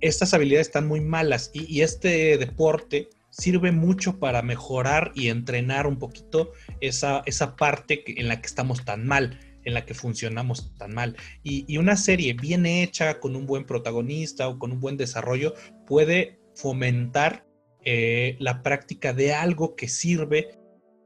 estas 0.00 0.34
habilidades 0.34 0.68
están 0.68 0.86
muy 0.86 1.00
malas 1.00 1.50
y, 1.54 1.80
este 1.80 2.36
deporte 2.38 3.08
sirve 3.38 3.72
mucho 3.72 4.18
para 4.18 4.42
mejorar 4.42 5.12
y 5.14 5.28
entrenar 5.28 5.86
un 5.86 5.98
poquito 5.98 6.52
esa, 6.80 7.22
esa 7.24 7.56
parte 7.56 8.02
en 8.20 8.28
la 8.28 8.40
que 8.40 8.46
estamos 8.46 8.84
tan 8.84 9.06
mal, 9.06 9.38
en 9.64 9.74
la 9.74 9.86
que 9.86 9.94
funcionamos 9.94 10.74
tan 10.76 10.92
mal. 10.92 11.16
Y, 11.42 11.76
una 11.78 11.96
serie 11.96 12.34
bien 12.34 12.66
hecha, 12.66 13.20
con 13.20 13.36
un 13.36 13.46
buen 13.46 13.64
protagonista 13.64 14.48
o 14.48 14.58
con 14.58 14.72
un 14.72 14.80
buen 14.80 14.96
desarrollo, 14.96 15.54
puede 15.86 16.40
fomentar 16.54 17.46
eh, 17.84 18.36
la 18.40 18.62
práctica 18.62 19.12
de 19.12 19.32
algo 19.32 19.76
que 19.76 19.88
sirve 19.88 20.58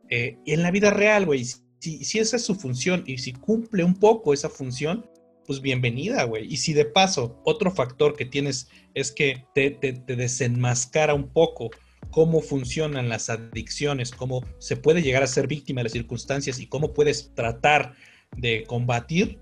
eh, 0.08 0.38
en 0.46 0.62
la 0.62 0.70
vida 0.70 0.90
real, 0.90 1.26
güey. 1.26 1.44
Si, 1.44 2.04
si 2.04 2.18
esa 2.18 2.36
es 2.36 2.44
su 2.44 2.54
función 2.54 3.04
y 3.06 3.18
si 3.18 3.32
cumple 3.32 3.84
un 3.84 3.94
poco 3.94 4.32
esa 4.32 4.48
función, 4.48 5.06
pues 5.46 5.60
bienvenida, 5.60 6.24
güey. 6.24 6.52
Y 6.52 6.56
si 6.56 6.72
de 6.72 6.84
paso, 6.84 7.40
otro 7.44 7.70
factor 7.70 8.16
que 8.16 8.24
tienes 8.24 8.68
es 8.94 9.12
que 9.12 9.44
te, 9.54 9.78
desenmascara 10.06 11.14
un 11.14 11.28
poco 11.28 11.70
cómo 12.10 12.40
funcionan 12.40 13.08
las 13.08 13.30
adicciones, 13.30 14.10
cómo 14.10 14.44
se 14.58 14.76
puede 14.76 15.02
llegar 15.02 15.22
a 15.22 15.26
ser 15.26 15.46
víctima 15.46 15.80
de 15.80 15.84
las 15.84 15.92
circunstancias 15.92 16.58
y 16.58 16.66
cómo 16.66 16.92
puedes 16.92 17.34
tratar 17.34 17.94
de 18.36 18.64
combatir, 18.64 19.38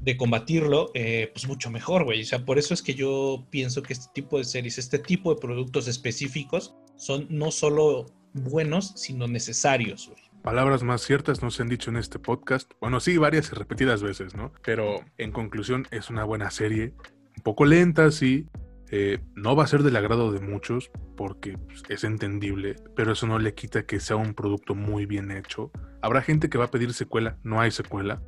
de 0.00 0.16
combatirlo, 0.16 0.90
eh, 0.94 1.30
pues 1.32 1.46
mucho 1.46 1.70
mejor, 1.70 2.04
güey. 2.04 2.22
O 2.22 2.24
sea, 2.24 2.44
por 2.44 2.58
eso 2.58 2.74
es 2.74 2.82
que 2.82 2.94
yo 2.94 3.46
pienso 3.50 3.82
que 3.82 3.92
este 3.92 4.06
tipo 4.14 4.38
de 4.38 4.44
series, 4.44 4.78
este 4.78 4.98
tipo 4.98 5.34
de 5.34 5.40
productos 5.40 5.88
específicos 5.88 6.74
son 6.96 7.26
no 7.30 7.50
solo 7.50 8.06
buenos, 8.32 8.92
sino 8.96 9.26
necesarios, 9.26 10.08
güey. 10.08 10.24
Palabras 10.42 10.82
más 10.82 11.00
ciertas 11.00 11.42
no 11.42 11.50
se 11.50 11.62
han 11.62 11.70
dicho 11.70 11.88
en 11.88 11.96
este 11.96 12.18
podcast. 12.18 12.70
Bueno, 12.78 13.00
sí, 13.00 13.16
varias 13.16 13.50
y 13.50 13.54
repetidas 13.54 14.02
veces, 14.02 14.34
¿no? 14.34 14.52
Pero 14.62 15.00
en 15.16 15.32
conclusión 15.32 15.86
es 15.90 16.10
una 16.10 16.24
buena 16.24 16.50
serie. 16.50 16.92
Un 17.38 17.42
poco 17.42 17.64
lenta, 17.64 18.10
sí. 18.10 18.46
Eh, 18.90 19.18
no 19.34 19.56
va 19.56 19.64
a 19.64 19.66
ser 19.66 19.82
del 19.82 19.96
agrado 19.96 20.30
de 20.30 20.40
muchos 20.40 20.90
porque 21.16 21.56
pues, 21.58 21.82
es 21.88 22.04
entendible, 22.04 22.76
pero 22.94 23.12
eso 23.12 23.26
no 23.26 23.38
le 23.38 23.54
quita 23.54 23.86
que 23.86 24.00
sea 24.00 24.16
un 24.16 24.34
producto 24.34 24.74
muy 24.74 25.06
bien 25.06 25.30
hecho. 25.30 25.70
Habrá 26.02 26.22
gente 26.22 26.48
que 26.48 26.58
va 26.58 26.66
a 26.66 26.70
pedir 26.70 26.92
secuela, 26.92 27.38
no 27.42 27.60
hay 27.60 27.70
secuela. 27.70 28.22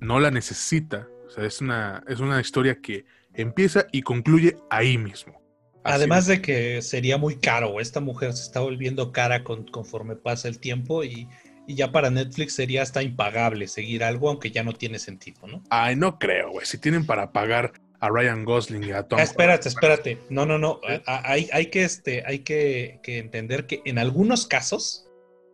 No 0.00 0.20
la 0.20 0.30
necesita. 0.30 1.08
O 1.26 1.30
sea, 1.30 1.44
es 1.44 1.60
una, 1.60 2.02
es 2.08 2.20
una 2.20 2.40
historia 2.40 2.80
que 2.80 3.04
empieza 3.34 3.86
y 3.92 4.02
concluye 4.02 4.56
ahí 4.70 4.98
mismo. 4.98 5.40
Además 5.84 6.26
de 6.26 6.40
que 6.40 6.80
sería 6.82 7.18
muy 7.18 7.36
caro, 7.36 7.80
esta 7.80 8.00
mujer 8.00 8.32
se 8.34 8.42
está 8.44 8.60
volviendo 8.60 9.10
cara 9.10 9.42
conforme 9.42 10.14
pasa 10.14 10.46
el 10.46 10.60
tiempo 10.60 11.02
y 11.02 11.26
y 11.66 11.74
ya 11.74 11.92
para 11.92 12.10
Netflix 12.10 12.54
sería 12.54 12.82
hasta 12.82 13.02
impagable 13.02 13.68
seguir 13.68 14.02
algo, 14.04 14.28
aunque 14.28 14.50
ya 14.50 14.62
no 14.62 14.72
tiene 14.72 14.98
sentido, 14.98 15.46
¿no? 15.46 15.62
Ay, 15.70 15.96
no 15.96 16.18
creo, 16.18 16.50
güey. 16.50 16.66
Si 16.66 16.78
tienen 16.78 17.06
para 17.06 17.32
pagar 17.32 17.72
a 18.02 18.10
Ryan 18.10 18.44
Gosling 18.44 18.82
y 18.82 18.90
a 18.90 19.04
Tom. 19.04 19.20
Ah, 19.20 19.22
espérate, 19.22 19.68
espérate. 19.68 20.18
No, 20.28 20.44
no, 20.44 20.58
no. 20.58 20.80
Hay, 21.06 21.48
hay, 21.52 21.66
que, 21.66 21.84
este, 21.84 22.24
hay 22.26 22.40
que, 22.40 23.00
entender 23.06 23.66
que 23.66 23.80
en 23.84 23.98
algunos 23.98 24.46
casos 24.46 25.06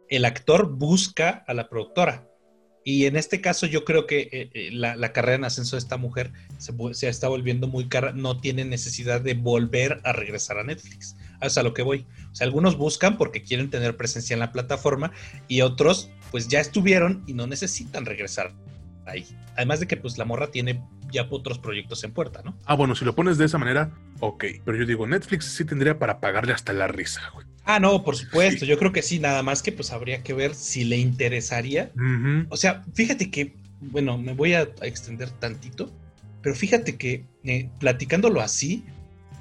el 0.09 0.25
actor 0.25 0.71
busca 0.71 1.45
a 1.47 1.53
la 1.53 1.69
productora. 1.69 2.27
Y 2.85 3.05
en 3.05 3.17
este 3.17 3.43
caso 3.43 3.67
yo 3.67 3.85
creo 3.85 4.07
que 4.07 4.31
eh, 4.33 4.51
eh, 4.55 4.71
la, 4.73 5.13
carrera 5.13 5.37
en 5.37 5.45
ascenso 5.45 5.77
de 5.77 5.81
esta 5.81 5.99
mujer 5.99 6.33
se, 6.57 6.73
se, 6.93 7.09
está 7.09 7.29
volviendo 7.29 7.69
muy 7.69 7.87
cara, 7.87 8.13
no 8.13 8.41
tiene 8.41 8.65
necesidad 8.65 9.21
de 9.21 9.35
volver 9.35 10.01
a 10.05 10.15
regresar 10.15 10.59
a 10.59 10.65
Netflix 10.65 11.17
es 11.47 11.59
a 11.59 11.63
lo 11.63 11.75
que 11.75 11.83
voy. 11.83 12.07
O 12.33 12.35
sea, 12.35 12.47
algunos 12.47 12.77
buscan 12.77 13.17
porque 13.17 13.43
quieren 13.43 13.71
tener 13.71 13.97
presencia 13.97 14.35
en 14.35 14.41
la 14.41 14.53
plataforma 14.53 15.13
y 15.47 15.61
otros 15.61 16.11
pues 16.31 16.49
ya 16.49 16.61
estuvieron 16.61 17.23
y 17.27 17.35
no 17.35 17.47
necesitan 17.47 18.05
regresar 18.07 18.53
ahí. 19.07 19.27
Además 19.55 19.81
de 19.81 19.87
que 19.87 19.97
pues 19.97 20.19
la 20.19 20.25
morra 20.25 20.51
tiene 20.51 20.83
ya 21.11 21.27
otros 21.31 21.59
proyectos 21.59 22.05
en 22.05 22.13
puerta, 22.13 22.43
¿no? 22.45 22.57
Ah, 22.65 22.75
bueno, 22.75 22.95
si 22.95 23.05
lo 23.05 23.15
pones 23.15 23.39
de 23.39 23.47
esa 23.47 23.59
manera, 23.59 23.91
ok. 24.21 24.45
Pero 24.65 24.79
yo 24.79 24.87
digo, 24.87 25.07
Netflix 25.07 25.47
sí 25.47 25.65
tendría 25.65 25.99
para 25.99 26.21
pagarle 26.21 26.53
hasta 26.53 26.73
la 26.73 26.89
risa, 26.89 27.23
güey. 27.35 27.47
Ah, 27.65 27.81
no, 27.81 28.03
por 28.03 28.17
supuesto. 28.17 28.65
Yo 28.65 28.79
creo 28.79 28.93
que 28.93 29.03
sí, 29.03 29.19
nada 29.19 29.43
más 29.43 29.63
que 29.63 29.73
pues 29.73 29.93
habría 29.93 30.23
que 30.23 30.33
ver 30.33 30.55
si 30.55 30.85
le 30.85 30.97
interesaría. 30.97 31.93
O 32.49 32.57
sea, 32.57 32.83
fíjate 32.95 33.31
que, 33.31 33.55
bueno, 33.81 34.17
me 34.17 34.33
voy 34.33 34.55
a 34.55 34.63
extender 34.83 35.31
tantito, 35.31 35.93
pero 36.43 36.55
fíjate 36.55 36.97
que 36.97 37.25
eh, 37.45 37.69
platicándolo 37.79 38.41
así, 38.41 38.85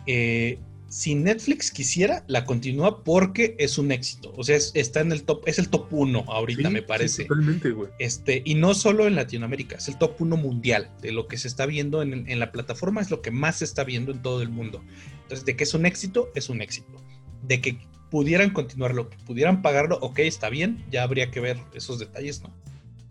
eh, 0.08 0.60
si 0.90 1.16
Netflix 1.16 1.72
quisiera, 1.72 2.24
la 2.28 2.46
continúa 2.46 3.04
porque 3.04 3.56
es 3.60 3.78
un 3.78 3.92
éxito. 3.92 4.34
O 4.38 4.44
sea, 4.44 4.56
está 4.56 5.02
en 5.02 5.12
el 5.12 5.24
top, 5.24 5.44
es 5.46 5.60
el 5.60 5.70
top 5.70 5.88
uno 5.92 6.24
ahorita, 6.28 6.70
me 6.70 6.82
parece. 6.82 7.26
totalmente, 7.26 7.72
güey. 7.72 7.90
Este, 8.00 8.42
y 8.46 8.56
no 8.56 8.74
solo 8.74 9.06
en 9.08 9.16
Latinoamérica, 9.16 9.76
es 9.78 9.88
el 9.90 9.98
top 9.98 10.16
uno 10.20 10.38
mundial 10.38 10.92
de 11.02 11.12
lo 11.12 11.28
que 11.28 11.38
se 11.38 11.48
está 11.48 11.66
viendo 11.66 12.02
en, 12.02 12.40
la 12.40 12.52
plataforma, 12.52 13.02
es 13.02 13.12
lo 13.12 13.22
que 13.22 13.32
más 13.32 13.58
se 13.58 13.66
está 13.66 13.84
viendo 13.84 14.12
en 14.12 14.22
todo 14.22 14.42
el 14.42 14.50
mundo. 14.50 14.82
Entonces, 15.24 15.46
de 15.46 15.56
que 15.56 15.66
es 15.66 15.74
un 15.74 15.86
éxito, 15.86 16.32
es 16.36 16.50
un 16.50 16.62
éxito. 16.62 17.02
De 17.44 17.60
que 17.60 17.80
pudieran 18.10 18.52
continuarlo, 18.52 19.10
pudieran 19.26 19.62
pagarlo, 19.62 19.98
ok, 20.02 20.20
está 20.20 20.50
bien, 20.50 20.86
ya 20.90 21.04
habría 21.04 21.32
que 21.32 21.42
ver 21.42 21.58
esos 21.74 22.00
detalles, 22.00 22.42
¿no? 22.42 22.56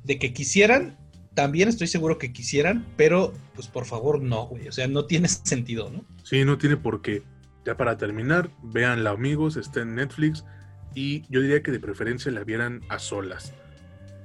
De 0.04 0.18
que 0.18 0.32
quisieran, 0.32 0.98
también 1.34 1.68
estoy 1.68 1.88
seguro 1.88 2.16
que 2.16 2.32
quisieran, 2.32 2.86
pero 2.96 3.34
pues 3.54 3.66
por 3.66 3.84
favor 3.84 4.22
no, 4.22 4.46
güey. 4.46 4.68
O 4.68 4.72
sea, 4.72 4.86
no 4.88 5.04
tiene 5.04 5.28
sentido, 5.28 5.90
¿no? 5.90 6.06
Sí, 6.22 6.44
no 6.44 6.56
tiene 6.56 6.78
por 6.78 7.02
qué. 7.02 7.22
Ya 7.66 7.76
para 7.76 7.96
terminar, 7.96 8.48
véanla 8.62 9.10
amigos, 9.10 9.56
está 9.56 9.84
Netflix 9.84 10.44
y 10.94 11.22
yo 11.28 11.40
diría 11.40 11.64
que 11.64 11.72
de 11.72 11.80
preferencia 11.80 12.30
la 12.30 12.44
vieran 12.44 12.80
a 12.88 13.00
solas. 13.00 13.52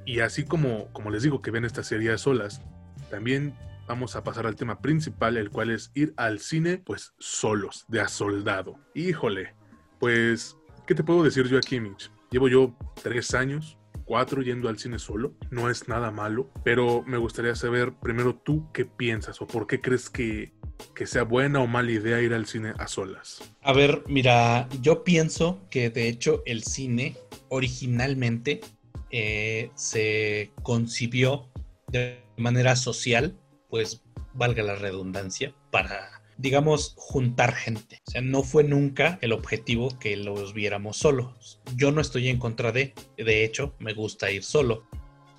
Y 0.06 0.20
así 0.20 0.46
como, 0.46 0.94
como 0.94 1.10
les 1.10 1.24
digo 1.24 1.42
que 1.42 1.50
ven 1.50 1.66
esta 1.66 1.82
serie 1.82 2.12
a 2.12 2.20
solas, 2.20 2.62
también 3.10 3.56
vamos 3.88 4.16
a 4.16 4.24
pasar 4.24 4.46
al 4.46 4.56
tema 4.56 4.80
principal, 4.80 5.38
el 5.38 5.50
cual 5.50 5.72
es 5.72 5.90
ir 5.96 6.14
al 6.18 6.40
cine 6.40 6.78
pues 6.78 7.16
solos, 7.18 7.86
de 7.88 8.02
a 8.02 8.10
soldado. 8.10 8.78
Híjole, 8.94 9.56
pues, 10.00 10.56
¿qué 10.86 10.94
te 10.94 11.04
puedo 11.04 11.24
decir 11.24 11.48
yo 11.48 11.58
aquí, 11.58 11.80
Mitch? 11.80 12.12
Llevo 12.30 12.48
yo 12.48 12.76
tres 13.02 13.34
años, 13.34 13.80
cuatro 14.06 14.44
yendo 14.44 14.70
al 14.70 14.78
cine 14.78 15.00
solo, 15.00 15.34
no 15.50 15.68
es 15.72 15.88
nada 15.88 16.12
malo, 16.12 16.52
pero 16.64 17.02
me 17.08 17.18
gustaría 17.18 17.56
saber 17.56 17.92
primero 18.04 18.36
tú 18.36 18.72
qué 18.72 18.86
piensas 18.86 19.42
o 19.42 19.48
por 19.48 19.66
qué 19.66 19.82
crees 19.82 20.12
que 20.12 20.54
que 20.96 21.08
sea 21.08 21.24
buena 21.24 21.62
o 21.62 21.68
mala 21.68 21.92
idea 21.92 22.22
ir 22.22 22.34
al 22.34 22.46
cine 22.46 22.74
a 22.78 22.88
solas? 22.88 23.42
A 23.62 23.74
ver, 23.74 24.04
mira, 24.08 24.68
yo 24.82 25.04
pienso 25.04 25.66
que 25.70 25.90
de 25.90 26.08
hecho 26.08 26.44
el 26.46 26.64
cine 26.64 27.16
originalmente 27.50 28.62
eh, 29.10 29.72
se 29.76 30.52
concibió 30.64 31.50
de 31.88 32.24
manera 32.38 32.76
social, 32.76 33.38
pues 33.70 34.04
valga 34.34 34.64
la 34.64 34.76
redundancia, 34.76 35.54
para 35.70 36.22
digamos, 36.42 36.96
juntar 36.98 37.54
gente. 37.54 38.02
O 38.08 38.12
sea, 38.12 38.22
no 38.22 38.44
fue 38.44 38.64
nunca 38.64 39.20
el 39.22 39.32
objetivo 39.32 39.98
que 40.00 40.18
los 40.18 40.54
viéramos 40.54 40.98
solos. 40.98 41.62
Yo 41.76 41.92
no 41.92 42.02
estoy 42.02 42.30
en 42.30 42.40
contra 42.40 42.72
de, 42.72 42.94
de 43.16 43.46
hecho, 43.46 43.76
me 43.80 43.94
gusta 43.94 44.32
ir 44.32 44.44
solo. 44.44 44.88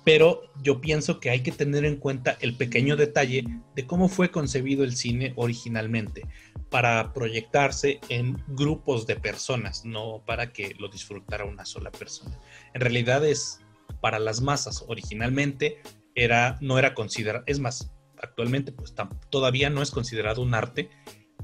Pero 0.03 0.41
yo 0.61 0.81
pienso 0.81 1.19
que 1.19 1.29
hay 1.29 1.41
que 1.41 1.51
tener 1.51 1.85
en 1.85 1.95
cuenta 1.95 2.37
el 2.41 2.57
pequeño 2.57 2.95
detalle 2.97 3.45
de 3.75 3.87
cómo 3.87 4.09
fue 4.09 4.31
concebido 4.31 4.83
el 4.83 4.95
cine 4.95 5.33
originalmente, 5.35 6.23
para 6.69 7.13
proyectarse 7.13 7.99
en 8.09 8.43
grupos 8.47 9.05
de 9.05 9.15
personas, 9.15 9.85
no 9.85 10.23
para 10.25 10.51
que 10.51 10.75
lo 10.79 10.87
disfrutara 10.87 11.45
una 11.45 11.65
sola 11.65 11.91
persona. 11.91 12.39
En 12.73 12.81
realidad 12.81 13.23
es 13.23 13.59
para 14.01 14.17
las 14.17 14.41
masas. 14.41 14.83
Originalmente 14.87 15.77
era, 16.15 16.57
no 16.61 16.79
era 16.79 16.93
considerado, 16.95 17.43
es 17.47 17.59
más, 17.59 17.93
actualmente 18.17 18.71
pues 18.71 18.95
todavía 19.29 19.69
no 19.69 19.81
es 19.83 19.91
considerado 19.91 20.41
un 20.41 20.55
arte, 20.55 20.89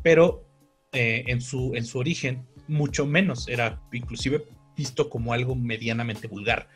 pero 0.02 0.48
eh, 0.94 1.26
en, 1.28 1.42
su, 1.42 1.76
en 1.76 1.86
su 1.86 2.00
origen 2.00 2.48
mucho 2.68 3.06
menos, 3.06 3.48
era 3.48 3.82
inclusive 3.92 4.46
visto 4.76 5.10
como 5.10 5.34
algo 5.34 5.56
medianamente 5.56 6.28
vulgar. 6.28 6.70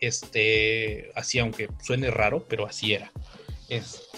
Este, 0.00 1.10
así 1.14 1.38
aunque 1.38 1.68
suene 1.82 2.10
raro, 2.10 2.44
pero 2.48 2.66
así 2.66 2.92
era. 2.94 3.12
Es, 3.68 4.08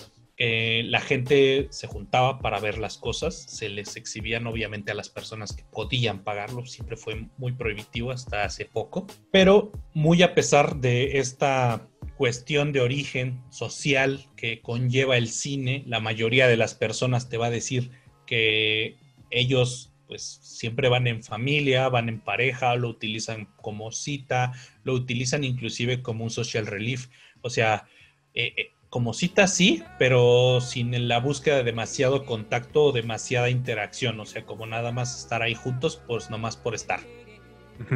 eh, 0.41 0.83
la 0.87 1.01
gente 1.01 1.67
se 1.71 1.89
juntaba 1.89 2.39
para 2.39 2.61
ver 2.61 2.79
las 2.79 2.97
cosas, 2.97 3.35
se 3.35 3.69
les 3.69 3.97
exhibían 3.97 4.47
obviamente 4.47 4.93
a 4.93 4.95
las 4.95 5.09
personas 5.09 5.53
que 5.53 5.65
podían 5.65 6.23
pagarlo, 6.23 6.65
siempre 6.65 6.97
fue 6.97 7.27
muy 7.39 7.53
prohibitivo 7.53 8.13
hasta 8.13 8.45
hace 8.45 8.65
poco, 8.65 9.09
pero 9.33 9.73
muy 9.95 10.23
a 10.23 10.37
pesar 10.37 10.77
de 10.77 11.19
esta 11.19 11.89
cuestión 12.17 12.73
de 12.73 12.81
origen 12.81 13.43
social 13.51 14.27
que 14.37 14.63
conlleva 14.63 15.17
el 15.17 15.29
cine, 15.29 15.83
la 15.87 15.99
mayoría 15.99 16.47
de 16.47 16.57
las 16.57 16.75
personas 16.75 17.29
te 17.29 17.37
va 17.37 17.47
a 17.47 17.51
decir 17.51 17.91
que 18.25 18.97
ellos 19.31 19.88
pues 20.09 20.41
siempre 20.43 20.89
van 20.89 21.07
en 21.07 21.23
familia, 21.23 21.89
van 21.89 22.09
en 22.09 22.21
pareja, 22.21 22.75
lo 22.75 22.89
utilizan 22.89 23.47
como 23.61 23.93
cita, 23.93 24.53
lo 24.83 24.95
utilizan 24.95 25.45
inclusive 25.45 26.03
como 26.03 26.25
un 26.25 26.31
social 26.31 26.67
relief, 26.67 27.09
o 27.43 27.51
sea, 27.51 27.87
eh, 28.35 28.55
eh, 28.57 28.73
como 28.91 29.13
cita 29.13 29.47
sí, 29.47 29.83
pero 29.99 30.61
sin 30.63 31.09
la 31.09 31.21
búsqueda 31.21 31.59
de 31.59 31.65
demasiado 31.65 32.25
contacto 32.25 32.85
o 32.85 32.93
demasiada 32.93 33.51
interacción, 33.51 34.19
o 34.19 34.25
sea, 34.25 34.47
como 34.47 34.67
nada 34.67 34.93
más 34.93 35.19
estar 35.21 35.43
ahí 35.43 35.55
juntos, 35.55 36.03
pues 36.07 36.31
nomás 36.31 36.57
por 36.57 36.75
estar. 36.75 37.01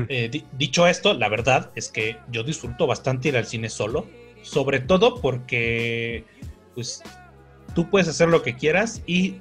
Eh, 0.09 0.31
dicho 0.53 0.87
esto, 0.87 1.13
la 1.15 1.29
verdad 1.29 1.73
es 1.75 1.89
que 1.89 2.17
yo 2.31 2.45
disfruto 2.45 2.87
bastante 2.87 3.29
ir 3.29 3.37
al 3.37 3.47
cine 3.47 3.69
solo, 3.69 4.07
sobre 4.43 4.79
todo 4.79 5.21
porque 5.21 6.25
pues 6.75 7.03
tú 7.75 7.91
puedes 7.91 8.07
hacer 8.07 8.29
lo 8.29 8.43
que 8.43 8.55
quieras 8.55 9.03
y 9.07 9.37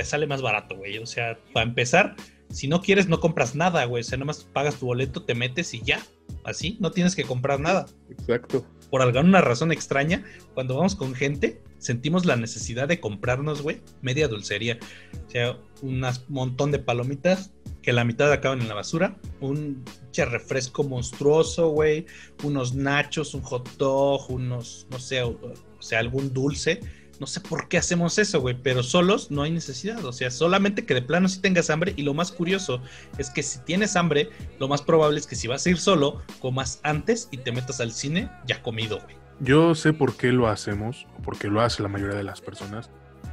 te 0.00 0.06
sale 0.06 0.26
más 0.26 0.40
barato, 0.40 0.76
güey. 0.76 0.96
O 0.96 1.04
sea, 1.04 1.38
para 1.52 1.66
empezar, 1.66 2.16
si 2.48 2.68
no 2.68 2.80
quieres, 2.80 3.08
no 3.08 3.20
compras 3.20 3.54
nada, 3.54 3.84
güey. 3.84 4.00
O 4.00 4.04
sea, 4.04 4.16
nomás 4.16 4.44
pagas 4.44 4.76
tu 4.76 4.86
boleto, 4.86 5.24
te 5.24 5.34
metes 5.34 5.74
y 5.74 5.82
ya. 5.82 6.00
Así, 6.42 6.78
no 6.80 6.90
tienes 6.90 7.14
que 7.14 7.24
comprar 7.24 7.60
nada. 7.60 7.84
Exacto. 8.08 8.64
Por 8.90 9.02
alguna 9.02 9.42
razón 9.42 9.72
extraña, 9.72 10.24
cuando 10.54 10.76
vamos 10.76 10.96
con 10.96 11.14
gente, 11.14 11.60
sentimos 11.76 12.24
la 12.24 12.36
necesidad 12.36 12.88
de 12.88 12.98
comprarnos, 12.98 13.60
güey, 13.60 13.82
media 14.00 14.26
dulcería. 14.26 14.78
O 15.26 15.30
sea, 15.30 15.58
un 15.82 16.02
montón 16.28 16.70
de 16.70 16.78
palomitas, 16.78 17.52
que 17.82 17.92
la 17.92 18.04
mitad 18.04 18.32
acaban 18.32 18.62
en 18.62 18.68
la 18.68 18.74
basura, 18.74 19.18
un 19.40 19.84
refresco 20.16 20.82
monstruoso, 20.82 21.68
güey, 21.68 22.06
unos 22.42 22.74
nachos, 22.74 23.34
un 23.34 23.42
hot 23.42 23.68
dog, 23.76 24.30
unos, 24.30 24.86
no 24.90 24.98
sé, 24.98 25.22
o 25.22 25.38
sea, 25.78 25.98
algún 25.98 26.32
dulce. 26.32 26.80
No 27.20 27.26
sé 27.26 27.40
por 27.40 27.68
qué 27.68 27.76
hacemos 27.76 28.18
eso, 28.18 28.40
güey, 28.40 28.56
pero 28.60 28.82
solos 28.82 29.30
no 29.30 29.42
hay 29.42 29.50
necesidad. 29.50 30.02
O 30.06 30.12
sea, 30.12 30.30
solamente 30.30 30.86
que 30.86 30.94
de 30.94 31.02
plano 31.02 31.28
si 31.28 31.40
tengas 31.40 31.68
hambre. 31.68 31.92
Y 31.96 32.02
lo 32.02 32.14
más 32.14 32.32
curioso 32.32 32.80
es 33.18 33.28
que 33.28 33.42
si 33.42 33.58
tienes 33.60 33.94
hambre, 33.94 34.30
lo 34.58 34.68
más 34.68 34.80
probable 34.80 35.18
es 35.18 35.26
que 35.26 35.36
si 35.36 35.46
vas 35.46 35.66
a 35.66 35.70
ir 35.70 35.76
solo, 35.76 36.22
comas 36.40 36.80
antes 36.82 37.28
y 37.30 37.36
te 37.36 37.52
metas 37.52 37.78
al 37.82 37.92
cine 37.92 38.30
ya 38.46 38.62
comido, 38.62 39.00
güey. 39.00 39.16
Yo 39.40 39.74
sé 39.74 39.92
por 39.92 40.16
qué 40.16 40.32
lo 40.32 40.48
hacemos, 40.48 41.06
o 41.18 41.22
por 41.22 41.38
qué 41.38 41.48
lo 41.48 41.60
hace 41.60 41.82
la 41.82 41.90
mayoría 41.90 42.16
de 42.16 42.24
las 42.24 42.40
personas. 42.40 42.90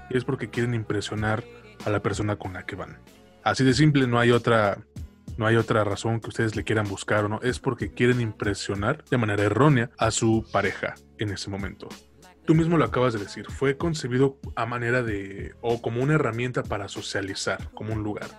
Y 0.10 0.18
es 0.18 0.26
porque 0.26 0.50
quieren 0.50 0.74
impresionar 0.74 1.46
a 1.86 1.90
la 1.90 2.02
persona 2.02 2.36
con 2.36 2.54
la 2.54 2.66
que 2.66 2.76
van. 2.76 3.00
Así 3.44 3.64
de 3.64 3.74
simple, 3.74 4.06
no 4.06 4.20
hay 4.20 4.32
otra, 4.32 4.80
no 5.38 5.46
hay 5.46 5.56
otra 5.56 5.86
razón 5.86 6.20
que 6.20 6.28
ustedes 6.28 6.58
le 6.58 6.66
quieran 6.66 6.90
buscar 6.90 7.24
o 7.24 7.30
no. 7.30 7.40
Es 7.42 7.60
porque 7.60 7.94
quieren 7.94 8.20
impresionar 8.20 9.06
de 9.06 9.18
manera 9.18 9.44
errónea 9.44 9.92
a 9.98 10.12
su 10.12 10.46
pareja 10.52 10.96
en 11.20 11.30
ese 11.30 11.50
momento. 11.50 11.88
Tú 12.48 12.56
mismo 12.56 12.78
lo 12.78 12.86
acabas 12.86 13.12
de 13.12 13.20
decir, 13.20 13.46
fue 13.52 13.76
concebido 13.76 14.40
a 14.56 14.66
manera 14.66 15.04
de, 15.04 15.54
o 15.60 15.82
como 15.82 16.02
una 16.02 16.14
herramienta 16.14 16.64
para 16.64 16.88
socializar, 16.88 17.72
como 17.74 17.94
un 17.94 18.04
lugar. 18.04 18.30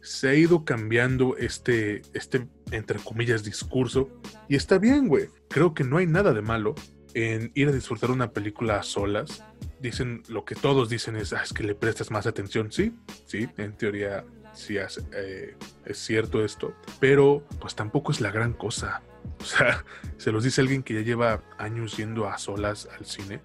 Se 0.00 0.30
ha 0.30 0.34
ido 0.34 0.64
cambiando 0.64 1.36
este, 1.36 2.00
este, 2.14 2.48
entre 2.70 2.98
comillas, 2.98 3.44
discurso. 3.44 4.08
Y 4.48 4.56
está 4.56 4.78
bien, 4.78 5.08
güey. 5.08 5.28
Creo 5.50 5.74
que 5.74 5.84
no 5.84 5.98
hay 5.98 6.06
nada 6.06 6.32
de 6.32 6.40
malo 6.40 6.74
en 7.12 7.52
ir 7.54 7.68
a 7.68 7.72
disfrutar 7.72 8.10
una 8.10 8.32
película 8.32 8.78
a 8.78 8.82
solas 8.82 9.44
dicen 9.78 10.22
lo 10.28 10.46
que 10.46 10.54
todos 10.54 10.88
dicen 10.88 11.14
es, 11.16 11.34
ah, 11.34 11.42
es 11.44 11.52
que 11.52 11.62
le 11.62 11.74
prestas 11.74 12.10
más 12.10 12.26
atención. 12.26 12.72
Sí, 12.72 12.94
sí, 13.26 13.46
en 13.58 13.76
teoría 13.76 14.24
sí 14.54 14.78
es, 14.78 15.04
eh, 15.12 15.54
es 15.84 15.98
cierto 15.98 16.42
esto, 16.42 16.74
pero 16.98 17.46
pues 17.60 17.74
tampoco 17.74 18.10
es 18.10 18.22
la 18.22 18.30
gran 18.30 18.54
cosa. 18.54 19.02
O 19.40 19.46
sea, 19.46 19.84
se 20.16 20.32
los 20.32 20.42
dice 20.42 20.62
alguien 20.62 20.82
que 20.82 20.94
ya 20.94 21.00
lleva 21.02 21.42
años 21.58 21.98
yendo 21.98 22.26
a 22.26 22.38
solas 22.38 22.88
al 22.98 23.04
cine. 23.04 23.42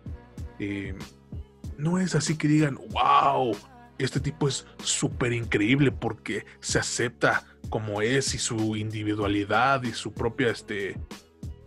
no 1.77 1.99
es 1.99 2.15
así 2.15 2.37
que 2.37 2.47
digan, 2.47 2.79
wow, 2.91 3.53
este 3.97 4.21
tipo 4.21 4.47
es 4.47 4.65
súper 4.81 5.33
increíble 5.33 5.91
porque 5.91 6.45
se 6.61 6.79
acepta 6.79 7.45
como 7.69 8.01
es 8.01 8.33
y 8.33 8.37
su 8.37 8.75
individualidad 8.75 9.83
y 9.83 9.91
su 9.91 10.13
propia, 10.13 10.49
este, 10.49 10.97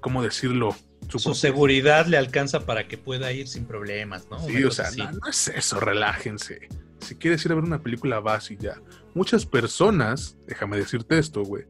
¿cómo 0.01 0.23
decirlo? 0.23 0.75
Su, 1.09 1.35
seguridad 1.35 2.07
le 2.07 2.17
alcanza 2.17 2.65
para 2.65 2.89
que 2.89 2.97
pueda 2.97 3.33
ir 3.33 3.47
sin 3.47 3.67
problemas, 3.67 4.29
¿no? 4.31 4.41
Sí, 4.47 4.65
o 4.65 4.71
sea, 4.71 4.91
no, 4.93 5.29
es 5.29 5.49
eso, 5.49 5.79
relájense. 5.79 6.69
Si 7.01 7.17
quieres 7.17 7.45
ir 7.45 7.53
a 7.53 7.57
ver 7.57 7.65
una 7.65 7.83
película, 7.83 8.21
vas 8.21 8.51
y 8.51 8.57
ya. 8.57 8.81
Muchas 9.15 9.45
personas, 9.45 10.39
déjame 10.47 10.79
decirte 10.79 11.19
esto, 11.19 11.43
güey, 11.43 11.67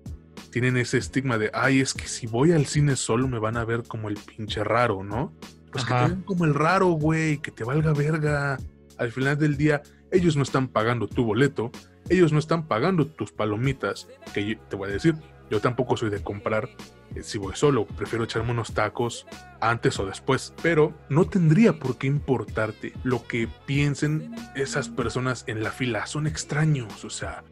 tienen 0.52 0.76
ese 0.76 0.98
estigma 0.98 1.38
de, 1.38 1.50
ay, 1.54 1.80
es 1.80 1.94
que 1.94 2.06
si 2.06 2.26
voy 2.26 2.52
al 2.52 2.66
cine 2.66 2.94
solo 2.94 3.26
me 3.26 3.38
van 3.38 3.56
a 3.56 3.64
ver 3.64 3.82
como 3.82 4.08
el 4.08 4.16
pinche 4.16 4.62
raro, 4.62 5.02
¿no? 5.02 5.32
Pues 5.72 5.84
que 5.86 5.94
te 5.94 6.00
ven 6.00 6.22
como 6.22 6.44
el 6.44 6.54
raro, 6.54 6.88
güey, 6.88 7.38
que 7.38 7.50
te 7.50 7.64
valga 7.64 7.94
verga. 7.94 8.58
Al 8.98 9.10
final 9.10 9.38
del 9.38 9.56
día, 9.56 9.82
ellos 10.10 10.36
no 10.36 10.42
están 10.42 10.68
pagando 10.68 11.08
tu 11.08 11.24
boleto, 11.24 11.72
ellos 12.10 12.32
no 12.32 12.38
están 12.38 12.68
pagando 12.68 13.06
tus 13.06 13.32
palomitas, 13.32 14.06
que 14.34 14.58
te 14.68 14.76
voy 14.76 14.90
a 14.90 14.92
decir, 14.92 15.16
yo 15.50 15.60
tampoco 15.60 15.96
soy 15.96 16.10
de 16.10 16.22
comprar 16.22 16.68
eh, 17.14 17.22
si 17.22 17.38
voy 17.38 17.54
solo, 17.56 17.86
prefiero 17.86 18.24
echarme 18.24 18.52
unos 18.52 18.74
tacos 18.74 19.26
antes 19.60 19.98
o 19.98 20.06
después, 20.06 20.52
pero 20.62 20.94
no 21.08 21.24
tendría 21.26 21.78
por 21.78 21.96
qué 21.96 22.06
importarte 22.06 22.92
lo 23.04 23.26
que 23.26 23.48
piensen 23.66 24.34
esas 24.54 24.90
personas 24.90 25.44
en 25.46 25.62
la 25.62 25.70
fila. 25.70 26.06
Son 26.06 26.26
extraños, 26.26 27.04
o 27.04 27.10
sea, 27.10 27.42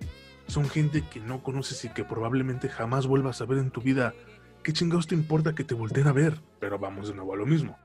son 0.51 0.69
gente 0.69 1.03
que 1.11 1.21
no 1.21 1.43
conoces 1.43 1.85
y 1.85 1.89
que 1.89 2.05
probablemente 2.05 2.69
jamás 2.69 3.07
vuelvas 3.07 3.41
a 3.41 3.47
ver 3.47 3.59
en 3.59 3.71
tu 3.71 3.81
vida. 3.81 4.15
¿Qué 4.63 4.73
chingados 4.73 5.07
te 5.07 5.15
importa 5.15 5.55
que 5.55 5.65
te 5.65 5.75
volteen 5.75 6.09
a 6.09 6.13
ver? 6.13 6.35
Pero 6.59 6.79
vamos 6.79 7.09
de 7.09 7.15
nuevo 7.15 7.33
a 7.33 7.37
lo 7.37 7.47
mismo. 7.47 7.79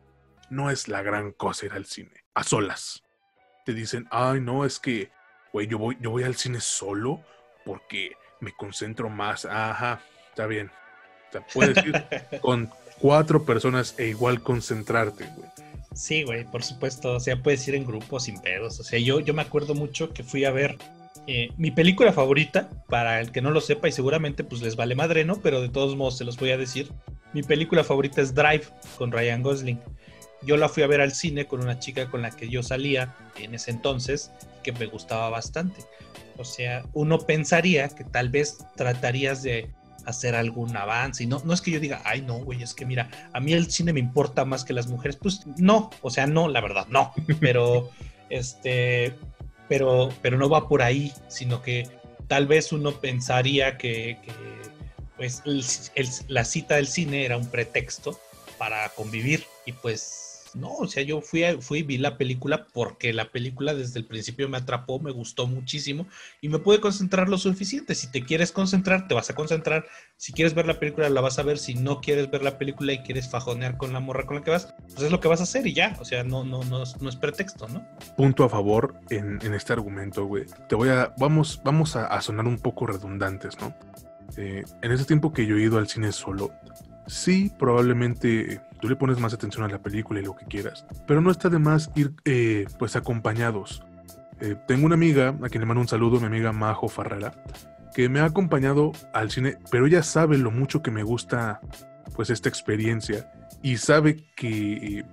No 0.49 0.69
es 0.69 0.87
la 0.87 1.01
gran 1.01 1.31
cosa 1.31 1.65
ir 1.65 1.73
al 1.73 1.85
cine, 1.85 2.25
a 2.33 2.43
solas. 2.43 3.03
Te 3.65 3.73
dicen, 3.73 4.07
ay, 4.11 4.41
no, 4.41 4.65
es 4.65 4.79
que, 4.79 5.11
güey, 5.53 5.67
yo 5.67 5.77
voy, 5.77 5.97
yo 6.01 6.11
voy 6.11 6.23
al 6.23 6.35
cine 6.35 6.59
solo 6.59 7.21
porque 7.65 8.13
me 8.41 8.51
concentro 8.51 9.09
más. 9.09 9.45
Ajá, 9.45 10.01
está 10.29 10.45
bien. 10.45 10.69
O 11.29 11.31
sea, 11.31 11.45
puedes 11.53 11.77
ir 11.85 11.93
con 12.41 12.69
cuatro 12.99 13.45
personas 13.45 13.95
e 13.97 14.07
igual 14.07 14.41
concentrarte, 14.41 15.25
güey. 15.35 15.49
Sí, 15.93 16.23
güey, 16.23 16.43
por 16.43 16.63
supuesto. 16.63 17.13
O 17.13 17.19
sea, 17.19 17.41
puedes 17.41 17.67
ir 17.67 17.75
en 17.75 17.85
grupos 17.85 18.25
sin 18.25 18.39
pedos. 18.41 18.79
O 18.79 18.83
sea, 18.83 18.99
yo, 18.99 19.21
yo 19.21 19.33
me 19.33 19.41
acuerdo 19.41 19.73
mucho 19.73 20.13
que 20.13 20.23
fui 20.23 20.43
a 20.45 20.51
ver 20.51 20.77
eh, 21.27 21.49
mi 21.57 21.71
película 21.71 22.13
favorita, 22.13 22.69
para 22.87 23.19
el 23.19 23.31
que 23.31 23.41
no 23.41 23.51
lo 23.51 23.61
sepa, 23.61 23.87
y 23.87 23.91
seguramente 23.91 24.43
pues 24.43 24.61
les 24.61 24.75
vale 24.75 24.95
madre, 24.95 25.25
¿no? 25.25 25.41
Pero 25.41 25.61
de 25.61 25.69
todos 25.69 25.95
modos 25.95 26.17
se 26.17 26.23
los 26.23 26.37
voy 26.37 26.51
a 26.51 26.57
decir. 26.57 26.91
Mi 27.33 27.43
película 27.43 27.83
favorita 27.83 28.21
es 28.21 28.33
Drive 28.33 28.65
con 28.97 29.11
Ryan 29.11 29.41
Gosling. 29.41 29.81
Yo 30.43 30.57
la 30.57 30.69
fui 30.69 30.83
a 30.83 30.87
ver 30.87 31.01
al 31.01 31.13
cine 31.13 31.45
con 31.47 31.61
una 31.61 31.79
chica 31.79 32.09
con 32.09 32.21
la 32.21 32.31
que 32.31 32.49
yo 32.49 32.61
salía 32.61 33.15
en 33.37 33.55
ese 33.55 33.71
entonces, 33.71 34.31
que 34.63 34.71
me 34.71 34.85
gustaba 34.85 35.29
bastante. 35.29 35.81
O 36.37 36.45
sea, 36.45 36.85
uno 36.93 37.19
pensaría 37.19 37.87
que 37.89 38.03
tal 38.03 38.29
vez 38.29 38.59
tratarías 38.75 39.41
de 39.41 39.69
hacer 40.05 40.35
algún 40.35 40.75
avance. 40.77 41.23
Y 41.23 41.27
no, 41.27 41.41
no 41.43 41.53
es 41.53 41.61
que 41.61 41.71
yo 41.71 41.79
diga, 41.79 42.01
ay, 42.05 42.21
no, 42.21 42.35
güey, 42.35 42.61
es 42.61 42.73
que 42.73 42.85
mira, 42.85 43.09
a 43.33 43.39
mí 43.39 43.53
el 43.53 43.71
cine 43.71 43.93
me 43.93 43.99
importa 43.99 44.45
más 44.45 44.63
que 44.63 44.73
las 44.73 44.87
mujeres. 44.87 45.17
Pues 45.17 45.41
no, 45.57 45.89
o 46.01 46.09
sea, 46.09 46.27
no, 46.27 46.47
la 46.47 46.61
verdad, 46.61 46.87
no. 46.89 47.13
Pero, 47.39 47.89
este, 48.29 49.15
pero, 49.67 50.09
pero 50.21 50.37
no 50.37 50.49
va 50.49 50.67
por 50.67 50.81
ahí, 50.81 51.13
sino 51.27 51.61
que 51.61 51.87
tal 52.27 52.47
vez 52.47 52.71
uno 52.71 52.99
pensaría 52.99 53.77
que, 53.77 54.17
pues, 55.17 55.43
la 56.27 56.45
cita 56.45 56.75
del 56.75 56.87
cine 56.87 57.25
era 57.25 57.37
un 57.37 57.49
pretexto 57.49 58.19
para 58.57 58.89
convivir 58.89 59.45
y 59.65 59.73
pues 59.73 60.24
No, 60.55 60.73
o 60.73 60.87
sea, 60.87 61.03
yo 61.03 61.21
fui, 61.21 61.43
fui, 61.59 61.83
vi 61.83 61.97
la 61.97 62.17
película 62.17 62.65
porque 62.73 63.13
la 63.13 63.31
película 63.31 63.73
desde 63.73 63.99
el 63.99 64.05
principio 64.05 64.47
me 64.47 64.57
atrapó, 64.57 64.99
me 64.99 65.11
gustó 65.11 65.47
muchísimo 65.47 66.07
y 66.41 66.49
me 66.49 66.59
pude 66.59 66.79
concentrar 66.79 67.29
lo 67.29 67.37
suficiente. 67.37 67.93
Si 67.93 68.11
te 68.11 68.23
quieres 68.23 68.51
concentrar, 68.51 69.07
te 69.07 69.15
vas 69.15 69.29
a 69.29 69.35
concentrar. 69.35 69.85
Si 70.17 70.33
quieres 70.33 70.53
ver 70.53 70.65
la 70.65 70.79
película, 70.79 71.09
la 71.09 71.21
vas 71.21 71.39
a 71.39 71.43
ver. 71.43 71.57
Si 71.57 71.75
no 71.75 72.01
quieres 72.01 72.31
ver 72.31 72.43
la 72.43 72.57
película 72.57 72.93
y 72.93 72.99
quieres 72.99 73.29
fajonear 73.29 73.77
con 73.77 73.93
la 73.93 73.99
morra 73.99 74.25
con 74.25 74.37
la 74.37 74.43
que 74.43 74.51
vas, 74.51 74.73
pues 74.93 75.03
es 75.03 75.11
lo 75.11 75.19
que 75.19 75.27
vas 75.27 75.41
a 75.41 75.43
hacer 75.43 75.67
y 75.67 75.73
ya. 75.73 75.95
O 75.99 76.05
sea, 76.05 76.23
no, 76.23 76.43
no, 76.43 76.63
no, 76.63 76.83
no 77.01 77.09
es 77.09 77.15
pretexto, 77.15 77.67
¿no? 77.67 77.85
Punto 78.15 78.43
a 78.43 78.49
favor 78.49 78.95
en, 79.09 79.41
este 79.53 79.73
argumento, 79.73 80.25
güey. 80.25 80.45
Te 80.69 80.75
voy 80.75 80.89
a, 80.89 81.13
vamos, 81.17 81.61
vamos 81.63 81.95
a, 81.95 82.07
a 82.07 82.21
sonar 82.21 82.47
un 82.47 82.59
poco 82.59 82.87
redundantes, 82.87 83.59
¿no? 83.59 83.75
Eh, 84.37 84.63
en 84.81 84.91
ese 84.91 85.05
tiempo 85.05 85.33
que 85.33 85.45
yo 85.45 85.57
he 85.57 85.61
ido 85.61 85.77
al 85.77 85.87
cine 85.87 86.11
solo, 86.11 86.51
sí, 87.07 87.51
probablemente 87.57 88.61
tú 88.85 88.89
le 88.89 88.95
pones 88.95 89.19
más 89.19 89.33
atención 89.33 89.63
a 89.63 89.67
la 89.67 89.81
película 89.81 90.19
y 90.19 90.23
lo 90.23 90.35
que 90.35 90.45
quieras, 90.45 90.85
pero 91.07 91.19
no 91.19 91.31
está 91.31 91.49
de 91.49 91.57
más 91.57 91.89
ir 91.95 92.13
eh, 92.23 92.67
pues 92.77 92.95
acompañados. 92.95 93.83
Eh, 94.41 94.55
tengo 94.67 94.85
una 94.85 94.93
amiga, 94.93 95.35
a 95.41 95.49
quien 95.49 95.61
le 95.61 95.65
mando 95.65 95.81
un 95.81 95.87
saludo, 95.87 96.19
mi 96.19 96.27
amiga 96.27 96.51
Majo 96.51 96.87
Farrera, 96.87 97.33
que 97.95 98.09
me 98.09 98.19
ha 98.19 98.25
acompañado 98.25 98.91
al 99.11 99.31
cine, 99.31 99.57
pero 99.71 99.87
ella 99.87 100.03
sabe 100.03 100.37
lo 100.37 100.51
mucho 100.51 100.83
que 100.83 100.91
me 100.91 101.01
gusta 101.01 101.61
pues 102.15 102.29
esta 102.29 102.47
experiencia 102.47 103.31
y 103.63 103.77
sabe 103.77 104.17
que 104.35 105.03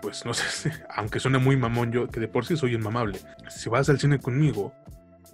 pues 0.00 0.24
no 0.24 0.32
sé, 0.32 0.72
aunque 0.96 1.20
suene 1.20 1.36
muy 1.36 1.58
mamón 1.58 1.92
yo, 1.92 2.08
que 2.08 2.20
de 2.20 2.28
por 2.28 2.46
sí 2.46 2.56
soy 2.56 2.76
inmamable, 2.76 3.20
si 3.50 3.68
vas 3.68 3.90
al 3.90 4.00
cine 4.00 4.20
conmigo, 4.20 4.72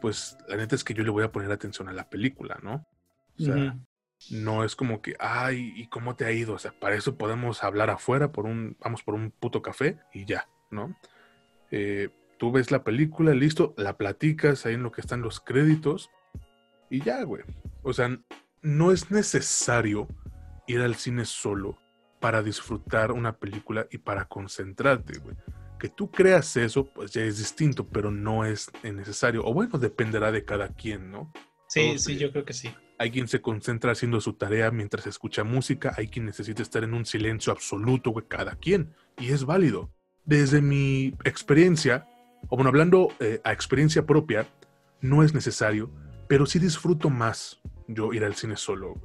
pues 0.00 0.36
la 0.48 0.56
neta 0.56 0.74
es 0.74 0.82
que 0.82 0.94
yo 0.94 1.04
le 1.04 1.10
voy 1.10 1.22
a 1.22 1.30
poner 1.30 1.52
atención 1.52 1.88
a 1.88 1.92
la 1.92 2.10
película, 2.10 2.58
¿no? 2.60 2.84
O 3.38 3.44
sea, 3.44 3.76
no 4.30 4.64
es 4.64 4.76
como 4.76 5.02
que, 5.02 5.14
ay, 5.18 5.72
¿y 5.76 5.88
cómo 5.88 6.16
te 6.16 6.24
ha 6.24 6.32
ido? 6.32 6.54
O 6.54 6.58
sea, 6.58 6.72
para 6.72 6.96
eso 6.96 7.16
podemos 7.16 7.62
hablar 7.62 7.90
afuera, 7.90 8.32
por 8.32 8.46
un, 8.46 8.76
vamos 8.80 9.02
por 9.02 9.14
un 9.14 9.30
puto 9.30 9.62
café 9.62 9.98
y 10.12 10.24
ya, 10.24 10.48
¿no? 10.70 10.96
Eh, 11.70 12.08
tú 12.38 12.52
ves 12.52 12.70
la 12.70 12.84
película, 12.84 13.34
listo, 13.34 13.74
la 13.76 13.96
platicas 13.96 14.66
ahí 14.66 14.74
en 14.74 14.82
lo 14.82 14.92
que 14.92 15.00
están 15.00 15.22
los 15.22 15.40
créditos 15.40 16.10
y 16.90 17.00
ya, 17.00 17.22
güey. 17.22 17.42
O 17.82 17.92
sea, 17.92 18.18
no 18.62 18.92
es 18.92 19.10
necesario 19.10 20.08
ir 20.66 20.80
al 20.80 20.94
cine 20.94 21.24
solo 21.24 21.78
para 22.20 22.42
disfrutar 22.42 23.12
una 23.12 23.36
película 23.36 23.86
y 23.90 23.98
para 23.98 24.26
concentrarte, 24.26 25.18
güey. 25.18 25.36
Que 25.78 25.88
tú 25.88 26.10
creas 26.10 26.56
eso, 26.56 26.86
pues 26.86 27.10
ya 27.12 27.22
es 27.22 27.38
distinto, 27.38 27.86
pero 27.86 28.10
no 28.10 28.44
es 28.44 28.70
necesario. 28.82 29.44
O 29.44 29.52
bueno, 29.52 29.78
dependerá 29.78 30.32
de 30.32 30.44
cada 30.44 30.68
quien, 30.68 31.10
¿no? 31.10 31.30
Sí, 31.68 31.98
sí, 31.98 32.16
yo 32.16 32.30
creo 32.30 32.44
que 32.44 32.54
sí. 32.54 32.72
Hay 32.98 33.10
quien 33.10 33.28
se 33.28 33.40
concentra 33.40 33.92
haciendo 33.92 34.20
su 34.20 34.34
tarea 34.34 34.70
mientras 34.70 35.06
escucha 35.06 35.44
música, 35.44 35.94
hay 35.96 36.08
quien 36.08 36.26
necesita 36.26 36.62
estar 36.62 36.84
en 36.84 36.94
un 36.94 37.04
silencio 37.04 37.52
absoluto, 37.52 38.10
güey, 38.10 38.26
cada 38.28 38.56
quien, 38.56 38.94
y 39.18 39.32
es 39.32 39.44
válido. 39.44 39.90
Desde 40.24 40.62
mi 40.62 41.14
experiencia, 41.24 42.06
o 42.48 42.56
bueno, 42.56 42.68
hablando 42.68 43.08
eh, 43.20 43.40
a 43.44 43.52
experiencia 43.52 44.06
propia, 44.06 44.46
no 45.00 45.22
es 45.22 45.34
necesario, 45.34 45.90
pero 46.28 46.46
sí 46.46 46.58
disfruto 46.58 47.10
más 47.10 47.60
yo 47.88 48.12
ir 48.12 48.24
al 48.24 48.34
cine 48.34 48.56
solo. 48.56 49.00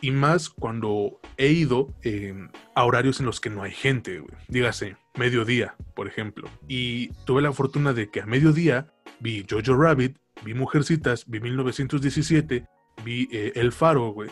Y 0.00 0.10
más 0.10 0.50
cuando 0.50 1.20
he 1.36 1.48
ido 1.48 1.94
em, 2.02 2.50
a 2.74 2.84
horarios 2.84 3.20
en 3.20 3.26
los 3.26 3.40
que 3.40 3.50
no 3.50 3.62
hay 3.62 3.72
gente, 3.72 4.20
güey. 4.20 4.34
Dígase, 4.48 4.96
mediodía, 5.16 5.74
por 5.94 6.06
ejemplo. 6.06 6.48
Y 6.68 7.08
tuve 7.24 7.42
la 7.42 7.52
fortuna 7.52 7.92
de 7.92 8.10
que 8.10 8.20
a 8.20 8.26
mediodía 8.26 8.92
vi 9.20 9.44
Jojo 9.48 9.76
Rabbit, 9.76 10.18
vi 10.44 10.54
Mujercitas, 10.54 11.24
vi 11.26 11.40
1917, 11.40 12.66
vi 13.04 13.28
eh, 13.32 13.52
El 13.54 13.72
Faro, 13.72 14.10
güey, 14.10 14.30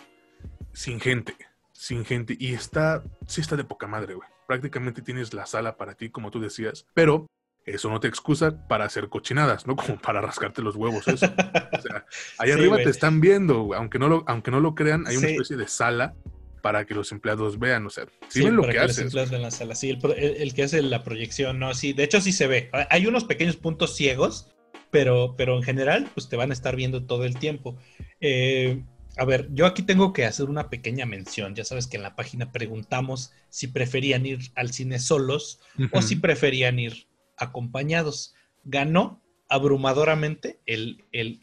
sin 0.73 1.01
gente, 1.01 1.37
sin 1.73 2.05
gente. 2.05 2.37
Y 2.39 2.55
está, 2.55 3.03
sí 3.27 3.41
está 3.41 3.57
de 3.57 3.65
poca 3.65 3.87
madre, 3.87 4.15
güey. 4.15 4.29
Prácticamente 4.47 5.03
tienes 5.03 5.33
la 5.33 5.47
sala 5.47 5.77
para 5.77 5.95
ti, 5.95 6.11
como 6.11 6.31
tú 6.31 6.41
decías, 6.41 6.87
pero 6.95 7.27
eso 7.65 7.89
no 7.89 7.99
te 8.01 8.09
excusa 8.09 8.67
para 8.69 8.85
hacer 8.85 9.09
cochinadas, 9.09 9.67
¿no? 9.67 9.75
Como 9.77 9.99
para 9.99 10.21
rascarte 10.21 10.63
los 10.63 10.77
huevos, 10.77 11.09
eso. 11.09 11.27
O 11.27 11.83
sea, 11.83 12.07
ahí 12.39 12.51
arriba 12.51 12.77
te 12.77 12.91
están 12.91 13.21
viendo, 13.21 13.63
güey. 13.63 13.79
Aunque 13.79 13.99
no 13.99 14.09
lo, 14.09 14.25
aunque 14.27 14.51
no 14.51 14.61
lo 14.61 14.75
crean, 14.75 15.07
hay 15.07 15.17
una 15.17 15.29
especie 15.29 15.57
de 15.57 15.67
sala 15.67 16.15
para 16.63 16.87
que 16.87 16.95
los 16.95 17.13
empleados 17.13 17.59
vean, 17.59 17.85
o 17.85 17.91
sea, 17.91 18.07
sí, 18.29 18.43
ven 18.43 18.57
lo 18.57 18.63
que, 18.63 18.79
haces. 18.79 18.97
Los 18.97 18.99
empleados 19.05 19.31
ven 19.31 19.43
la 19.43 19.51
sala, 19.51 19.75
sí, 19.75 19.91
el, 19.91 19.99
el, 20.17 20.55
que 20.55 20.63
hace 20.63 20.81
la 20.81 21.05
proyección, 21.05 21.59
no, 21.59 21.75
sí, 21.75 21.93
de 21.93 22.05
hecho 22.05 22.23
sí 22.23 22.33
se 22.33 22.47
ve. 22.47 22.71
Hay 22.89 23.07
unos 23.07 23.25
pequeños 23.25 23.57
puntos 23.57 23.95
ciegos 23.95 24.54
pero, 24.95 25.35
pero 25.37 25.57
en 25.57 25.65
general, 25.65 26.09
pues 26.15 26.29
te 26.29 26.37
van 26.37 26.51
a 26.51 26.53
estar 26.53 26.77
viendo 26.77 27.05
todo 27.05 27.25
el 27.25 27.37
tiempo. 27.37 27.77
Eh, 28.21 28.85
a 29.17 29.25
ver, 29.25 29.49
yo 29.53 29.67
aquí 29.67 29.83
tengo 29.83 30.13
que 30.13 30.25
hacer 30.25 30.49
una 30.49 30.71
pequeña 30.71 31.05
mención. 31.05 31.57
Ya 31.57 31.65
sabes 31.65 31.89
que 31.89 31.97
en 31.97 32.05
la 32.05 32.15
página 32.15 32.53
preguntamos 32.53 33.33
si 33.49 33.67
preferían 33.67 34.25
ir 34.25 34.53
al 34.55 34.71
cine 34.71 35.01
solos 35.01 35.59
o 35.91 36.01
si 36.01 36.15
preferían 36.15 36.79
ir 36.79 37.09
acompañados. 37.37 38.37
Ganó 38.63 39.21
abrumadoramente 39.55 40.59
el, 40.67 41.05
el, 41.13 41.41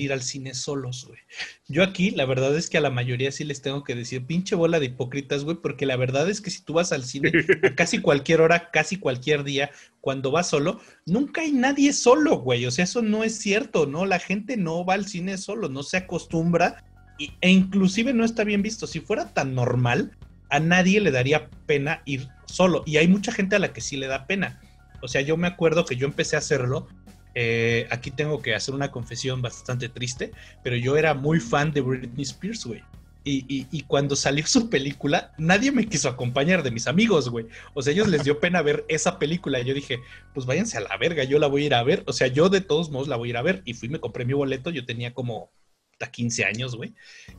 ir 0.00 0.10
al 0.10 0.22
cine 0.22 0.54
solos, 0.54 1.04
güey. 1.06 1.20
Yo 1.68 1.82
aquí, 1.82 2.10
la 2.10 2.24
verdad 2.24 2.56
es 2.56 2.70
que 2.70 2.78
a 2.78 2.80
la 2.80 2.88
mayoría 2.88 3.30
sí 3.30 3.44
les 3.44 3.60
tengo 3.60 3.84
que 3.84 3.94
decir, 3.94 4.24
pinche 4.24 4.54
bola 4.54 4.80
de 4.80 4.86
hipócritas, 4.86 5.44
güey, 5.44 5.58
porque 5.58 5.84
la 5.84 5.96
verdad 5.96 6.30
es 6.30 6.40
que 6.40 6.50
si 6.50 6.62
tú 6.62 6.72
vas 6.72 6.92
al 6.92 7.04
cine 7.04 7.30
a 7.62 7.74
casi 7.76 7.98
cualquier 7.98 8.40
hora, 8.40 8.70
casi 8.70 8.96
cualquier 8.96 9.44
día, 9.44 9.70
cuando 10.00 10.30
vas 10.30 10.48
solo, 10.48 10.80
nunca 11.04 11.42
hay 11.42 11.52
nadie 11.52 11.92
solo, 11.92 12.38
güey. 12.38 12.64
O 12.64 12.70
sea, 12.70 12.84
eso 12.84 13.02
no 13.02 13.22
es 13.22 13.38
cierto, 13.38 13.84
¿no? 13.84 14.06
La 14.06 14.18
gente 14.18 14.56
no 14.56 14.86
va 14.86 14.94
al 14.94 15.06
cine 15.06 15.36
solo, 15.36 15.68
no 15.68 15.82
se 15.82 15.98
acostumbra 15.98 16.82
y, 17.18 17.32
e 17.42 17.50
inclusive 17.50 18.14
no 18.14 18.24
está 18.24 18.44
bien 18.44 18.62
visto. 18.62 18.86
Si 18.86 19.00
fuera 19.00 19.34
tan 19.34 19.54
normal, 19.54 20.16
a 20.48 20.58
nadie 20.58 21.02
le 21.02 21.10
daría 21.10 21.50
pena 21.66 22.00
ir 22.06 22.28
solo. 22.46 22.82
Y 22.86 22.96
hay 22.96 23.08
mucha 23.08 23.30
gente 23.30 23.56
a 23.56 23.58
la 23.58 23.74
que 23.74 23.82
sí 23.82 23.98
le 23.98 24.06
da 24.06 24.26
pena. 24.26 24.58
O 25.02 25.08
sea, 25.08 25.20
yo 25.20 25.36
me 25.36 25.48
acuerdo 25.48 25.84
que 25.84 25.96
yo 25.96 26.06
empecé 26.06 26.36
a 26.36 26.38
hacerlo 26.38 26.88
eh, 27.34 27.86
aquí 27.90 28.10
tengo 28.10 28.42
que 28.42 28.54
hacer 28.54 28.74
una 28.74 28.90
confesión 28.90 29.42
bastante 29.42 29.88
triste, 29.88 30.32
pero 30.62 30.76
yo 30.76 30.96
era 30.96 31.14
muy 31.14 31.40
fan 31.40 31.72
de 31.72 31.80
Britney 31.80 32.22
Spears, 32.22 32.66
güey. 32.66 32.82
Y, 33.24 33.84
cuando 33.86 34.16
salió 34.16 34.44
su 34.46 34.68
película, 34.68 35.32
nadie 35.38 35.70
me 35.70 35.86
quiso 35.86 36.08
acompañar 36.08 36.64
de 36.64 36.72
mis 36.72 36.88
amigos, 36.88 37.28
güey. 37.28 37.46
O 37.72 37.80
sea, 37.80 37.92
ellos 37.92 38.08
les 38.08 38.24
dio 38.24 38.40
pena 38.40 38.62
ver 38.62 38.84
esa 38.88 39.20
película. 39.20 39.60
Y 39.60 39.64
yo 39.64 39.74
dije, 39.74 40.00
pues 40.34 40.44
váyanse 40.44 40.76
a 40.78 40.80
la 40.80 40.96
verga, 40.96 41.22
yo 41.22 41.38
la 41.38 41.46
voy 41.46 41.62
a 41.62 41.66
ir 41.66 41.74
a 41.74 41.84
ver. 41.84 42.02
O 42.06 42.12
sea, 42.12 42.26
yo 42.26 42.48
de 42.48 42.60
todos 42.60 42.90
modos 42.90 43.06
la 43.06 43.16
voy 43.16 43.28
a 43.28 43.30
ir 43.30 43.36
a 43.36 43.42
ver. 43.42 43.62
Y 43.64 43.74
fui, 43.74 43.88
me 43.88 44.00
compré 44.00 44.24
mi 44.24 44.32
boleto. 44.32 44.70
Yo 44.70 44.84
tenía 44.84 45.14
como 45.14 45.52
hasta 45.92 46.10
15 46.10 46.44
años, 46.44 46.74
güey. 46.74 46.94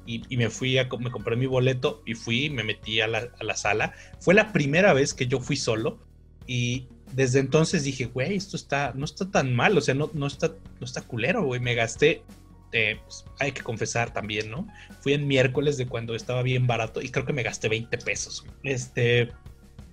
Y, 0.06 0.38
me 0.38 0.50
fui 0.50 0.78
a, 0.78 0.88
me 1.00 1.12
compré 1.12 1.36
mi 1.36 1.48
boleto 1.48 2.02
y 2.06 2.14
fui, 2.14 2.50
me 2.50 2.64
metí 2.64 3.02
a 3.02 3.08
la, 3.08 3.30
a 3.38 3.44
la 3.44 3.58
sala. 3.58 3.94
Fue 4.22 4.34
la 4.34 4.54
primera 4.54 4.94
vez 4.94 5.14
que 5.14 5.28
yo 5.28 5.42
fui 5.42 5.58
solo. 5.58 6.00
Y, 6.48 6.88
desde 7.14 7.40
entonces 7.40 7.84
dije, 7.84 8.06
güey, 8.06 8.36
esto 8.36 8.58
está, 8.58 8.92
no 8.96 9.06
está 9.06 9.30
tan 9.30 9.54
mal, 9.54 9.78
o 9.78 9.82
sea, 9.82 9.94
no, 9.94 10.10
no, 10.14 10.28
está, 10.28 10.50
no 10.80 10.86
está 10.86 11.02
culero, 11.02 11.44
güey. 11.44 11.60
Me 11.60 11.76
gasté, 11.76 12.24
eh, 12.72 12.98
pues, 13.04 13.26
hay 13.40 13.52
que 13.52 13.62
confesar 13.62 14.14
también, 14.14 14.50
¿no? 14.50 14.68
Fui 15.02 15.14
en 15.14 15.28
miércoles 15.28 15.78
de 15.78 15.88
cuando 15.88 16.16
estaba 16.16 16.42
bien 16.42 16.66
barato 16.68 17.02
y 17.02 17.10
creo 17.10 17.26
que 17.26 17.34
me 17.34 17.44
gasté 17.44 17.70
20 17.70 17.98
pesos. 18.00 18.46
Este, 18.64 19.30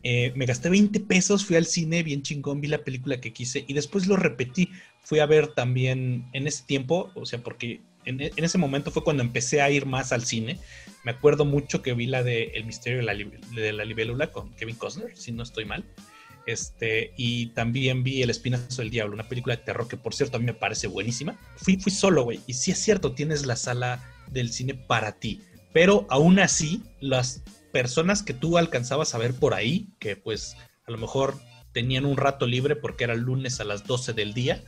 eh, 0.02 0.32
me 0.34 0.46
gasté 0.46 0.70
20 0.70 1.00
pesos, 1.00 1.44
fui 1.44 1.56
al 1.56 1.66
cine 1.66 2.02
bien 2.02 2.22
chingón, 2.22 2.60
vi 2.60 2.68
la 2.68 2.84
película 2.84 3.20
que 3.20 3.32
quise 3.32 3.64
y 3.68 3.74
después 3.74 4.06
lo 4.06 4.16
repetí. 4.16 4.70
Fui 5.02 5.18
a 5.18 5.26
ver 5.26 5.48
también 5.48 6.26
en 6.32 6.46
ese 6.46 6.64
tiempo, 6.64 7.10
o 7.14 7.26
sea, 7.26 7.40
porque 7.40 7.80
en, 8.04 8.20
ese 8.20 8.58
momento 8.58 8.90
fue 8.90 9.04
cuando 9.04 9.22
empecé 9.22 9.60
a 9.60 9.70
ir 9.70 9.84
más 9.84 10.12
al 10.12 10.24
cine. 10.24 10.58
Me 11.04 11.10
acuerdo 11.10 11.44
mucho 11.44 11.82
que 11.82 11.94
vi 11.94 12.06
la 12.06 12.22
de 12.22 12.44
El 12.54 12.64
misterio 12.64 12.98
de 12.98 13.04
la, 13.04 13.14
de 13.14 13.72
la 13.72 13.84
libélula 13.84 14.30
con 14.32 14.54
Kevin 14.54 14.76
Costner, 14.76 15.16
si 15.16 15.32
no 15.32 15.42
estoy 15.42 15.64
mal. 15.64 15.84
Este, 16.46 17.12
y 17.16 17.46
también 17.48 18.02
vi 18.02 18.22
El 18.22 18.30
Espinazo 18.30 18.82
del 18.82 18.90
Diablo, 18.90 19.14
una 19.14 19.28
película 19.28 19.56
de 19.56 19.62
terror 19.62 19.86
que, 19.88 19.96
por 19.96 20.14
cierto, 20.14 20.36
a 20.36 20.40
mí 20.40 20.46
me 20.46 20.54
parece 20.54 20.86
buenísima. 20.86 21.38
Fui, 21.56 21.76
fui 21.76 21.92
solo, 21.92 22.24
güey. 22.24 22.40
Y 22.46 22.54
sí 22.54 22.70
es 22.70 22.78
cierto, 22.78 23.12
tienes 23.12 23.46
la 23.46 23.56
sala 23.56 24.02
del 24.30 24.52
cine 24.52 24.74
para 24.74 25.12
ti. 25.12 25.42
Pero 25.72 26.06
aún 26.10 26.38
así, 26.38 26.82
las 27.00 27.42
personas 27.72 28.22
que 28.22 28.34
tú 28.34 28.58
alcanzabas 28.58 29.14
a 29.14 29.18
ver 29.18 29.34
por 29.34 29.54
ahí, 29.54 29.88
que 29.98 30.16
pues 30.16 30.56
a 30.86 30.90
lo 30.90 30.98
mejor 30.98 31.38
tenían 31.72 32.04
un 32.04 32.16
rato 32.16 32.46
libre 32.46 32.74
porque 32.76 33.04
era 33.04 33.14
lunes 33.14 33.60
a 33.60 33.64
las 33.64 33.86
12 33.86 34.12
del 34.12 34.34
día, 34.34 34.62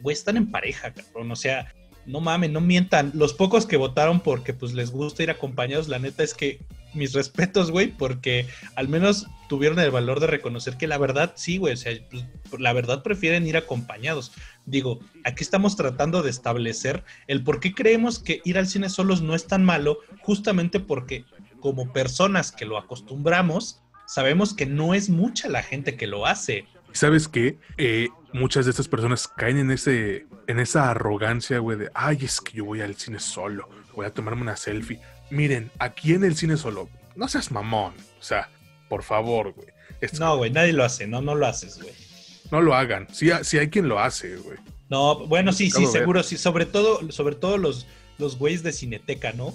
güey, 0.00 0.14
están 0.14 0.36
en 0.36 0.50
pareja, 0.50 0.92
cabrón. 0.92 1.30
O 1.30 1.36
sea, 1.36 1.72
no 2.04 2.20
mames, 2.20 2.50
no 2.50 2.60
mientan. 2.60 3.12
Los 3.14 3.34
pocos 3.34 3.66
que 3.66 3.76
votaron 3.76 4.20
porque 4.20 4.54
pues 4.54 4.74
les 4.74 4.90
gusta 4.90 5.22
ir 5.22 5.30
acompañados, 5.30 5.88
la 5.88 5.98
neta 5.98 6.22
es 6.22 6.34
que 6.34 6.60
mis 6.96 7.12
respetos, 7.12 7.70
güey, 7.70 7.88
porque 7.88 8.46
al 8.74 8.88
menos 8.88 9.26
tuvieron 9.48 9.78
el 9.78 9.90
valor 9.90 10.20
de 10.20 10.26
reconocer 10.26 10.76
que 10.76 10.86
la 10.86 10.98
verdad, 10.98 11.32
sí, 11.36 11.58
güey, 11.58 11.74
o 11.74 11.76
sea, 11.76 11.92
pues, 12.10 12.24
la 12.60 12.72
verdad 12.72 13.02
prefieren 13.02 13.46
ir 13.46 13.56
acompañados. 13.56 14.32
Digo, 14.64 15.00
aquí 15.24 15.42
estamos 15.44 15.76
tratando 15.76 16.22
de 16.22 16.30
establecer 16.30 17.04
el 17.26 17.44
por 17.44 17.60
qué 17.60 17.74
creemos 17.74 18.18
que 18.18 18.40
ir 18.44 18.58
al 18.58 18.66
cine 18.66 18.88
solos 18.88 19.22
no 19.22 19.34
es 19.34 19.46
tan 19.46 19.64
malo, 19.64 19.98
justamente 20.22 20.80
porque 20.80 21.24
como 21.60 21.92
personas 21.92 22.52
que 22.52 22.64
lo 22.64 22.78
acostumbramos, 22.78 23.80
sabemos 24.06 24.54
que 24.54 24.66
no 24.66 24.94
es 24.94 25.08
mucha 25.08 25.48
la 25.48 25.62
gente 25.62 25.96
que 25.96 26.06
lo 26.06 26.26
hace. 26.26 26.66
¿Sabes 26.92 27.28
qué? 27.28 27.58
Eh, 27.76 28.08
muchas 28.32 28.64
de 28.64 28.70
estas 28.70 28.88
personas 28.88 29.28
caen 29.28 29.58
en 29.58 29.70
ese 29.70 30.26
en 30.46 30.60
esa 30.60 30.90
arrogancia, 30.90 31.58
güey, 31.58 31.78
de, 31.78 31.90
ay, 31.94 32.18
es 32.22 32.40
que 32.40 32.58
yo 32.58 32.64
voy 32.64 32.80
al 32.80 32.94
cine 32.94 33.18
solo, 33.18 33.68
voy 33.96 34.06
a 34.06 34.14
tomarme 34.14 34.42
una 34.42 34.56
selfie. 34.56 35.00
Miren, 35.30 35.70
aquí 35.78 36.12
en 36.12 36.22
el 36.22 36.36
cine 36.36 36.56
solo, 36.56 36.88
no 37.16 37.26
seas 37.26 37.50
mamón, 37.50 37.94
o 38.20 38.22
sea, 38.22 38.48
por 38.88 39.02
favor, 39.02 39.52
güey. 39.52 39.68
no, 40.20 40.36
güey, 40.36 40.52
nadie 40.52 40.72
lo 40.72 40.84
hace, 40.84 41.06
no, 41.06 41.20
no 41.20 41.34
lo 41.34 41.46
haces, 41.46 41.80
güey. 41.80 41.92
No 42.52 42.60
lo 42.60 42.74
hagan. 42.74 43.08
Sí, 43.12 43.30
sí 43.42 43.58
hay 43.58 43.68
quien 43.68 43.88
lo 43.88 43.98
hace, 43.98 44.36
güey. 44.36 44.58
No, 44.88 45.26
bueno, 45.26 45.52
sí, 45.52 45.70
sí, 45.70 45.86
seguro, 45.86 46.22
sí. 46.22 46.36
Sobre 46.36 46.64
todo, 46.64 47.10
sobre 47.10 47.34
todo 47.34 47.58
los, 47.58 47.88
los 48.18 48.38
güeyes 48.38 48.62
de 48.62 48.72
Cineteca, 48.72 49.32
¿no? 49.32 49.52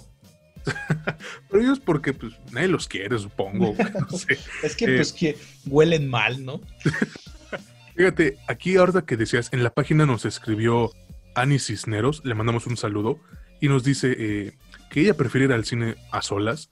Pero 1.49 1.63
ellos 1.63 1.79
porque 1.79 2.11
pues 2.11 2.33
nadie 2.51 2.67
los 2.67 2.87
quiere, 2.87 3.17
supongo. 3.17 3.75
es 4.63 4.75
que 4.75 4.87
pues 4.87 5.11
eh, 5.11 5.15
que 5.17 5.37
huelen 5.67 6.09
mal, 6.09 6.43
¿no? 6.43 6.61
Fíjate, 7.95 8.37
aquí 8.47 8.75
ahorita 8.75 9.05
que 9.05 9.15
decías, 9.15 9.49
en 9.53 9.63
la 9.63 9.69
página 9.69 10.05
nos 10.05 10.25
escribió 10.25 10.91
Ani 11.35 11.59
Cisneros, 11.59 12.21
le 12.25 12.33
mandamos 12.33 12.67
un 12.67 12.75
saludo 12.75 13.19
y 13.61 13.69
nos 13.69 13.83
dice 13.83 14.13
eh, 14.17 14.51
que 14.89 15.01
ella 15.01 15.13
prefiere 15.13 15.45
ir 15.45 15.53
al 15.53 15.63
cine 15.63 15.95
a 16.11 16.21
solas. 16.21 16.69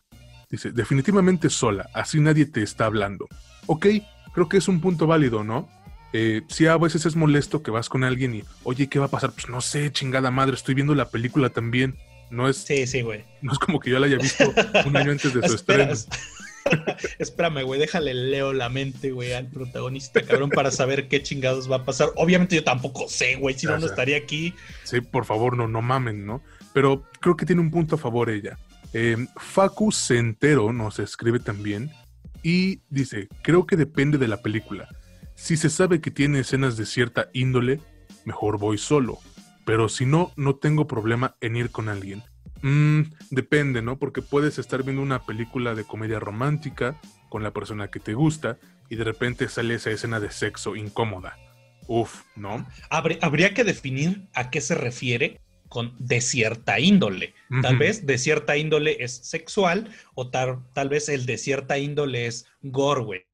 Dice, 0.50 0.72
definitivamente 0.72 1.50
sola, 1.50 1.90
así 1.94 2.20
nadie 2.20 2.46
te 2.48 2.64
está 2.64 2.86
hablando. 2.86 3.28
Ok, 3.68 3.86
creo 4.34 4.50
que 4.50 4.58
es 4.58 4.68
un 4.68 4.82
punto 4.82 5.06
válido, 5.06 5.44
¿no? 5.44 5.70
Eh, 6.12 6.42
si 6.50 6.66
a 6.66 6.76
veces 6.76 7.06
es 7.06 7.16
molesto 7.16 7.62
que 7.62 7.70
vas 7.70 7.88
con 7.88 8.04
alguien 8.04 8.34
y, 8.34 8.44
oye, 8.64 8.90
¿qué 8.90 8.98
va 8.98 9.06
a 9.06 9.10
pasar? 9.10 9.32
Pues 9.32 9.48
no 9.48 9.62
sé, 9.62 9.92
chingada 9.92 10.32
madre, 10.32 10.56
estoy 10.56 10.74
viendo 10.74 10.96
la 10.96 11.10
película 11.10 11.50
también. 11.50 11.96
No 12.32 12.50
es, 12.50 12.58
sí, 12.58 12.88
sí, 12.88 13.04
güey. 13.04 13.24
No 13.42 13.52
es 13.52 13.60
como 13.60 13.80
que 13.80 13.92
yo 13.92 14.00
la 14.00 14.08
haya 14.08 14.18
visto 14.18 14.52
un 14.86 14.98
año 14.98 15.12
antes 15.12 15.34
de 15.34 15.48
su 15.48 15.56
estreno. 15.56 15.94
Espérame, 17.20 17.64
güey, 17.64 17.80
déjale 17.80 18.14
leo 18.14 18.54
la 18.54 18.70
mente, 18.70 19.12
güey, 19.12 19.34
al 19.34 19.48
protagonista, 19.48 20.22
cabrón, 20.24 20.50
para 20.50 20.72
saber 20.72 21.08
qué 21.08 21.22
chingados 21.22 21.72
va 21.72 21.78
a 21.78 21.86
pasar. 21.86 22.10
Obviamente 22.16 22.56
yo 22.56 22.64
tampoco 22.64 23.08
sé, 23.08 23.36
güey, 23.36 23.58
si 23.58 23.68
no, 23.68 23.78
no 23.78 23.86
estaría 23.86 24.18
aquí. 24.18 24.54
Sí, 24.84 25.02
por 25.02 25.26
favor, 25.26 25.58
no, 25.58 25.68
no 25.68 25.82
mamen, 25.82 26.26
¿no? 26.26 26.42
Pero 26.74 27.04
creo 27.20 27.36
que 27.36 27.46
tiene 27.46 27.62
un 27.62 27.72
punto 27.72 27.96
a 27.96 28.00
favor 28.00 28.30
ella. 28.30 28.58
Eh, 28.94 29.18
Facu 29.38 29.92
Centero 29.92 30.74
nos 30.74 31.00
escribe 31.00 31.40
también 31.40 31.92
y 32.42 32.82
dice, 32.90 33.28
creo 33.44 33.66
que 33.66 33.76
depende 33.76 34.18
de 34.18 34.28
la 34.28 34.42
película. 34.42 34.88
Si 35.36 35.58
se 35.58 35.70
sabe 35.70 36.02
que 36.02 36.12
tiene 36.12 36.40
escenas 36.40 36.78
de 36.78 36.86
cierta 36.86 37.30
índole, 37.34 37.80
mejor 38.26 38.58
voy 38.58 38.78
solo. 38.78 39.20
Pero 39.66 39.90
si 39.90 40.06
no, 40.06 40.32
no 40.36 40.56
tengo 40.56 40.88
problema 40.88 41.36
en 41.42 41.56
ir 41.56 41.70
con 41.70 41.90
alguien. 41.90 42.24
Mm, 42.62 43.02
depende, 43.30 43.82
¿no? 43.82 43.98
Porque 43.98 44.22
puedes 44.22 44.58
estar 44.60 44.84
viendo 44.84 45.02
una 45.02 45.24
película 45.26 45.76
de 45.76 45.86
comedia 45.86 46.20
romántica 46.20 47.00
con 47.30 47.44
la 47.44 47.52
persona 47.52 47.90
que 47.90 48.00
te 48.00 48.14
gusta 48.14 48.58
y 48.90 48.96
de 48.96 49.04
repente 49.04 49.48
sale 49.48 49.76
esa 49.76 49.92
escena 49.92 50.20
de 50.20 50.32
sexo 50.32 50.76
incómoda. 50.76 51.38
Uf, 51.88 52.24
¿no? 52.36 52.68
Habría 52.90 53.54
que 53.54 53.64
definir 53.64 54.28
a 54.34 54.50
qué 54.50 54.62
se 54.62 54.76
refiere 54.76 55.40
con 55.70 55.96
de 56.00 56.20
cierta 56.20 56.80
índole. 56.80 57.34
Tal 57.62 57.78
vez 57.78 58.06
de 58.06 58.18
cierta 58.18 58.58
índole 58.58 58.98
es 59.04 59.14
sexual 59.14 59.90
o 60.16 60.30
tal, 60.30 60.60
tal 60.74 60.90
vez 60.90 61.08
el 61.10 61.26
de 61.26 61.38
cierta 61.38 61.78
índole 61.78 62.26
es 62.26 62.48
gore, 62.62 63.28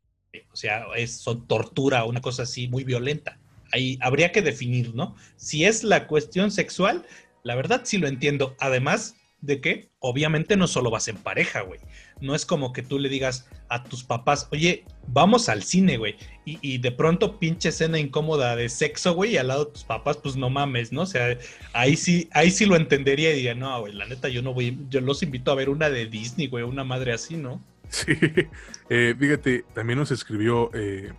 O 0.51 0.55
sea, 0.55 0.85
es 0.95 1.23
tortura, 1.47 2.03
una 2.03 2.21
cosa 2.21 2.43
así 2.43 2.67
muy 2.67 2.83
violenta. 2.83 3.39
Ahí 3.71 3.97
habría 4.01 4.31
que 4.31 4.41
definir, 4.41 4.93
¿no? 4.93 5.15
Si 5.37 5.65
es 5.65 5.83
la 5.83 6.07
cuestión 6.07 6.51
sexual, 6.51 7.05
la 7.43 7.55
verdad 7.55 7.81
sí 7.83 7.97
lo 7.97 8.07
entiendo. 8.07 8.55
Además 8.59 9.15
de 9.45 9.61
que 9.61 9.89
obviamente 9.99 10.57
no 10.57 10.67
solo 10.67 10.89
vas 10.89 11.07
en 11.07 11.17
pareja, 11.17 11.61
güey. 11.61 11.79
No 12.21 12.35
es 12.35 12.45
como 12.45 12.73
que 12.73 12.81
tú 12.81 12.99
le 12.99 13.09
digas 13.09 13.47
a 13.69 13.83
tus 13.83 14.03
papás, 14.03 14.47
oye, 14.51 14.85
vamos 15.07 15.49
al 15.49 15.63
cine, 15.63 15.97
güey. 15.97 16.15
Y, 16.45 16.77
de 16.77 16.91
pronto 16.91 17.39
pinche 17.39 17.69
escena 17.69 17.99
incómoda 17.99 18.55
de 18.55 18.69
sexo, 18.69 19.13
güey, 19.13 19.33
y 19.33 19.37
al 19.37 19.47
lado 19.47 19.65
de 19.65 19.71
tus 19.71 19.83
papás, 19.83 20.17
pues 20.17 20.35
no 20.35 20.49
mames, 20.49 20.91
¿no? 20.91 21.01
O 21.01 21.05
sea, 21.05 21.37
ahí 21.73 21.95
sí, 21.95 22.29
ahí 22.31 22.51
sí 22.51 22.65
lo 22.65 22.75
entendería 22.75 23.31
y 23.31 23.37
diría, 23.37 23.55
no, 23.55 23.79
güey, 23.81 23.93
la 23.93 24.05
neta, 24.05 24.29
yo 24.29 24.41
no 24.41 24.53
voy, 24.53 24.77
yo 24.89 25.01
los 25.01 25.23
invito 25.23 25.51
a 25.51 25.55
ver 25.55 25.69
una 25.69 25.89
de 25.89 26.05
Disney, 26.05 26.47
güey, 26.47 26.63
una 26.63 26.83
madre 26.83 27.13
así, 27.13 27.35
¿no? 27.35 27.63
Sí, 27.89 28.13
eh, 28.89 29.15
fíjate, 29.17 29.65
también 29.73 29.99
nos 29.99 30.11
escribió 30.11 30.69
eh, 30.73 31.11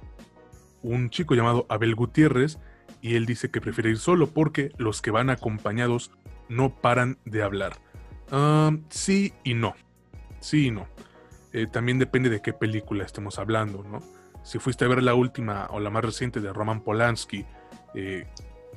un 0.83 1.11
chico 1.11 1.35
llamado 1.35 1.66
Abel 1.68 1.95
Gutiérrez 1.95 2.59
y 3.03 3.14
él 3.14 3.27
dice 3.27 3.51
que 3.51 3.61
prefiere 3.61 3.91
ir 3.91 3.99
solo 3.99 4.29
porque 4.29 4.72
los 4.79 5.03
que 5.03 5.11
van 5.11 5.31
acompañados 5.31 6.11
no 6.49 6.74
paran 6.81 7.18
de 7.24 7.43
hablar. 7.43 7.79
Sí 8.91 9.33
y 9.45 9.55
no. 9.55 9.74
Sí 10.41 10.66
y 10.66 10.70
no. 10.70 10.87
Eh, 11.53 11.66
también 11.66 11.99
depende 11.99 12.29
de 12.29 12.43
qué 12.43 12.53
película 12.53 13.05
estemos 13.05 13.39
hablando, 13.39 13.83
¿no? 13.83 14.03
Si 14.43 14.59
fuiste 14.59 14.85
a 14.85 14.89
ver 14.89 15.03
la 15.03 15.14
última 15.14 15.66
o 15.70 15.81
la 15.81 15.91
más 15.91 16.05
reciente 16.05 16.41
de 16.41 16.53
Roman 16.53 16.83
Polanski, 16.83 17.45
eh, 17.95 18.27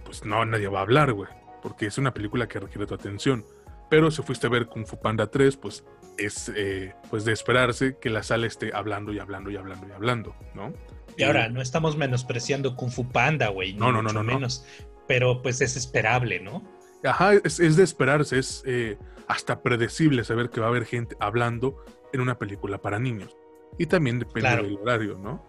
pues 0.05 0.25
no, 0.25 0.45
nadie 0.45 0.67
va 0.67 0.79
a 0.79 0.81
hablar, 0.83 1.13
güey, 1.13 1.29
porque 1.61 1.85
es 1.85 1.97
una 1.97 2.13
película 2.13 2.47
que 2.47 2.59
requiere 2.59 2.87
tu 2.87 2.95
atención. 2.95 3.45
Pero 3.89 4.11
si 4.11 4.21
fuiste 4.21 4.47
a 4.47 4.49
ver 4.49 4.67
Kung 4.67 4.85
Fu 4.85 4.99
Panda 4.99 5.27
3, 5.27 5.57
pues 5.57 5.83
es 6.17 6.51
eh, 6.55 6.93
pues 7.09 7.25
de 7.25 7.33
esperarse 7.33 7.97
que 7.99 8.09
la 8.09 8.23
sala 8.23 8.47
esté 8.47 8.71
hablando 8.73 9.11
y 9.13 9.19
hablando 9.19 9.49
y 9.51 9.57
hablando 9.57 9.87
y 9.87 9.91
hablando, 9.91 10.35
¿no? 10.53 10.73
Y 11.17 11.23
ahora, 11.23 11.49
no 11.49 11.61
estamos 11.61 11.97
menospreciando 11.97 12.75
Kung 12.75 12.91
Fu 12.91 13.09
Panda, 13.09 13.49
güey. 13.49 13.73
No, 13.73 13.91
no, 13.91 14.01
no, 14.01 14.13
no, 14.13 14.23
menos, 14.23 14.65
Pero 15.07 15.41
pues 15.41 15.59
es 15.59 15.75
esperable, 15.75 16.39
¿no? 16.39 16.63
Ajá, 17.03 17.33
es, 17.33 17.57
de 17.57 17.83
esperarse, 17.83 18.39
es 18.39 18.63
eh, 18.65 18.97
hasta 19.29 19.61
predecible 19.61 20.23
saber 20.25 20.49
que 20.49 20.59
va 20.59 20.65
a 20.65 20.69
haber 20.69 20.85
gente 20.85 21.15
hablando 21.19 21.85
en 22.11 22.19
una 22.19 22.37
película 22.37 22.81
para 22.81 22.99
niños. 22.99 23.37
Y 23.77 23.85
también 23.85 24.19
depende 24.19 24.49
del 24.49 24.77
horario, 24.77 25.17
¿no? 25.19 25.45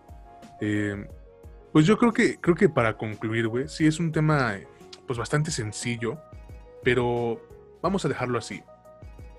Eh, 0.60 1.08
pues 1.72 1.86
yo 1.86 1.96
creo 1.96 2.12
que, 2.12 2.38
creo 2.38 2.54
que 2.54 2.68
para 2.68 2.98
concluir, 2.98 3.48
güey, 3.48 3.68
sí 3.68 3.86
es 3.86 3.98
un 3.98 4.12
tema 4.12 4.54
pues 5.06 5.18
bastante 5.18 5.50
sencillo, 5.50 6.18
pero 6.84 7.40
vamos 7.82 8.04
a 8.04 8.08
dejarlo 8.08 8.38
así. 8.38 8.62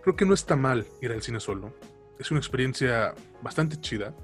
Creo 0.02 0.16
que 0.16 0.26
no 0.26 0.34
está 0.34 0.56
mal 0.56 0.88
ir 1.02 1.12
al 1.12 1.22
cine 1.22 1.40
solo. 1.40 1.76
Es 2.18 2.32
una 2.32 2.40
experiencia 2.40 3.14
bastante 3.44 3.80
chida. 3.80 4.16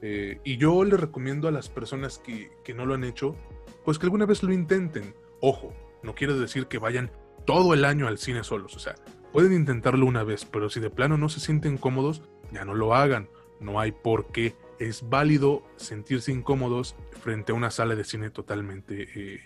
Eh, 0.00 0.40
y 0.44 0.56
yo 0.56 0.82
le 0.82 0.96
recomiendo 0.96 1.46
a 1.46 1.52
las 1.52 1.68
personas 1.68 2.18
que, 2.18 2.50
no 2.74 2.86
lo 2.86 2.94
han 2.94 3.04
hecho, 3.04 3.36
pues 3.84 3.98
que 3.98 4.06
alguna 4.06 4.24
vez 4.24 4.42
lo 4.42 4.52
intenten. 4.52 5.14
Ojo, 5.42 5.74
no 6.02 6.14
quiero 6.14 6.38
decir 6.38 6.68
que 6.68 6.78
vayan 6.78 7.10
todo 7.44 7.74
el 7.74 7.84
año 7.84 8.08
al 8.08 8.16
cine 8.16 8.44
solos, 8.44 8.74
o 8.74 8.78
sea, 8.78 8.94
pueden 9.32 9.52
intentarlo 9.52 10.06
una 10.06 10.22
vez, 10.22 10.44
pero 10.44 10.70
si 10.70 10.80
de 10.80 10.90
plano 10.90 11.16
no 11.18 11.28
se 11.28 11.40
sienten 11.40 11.78
cómodos, 11.78 12.22
ya 12.52 12.64
no 12.64 12.74
lo 12.74 12.94
hagan. 12.94 13.28
No 13.60 13.80
hay 13.80 13.92
por 13.92 14.32
qué. 14.32 14.54
Es 14.78 15.08
válido 15.08 15.62
sentirse 15.76 16.32
incómodos 16.32 16.96
frente 17.20 17.52
a 17.52 17.54
una 17.54 17.70
sala 17.70 17.94
de 17.94 18.04
cine 18.04 18.30
totalmente, 18.30 19.08
eh, 19.14 19.40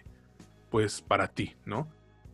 pues, 0.70 1.03
para 1.03 1.28
ti, 1.28 1.55
¿no? 1.64 1.89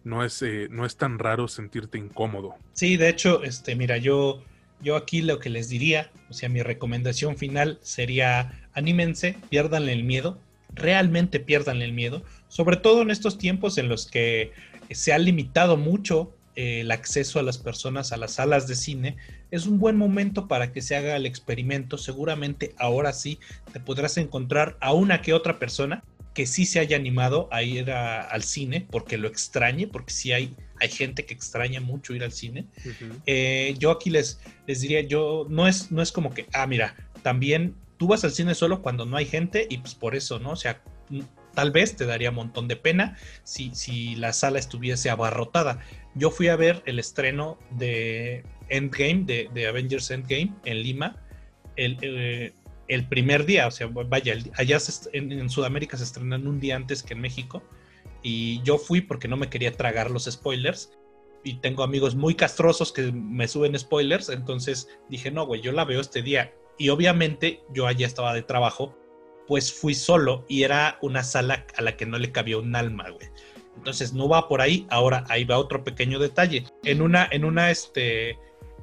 No 0.05 0.25
es, 0.25 0.41
eh, 0.43 0.69
no 0.71 0.87
es 0.87 0.97
tan 0.97 1.19
raro 1.19 1.49
sentirte 1.49 1.99
incómodo. 1.99 2.55
Sí, 2.73 2.97
de 2.97 3.09
hecho, 3.09 3.43
este, 3.43 3.77
mira, 3.77 3.97
yo 3.99 4.43
yo 4.83 4.97
aquí 4.97 5.23
lo 5.23 5.39
que 5.39 5.49
les 5.49 5.69
diría, 5.69 6.11
o 6.29 6.33
sea, 6.33 6.49
mi 6.49 6.61
recomendación 6.61 7.37
final 7.37 7.79
sería 7.83 8.69
anímense, 8.75 9.37
piérdanle 9.49 9.93
el 9.93 10.03
miedo, 10.03 10.39
realmente 10.75 11.39
piérdanle 11.39 11.85
el 11.85 11.93
miedo, 11.93 12.23
sobre 12.49 12.77
todo 12.77 13.03
en 13.03 13.11
estos 13.11 13.39
tiempos 13.39 13.79
en 13.79 13.89
los 13.89 14.07
que 14.07 14.53
se 14.91 15.13
ha 15.13 15.19
limitado 15.19 15.77
mucho 15.77 16.35
el 16.55 16.91
acceso 16.91 17.39
a 17.39 17.43
las 17.43 17.59
personas 17.59 18.13
a 18.13 18.17
las 18.17 18.35
salas 18.35 18.67
de 18.67 18.75
cine, 18.75 19.17
es 19.51 19.67
un 19.67 19.79
buen 19.79 19.97
momento 19.97 20.49
para 20.49 20.73
que 20.73 20.83
se 20.83 20.97
haga 20.97 21.17
el 21.17 21.27
experimento. 21.27 21.99
Seguramente 21.99 22.75
ahora 22.79 23.13
sí 23.13 23.39
te 23.73 23.81
podrás 23.81 24.17
encontrar 24.17 24.77
a 24.81 24.93
una 24.93 25.23
que 25.23 25.33
otra 25.33 25.59
persona 25.59 26.03
que 26.35 26.47
sí 26.47 26.65
se 26.65 26.81
haya 26.81 26.97
animado 26.97 27.49
a 27.51 27.63
ir 27.63 27.91
al 27.91 28.43
cine 28.43 28.87
porque 28.91 29.19
lo 29.19 29.29
extrañe, 29.29 29.87
porque 29.87 30.13
sí 30.13 30.33
hay, 30.33 30.57
hay 30.81 30.89
gente 30.89 31.27
que 31.27 31.35
extraña 31.35 31.81
mucho 31.81 32.15
ir 32.15 32.25
al 32.25 32.33
cine. 32.33 32.67
Eh, 33.27 33.75
yo 33.79 33.91
aquí 33.91 34.11
les, 34.11 34.41
les 34.67 34.81
diría, 34.81 35.03
yo 35.03 35.47
no 35.49 35.69
es, 35.69 35.93
no 35.93 36.01
es 36.01 36.11
como 36.11 36.33
que, 36.33 36.47
ah, 36.55 36.67
mira, 36.67 36.97
también 37.23 37.75
tú 37.99 38.09
vas 38.09 38.25
al 38.25 38.33
cine 38.33 38.55
solo 38.55 38.83
cuando 38.83 39.05
no 39.05 39.17
hay 39.17 39.27
gente 39.27 39.67
y 39.69 39.79
pues 39.79 39.95
por 39.95 40.15
eso, 40.15 40.39
¿no? 40.39 40.51
O 40.53 40.57
sea, 40.57 40.83
tal 41.55 41.71
vez 41.71 41.97
te 41.97 42.07
daría 42.07 42.31
un 42.31 42.37
montón 42.37 42.69
de 42.69 42.77
pena 42.77 43.17
si, 43.45 43.75
si 43.75 44.15
la 44.17 44.33
sala 44.33 44.59
estuviese 44.59 45.11
abarrotada. 45.11 45.81
Yo 46.15 46.31
fui 46.31 46.49
a 46.49 46.57
ver 46.57 46.83
el 46.87 46.99
estreno 46.99 47.59
de 47.71 48.45
Endgame, 48.69 49.25
de, 49.25 49.67
Avengers 49.67 50.11
Endgame 50.11 50.53
en 50.65 50.83
Lima. 50.83 51.17
El, 51.77 51.97
eh, 52.03 52.53
primer 53.09 53.47
día, 53.47 53.67
o 53.67 53.71
sea, 53.71 53.87
vaya, 53.87 54.37
allá 54.57 54.79
en, 55.13 55.49
Sudamérica 55.49 55.97
se 55.97 56.05
estrenan 56.05 56.47
un 56.47 56.61
día 56.61 56.77
antes 56.77 57.03
que 57.03 57.15
en 57.15 57.21
México 57.21 57.63
y 58.23 58.63
yo 58.63 58.79
fui 58.79 59.01
porque 59.01 59.29
no 59.29 59.37
me 59.37 59.49
quería 59.49 59.73
tragar 59.73 60.11
los 60.11 60.25
spoilers 60.25 60.93
y 61.43 61.55
tengo 61.55 61.83
amigos 61.83 62.15
muy 62.15 62.35
castrosos 62.35 62.93
que 62.93 63.11
me 63.11 63.49
suben 63.49 63.79
spoilers, 63.79 64.29
entonces 64.29 64.89
dije, 65.09 65.31
no, 65.31 65.47
güey, 65.47 65.61
yo 65.61 65.73
la 65.73 65.85
veo 65.85 66.01
este 66.01 66.23
día 66.23 66.53
y 66.79 66.91
obviamente 66.91 67.63
yo 67.73 67.87
allá 67.87 68.07
estaba 68.07 68.35
de 68.35 68.43
trabajo, 68.43 68.97
pues 69.49 69.73
fui 69.73 69.95
solo 69.95 70.45
y 70.49 70.63
era 70.63 70.99
una 71.03 71.25
sala 71.25 71.67
a 71.77 71.83
la 71.83 71.97
que 71.97 72.07
no 72.07 72.19
le 72.19 72.31
cabía 72.31 72.59
un 72.59 72.77
alma, 72.77 73.11
güey. 73.11 73.29
Entonces 73.77 74.13
no 74.13 74.29
va 74.29 74.49
por 74.49 74.61
ahí, 74.61 74.87
ahora 74.91 75.25
ahí 75.29 75.45
va 75.45 75.59
otro 75.59 75.83
pequeño 75.83 76.19
detalle. 76.19 76.65
En 76.85 77.03
una, 77.03 77.29
en 77.31 77.45
una, 77.45 77.71
este, 77.71 78.39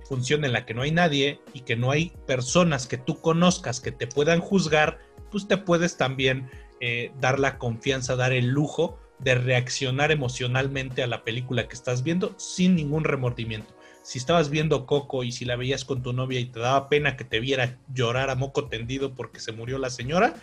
función 0.10 0.44
en 0.44 0.54
la 0.54 0.66
que 0.66 0.74
no 0.74 0.82
hay 0.82 0.92
nadie 0.92 1.40
y 1.54 1.62
que 1.62 1.76
no 1.76 1.92
hay 1.92 2.12
personas 2.26 2.88
que 2.88 2.98
tú 2.98 3.22
conozcas 3.22 3.80
que 3.80 3.92
te 3.92 4.08
puedan 4.08 4.40
juzgar, 4.40 4.98
pues 5.30 5.48
te 5.48 5.58
puedes 5.58 5.98
también 5.98 6.50
eh, 6.82 7.12
dar 7.22 7.40
la 7.40 7.60
confianza, 7.60 8.16
dar 8.16 8.34
el 8.34 8.48
lujo 8.48 9.00
de 9.20 9.36
reaccionar 9.36 10.12
emocionalmente 10.12 11.04
a 11.04 11.08
la 11.08 11.24
película 11.24 11.68
que 11.68 11.76
estás 11.76 12.04
viendo 12.04 12.34
sin 12.38 12.76
ningún 12.76 13.04
remordimiento. 13.04 13.76
si 14.02 14.18
estabas 14.18 14.50
viendo 14.50 14.88
Coco 14.88 15.24
y 15.24 15.32
si 15.32 15.46
la 15.46 15.56
veías 15.56 15.86
con 15.86 16.02
tu 16.02 16.14
novia 16.14 16.40
y 16.40 16.46
te 16.46 16.60
daba 16.60 16.90
pena 16.90 17.16
que 17.16 17.26
te 17.26 17.40
viera 17.40 17.78
llorar 17.94 18.32
a 18.32 18.36
moco 18.36 18.68
tendido 18.68 19.14
porque 19.14 19.40
se 19.40 19.52
murió 19.52 19.78
la 19.78 19.92
señora, 19.92 20.34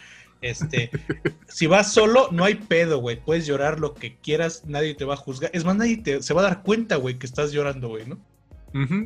este, 0.41 0.91
si 1.49 1.67
vas 1.67 1.93
solo, 1.93 2.29
no 2.31 2.45
hay 2.45 2.55
pedo, 2.55 2.99
güey. 2.99 3.23
Puedes 3.23 3.47
llorar 3.47 3.81
lo 3.81 3.95
que 3.95 4.17
quieras, 4.17 4.65
nadie 4.67 4.95
te 4.95 5.05
va 5.05 5.15
a 5.15 5.17
juzgar. 5.17 5.51
Es 5.53 5.65
más, 5.65 5.77
nadie 5.77 5.99
te, 5.99 6.23
se 6.23 6.35
va 6.35 6.41
a 6.43 6.45
dar 6.45 6.63
cuenta, 6.63 6.97
güey, 6.97 7.19
que 7.19 7.27
estás 7.27 7.53
llorando, 7.53 7.89
güey, 7.89 8.07
¿no? 8.07 8.19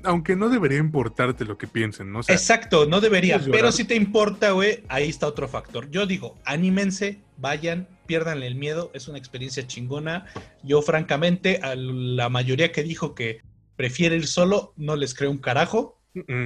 Aunque 0.03 0.35
no 0.35 0.49
debería 0.49 0.79
importarte 0.79 1.45
lo 1.45 1.57
que 1.57 1.69
piensen, 1.69 2.11
¿no? 2.13 2.21
Exacto, 2.21 2.87
no 2.87 3.01
debería. 3.01 3.41
Pero 3.53 3.71
si 3.71 3.85
te 3.85 3.95
importa, 3.95 4.51
güey, 4.51 4.83
ahí 4.89 5.09
está 5.09 5.29
otro 5.29 5.47
factor. 5.47 5.89
Yo 5.91 6.07
digo, 6.07 6.37
anímense, 6.45 7.21
vayan, 7.37 7.87
pierdan 8.07 8.43
el 8.43 8.57
miedo, 8.57 8.91
es 8.95 9.07
una 9.07 9.19
experiencia 9.19 9.67
chingona. 9.67 10.27
Yo, 10.65 10.83
francamente, 10.83 11.61
a 11.63 11.77
la 11.77 12.29
mayoría 12.29 12.73
que 12.73 12.83
dijo 12.83 13.15
que 13.15 13.43
prefiere 13.77 14.17
ir 14.17 14.27
solo, 14.27 14.75
no 14.77 14.97
les 14.97 15.15
creo 15.15 15.31
un 15.31 15.39
carajo. 15.39 16.01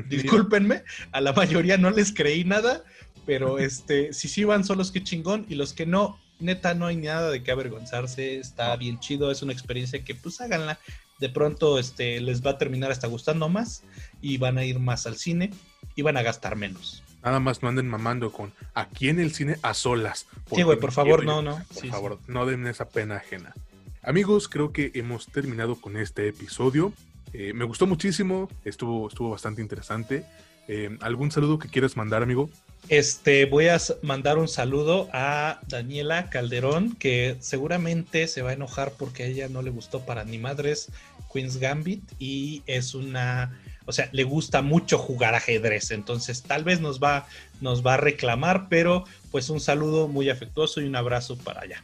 Discúlpenme, 0.09 0.82
a 1.12 1.22
la 1.22 1.32
mayoría 1.32 1.78
no 1.78 1.91
les 1.91 2.12
creí 2.12 2.45
nada, 2.45 2.85
pero 3.26 3.58
este, 3.58 4.12
si 4.12 4.28
sí 4.28 4.44
van 4.44 4.64
solos, 4.64 4.90
qué 4.90 5.02
chingón, 5.02 5.46
y 5.48 5.54
los 5.54 5.72
que 5.72 5.86
no, 5.86 6.18
neta, 6.40 6.74
no 6.74 6.86
hay 6.86 6.96
nada 6.96 7.30
de 7.30 7.42
qué 7.42 7.50
avergonzarse, 7.50 8.38
está 8.38 8.74
bien 8.76 9.00
chido, 9.00 9.30
es 9.30 9.42
una 9.42 9.52
experiencia 9.52 10.04
que 10.04 10.14
pues 10.14 10.40
háganla, 10.40 10.78
de 11.20 11.28
pronto 11.28 11.78
este, 11.78 12.20
les 12.20 12.44
va 12.44 12.52
a 12.52 12.58
terminar 12.58 12.90
hasta 12.90 13.06
gustando 13.06 13.48
más 13.48 13.82
y 14.20 14.38
van 14.38 14.58
a 14.58 14.64
ir 14.64 14.78
más 14.78 15.06
al 15.06 15.16
cine 15.16 15.50
y 15.94 16.02
van 16.02 16.16
a 16.16 16.22
gastar 16.22 16.56
menos. 16.56 17.02
Nada 17.22 17.40
más 17.40 17.62
no 17.62 17.70
anden 17.70 17.88
mamando 17.88 18.30
con 18.30 18.52
aquí 18.74 19.08
en 19.08 19.18
el 19.18 19.32
cine 19.32 19.56
a 19.62 19.72
solas. 19.72 20.26
Sí, 20.54 20.62
güey, 20.62 20.78
por 20.78 20.92
favor, 20.92 21.24
no, 21.24 21.40
no. 21.40 21.62
Por 21.72 21.86
favor, 21.86 22.18
no 22.26 22.44
den 22.44 22.66
esa 22.66 22.88
pena 22.88 23.16
ajena. 23.16 23.54
Amigos, 24.02 24.48
creo 24.48 24.72
que 24.72 24.90
hemos 24.94 25.28
terminado 25.28 25.76
con 25.76 25.96
este 25.96 26.28
episodio. 26.28 26.92
Eh, 27.32 27.54
me 27.54 27.64
gustó 27.64 27.86
muchísimo, 27.86 28.50
estuvo, 28.66 29.08
estuvo 29.08 29.30
bastante 29.30 29.62
interesante. 29.62 30.26
Eh, 30.68 30.96
¿Algún 31.00 31.30
saludo 31.30 31.58
que 31.58 31.68
quieras 31.68 31.96
mandar, 31.96 32.22
amigo? 32.22 32.50
Este, 32.89 33.47
voy 33.47 33.68
a 33.68 33.78
mandar 34.03 34.37
un 34.37 34.47
saludo 34.47 35.09
a 35.12 35.61
Daniela 35.68 36.28
Calderón, 36.28 36.95
que 36.97 37.37
seguramente 37.41 38.28
se 38.28 38.43
va 38.43 38.51
a 38.51 38.55
enojar 38.55 38.93
porque 38.99 39.22
a 39.22 39.26
ella 39.26 39.49
no 39.49 39.62
le 39.62 39.70
gustó 39.70 40.05
para 40.05 40.24
ni 40.24 40.37
madres 40.37 40.91
Queen's 41.32 41.57
Gambit 41.57 42.03
y 42.18 42.62
es 42.66 42.95
una, 42.95 43.59
o 43.87 43.93
sea, 43.93 44.11
le 44.12 44.24
gusta 44.24 44.61
mucho 44.61 44.99
jugar 44.99 45.35
ajedrez, 45.35 45.93
entonces 45.93 46.43
tal 46.43 46.62
vez 46.62 46.80
nos 46.80 47.03
va, 47.03 47.26
nos 47.62 47.85
va 47.85 47.95
a 47.95 47.99
reclamar, 47.99 48.68
pero 48.68 49.05
pues 49.30 49.49
un 49.49 49.61
saludo 49.61 50.07
muy 50.07 50.28
afectuoso 50.28 50.82
y 50.82 50.85
un 50.85 50.97
abrazo 50.97 51.39
para 51.39 51.62
allá. 51.62 51.82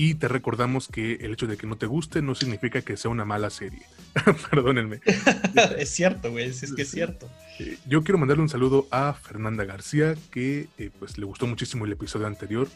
Y 0.00 0.14
te 0.14 0.28
recordamos 0.28 0.86
que 0.86 1.14
el 1.14 1.32
hecho 1.32 1.48
de 1.48 1.56
que 1.56 1.66
no 1.66 1.76
te 1.76 1.86
guste 1.86 2.22
no 2.22 2.36
significa 2.36 2.82
que 2.82 2.96
sea 2.96 3.10
una 3.10 3.24
mala 3.24 3.50
serie. 3.50 3.82
Perdónenme. 4.50 5.00
es 5.76 5.90
cierto, 5.90 6.30
güey, 6.30 6.50
es 6.50 6.72
que 6.72 6.82
es 6.82 6.90
cierto. 6.92 7.28
Eh, 7.58 7.78
yo 7.84 8.04
quiero 8.04 8.16
mandarle 8.16 8.44
un 8.44 8.48
saludo 8.48 8.86
a 8.92 9.12
Fernanda 9.12 9.64
García, 9.64 10.14
que 10.30 10.68
eh, 10.78 10.90
pues 10.96 11.18
le 11.18 11.26
gustó 11.26 11.48
muchísimo 11.48 11.84
el 11.84 11.90
episodio 11.90 12.28
anterior. 12.28 12.68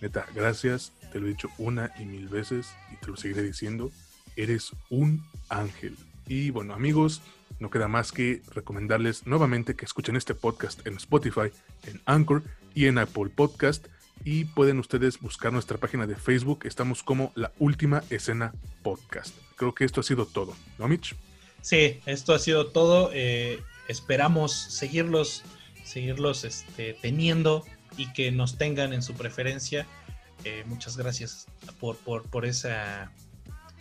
Neta, 0.00 0.24
gracias. 0.34 0.94
Te 1.12 1.20
lo 1.20 1.26
he 1.26 1.28
dicho 1.28 1.50
una 1.58 1.92
y 1.98 2.06
mil 2.06 2.28
veces 2.28 2.72
y 2.90 2.96
te 2.96 3.08
lo 3.08 3.16
seguiré 3.18 3.42
diciendo. 3.42 3.92
Eres 4.36 4.72
un 4.88 5.22
ángel. 5.50 5.98
Y 6.26 6.48
bueno, 6.48 6.72
amigos, 6.72 7.20
no 7.58 7.68
queda 7.68 7.88
más 7.88 8.10
que 8.10 8.40
recomendarles 8.54 9.26
nuevamente 9.26 9.76
que 9.76 9.84
escuchen 9.84 10.16
este 10.16 10.34
podcast 10.34 10.86
en 10.86 10.96
Spotify, 10.96 11.52
en 11.84 12.00
Anchor 12.06 12.42
y 12.74 12.86
en 12.86 12.96
Apple 12.96 13.28
Podcast 13.28 13.86
y 14.24 14.44
pueden 14.44 14.78
ustedes 14.78 15.20
buscar 15.20 15.52
nuestra 15.52 15.78
página 15.78 16.06
de 16.06 16.16
Facebook. 16.16 16.60
Estamos 16.64 17.02
como 17.02 17.32
La 17.34 17.52
Última 17.58 18.02
Escena 18.10 18.52
Podcast. 18.82 19.34
Creo 19.56 19.74
que 19.74 19.84
esto 19.84 20.00
ha 20.00 20.04
sido 20.04 20.26
todo, 20.26 20.54
¿no, 20.78 20.88
Mitch? 20.88 21.16
Sí, 21.62 22.00
esto 22.06 22.34
ha 22.34 22.38
sido 22.38 22.68
todo. 22.68 23.10
Eh, 23.12 23.60
esperamos 23.88 24.52
seguirlos, 24.52 25.42
seguirlos 25.84 26.44
este, 26.44 26.94
teniendo 26.94 27.64
y 27.96 28.12
que 28.12 28.30
nos 28.32 28.56
tengan 28.56 28.92
en 28.92 29.02
su 29.02 29.14
preferencia. 29.14 29.86
Eh, 30.44 30.64
muchas 30.66 30.96
gracias 30.96 31.46
por, 31.78 31.96
por, 31.96 32.22
por 32.24 32.46
esa, 32.46 33.12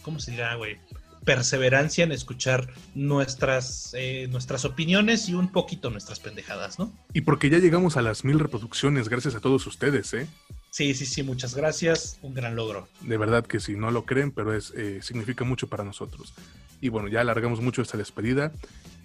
¿cómo 0.01 0.19
se 0.19 0.31
dirá, 0.31 0.55
güey? 0.55 0.77
Perseverancia 1.23 2.03
en 2.03 2.11
escuchar 2.11 2.69
nuestras, 2.95 3.93
eh, 3.97 4.27
nuestras 4.29 4.65
opiniones 4.65 5.29
y 5.29 5.33
un 5.33 5.51
poquito 5.51 5.89
nuestras 5.89 6.19
pendejadas, 6.19 6.79
¿no? 6.79 6.91
Y 7.13 7.21
porque 7.21 7.49
ya 7.49 7.59
llegamos 7.59 7.97
a 7.97 8.01
las 8.01 8.23
mil 8.23 8.39
reproducciones, 8.39 9.09
gracias 9.09 9.35
a 9.35 9.39
todos 9.39 9.65
ustedes, 9.67 10.13
¿eh? 10.13 10.27
Sí, 10.71 10.93
sí, 10.93 11.05
sí, 11.05 11.23
muchas 11.23 11.55
gracias, 11.55 12.19
un 12.21 12.33
gran 12.33 12.55
logro. 12.55 12.87
De 13.01 13.17
verdad 13.17 13.45
que 13.45 13.59
sí, 13.59 13.75
no 13.75 13.89
lo 13.91 14.05
creen, 14.05 14.31
pero 14.31 14.53
es, 14.53 14.71
eh, 14.75 14.99
significa 15.01 15.43
mucho 15.43 15.67
para 15.67 15.83
nosotros. 15.83 16.33
Y 16.81 16.89
bueno, 16.89 17.07
ya 17.07 17.21
alargamos 17.21 17.59
mucho 17.61 17.81
esta 17.81 17.97
despedida. 17.97 18.51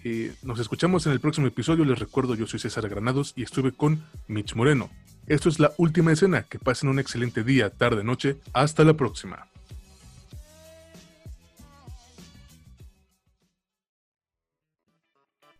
Eh, 0.03 0.33
nos 0.43 0.59
escuchamos 0.59 1.05
en 1.07 1.11
el 1.11 1.19
próximo 1.19 1.47
episodio. 1.47 1.83
Les 1.83 1.99
recuerdo, 1.99 2.35
yo 2.35 2.45
soy 2.45 2.59
César 2.59 2.87
Granados 2.87 3.33
y 3.35 3.43
estuve 3.43 3.71
con 3.71 4.05
Mitch 4.27 4.53
Moreno. 4.55 4.89
Esto 5.27 5.49
es 5.49 5.59
la 5.59 5.73
última 5.77 6.11
escena. 6.11 6.43
Que 6.43 6.59
pasen 6.59 6.89
un 6.89 6.99
excelente 6.99 7.43
día, 7.43 7.71
tarde, 7.71 8.03
noche. 8.03 8.37
Hasta 8.53 8.83
la 8.83 8.93
próxima. 8.93 9.47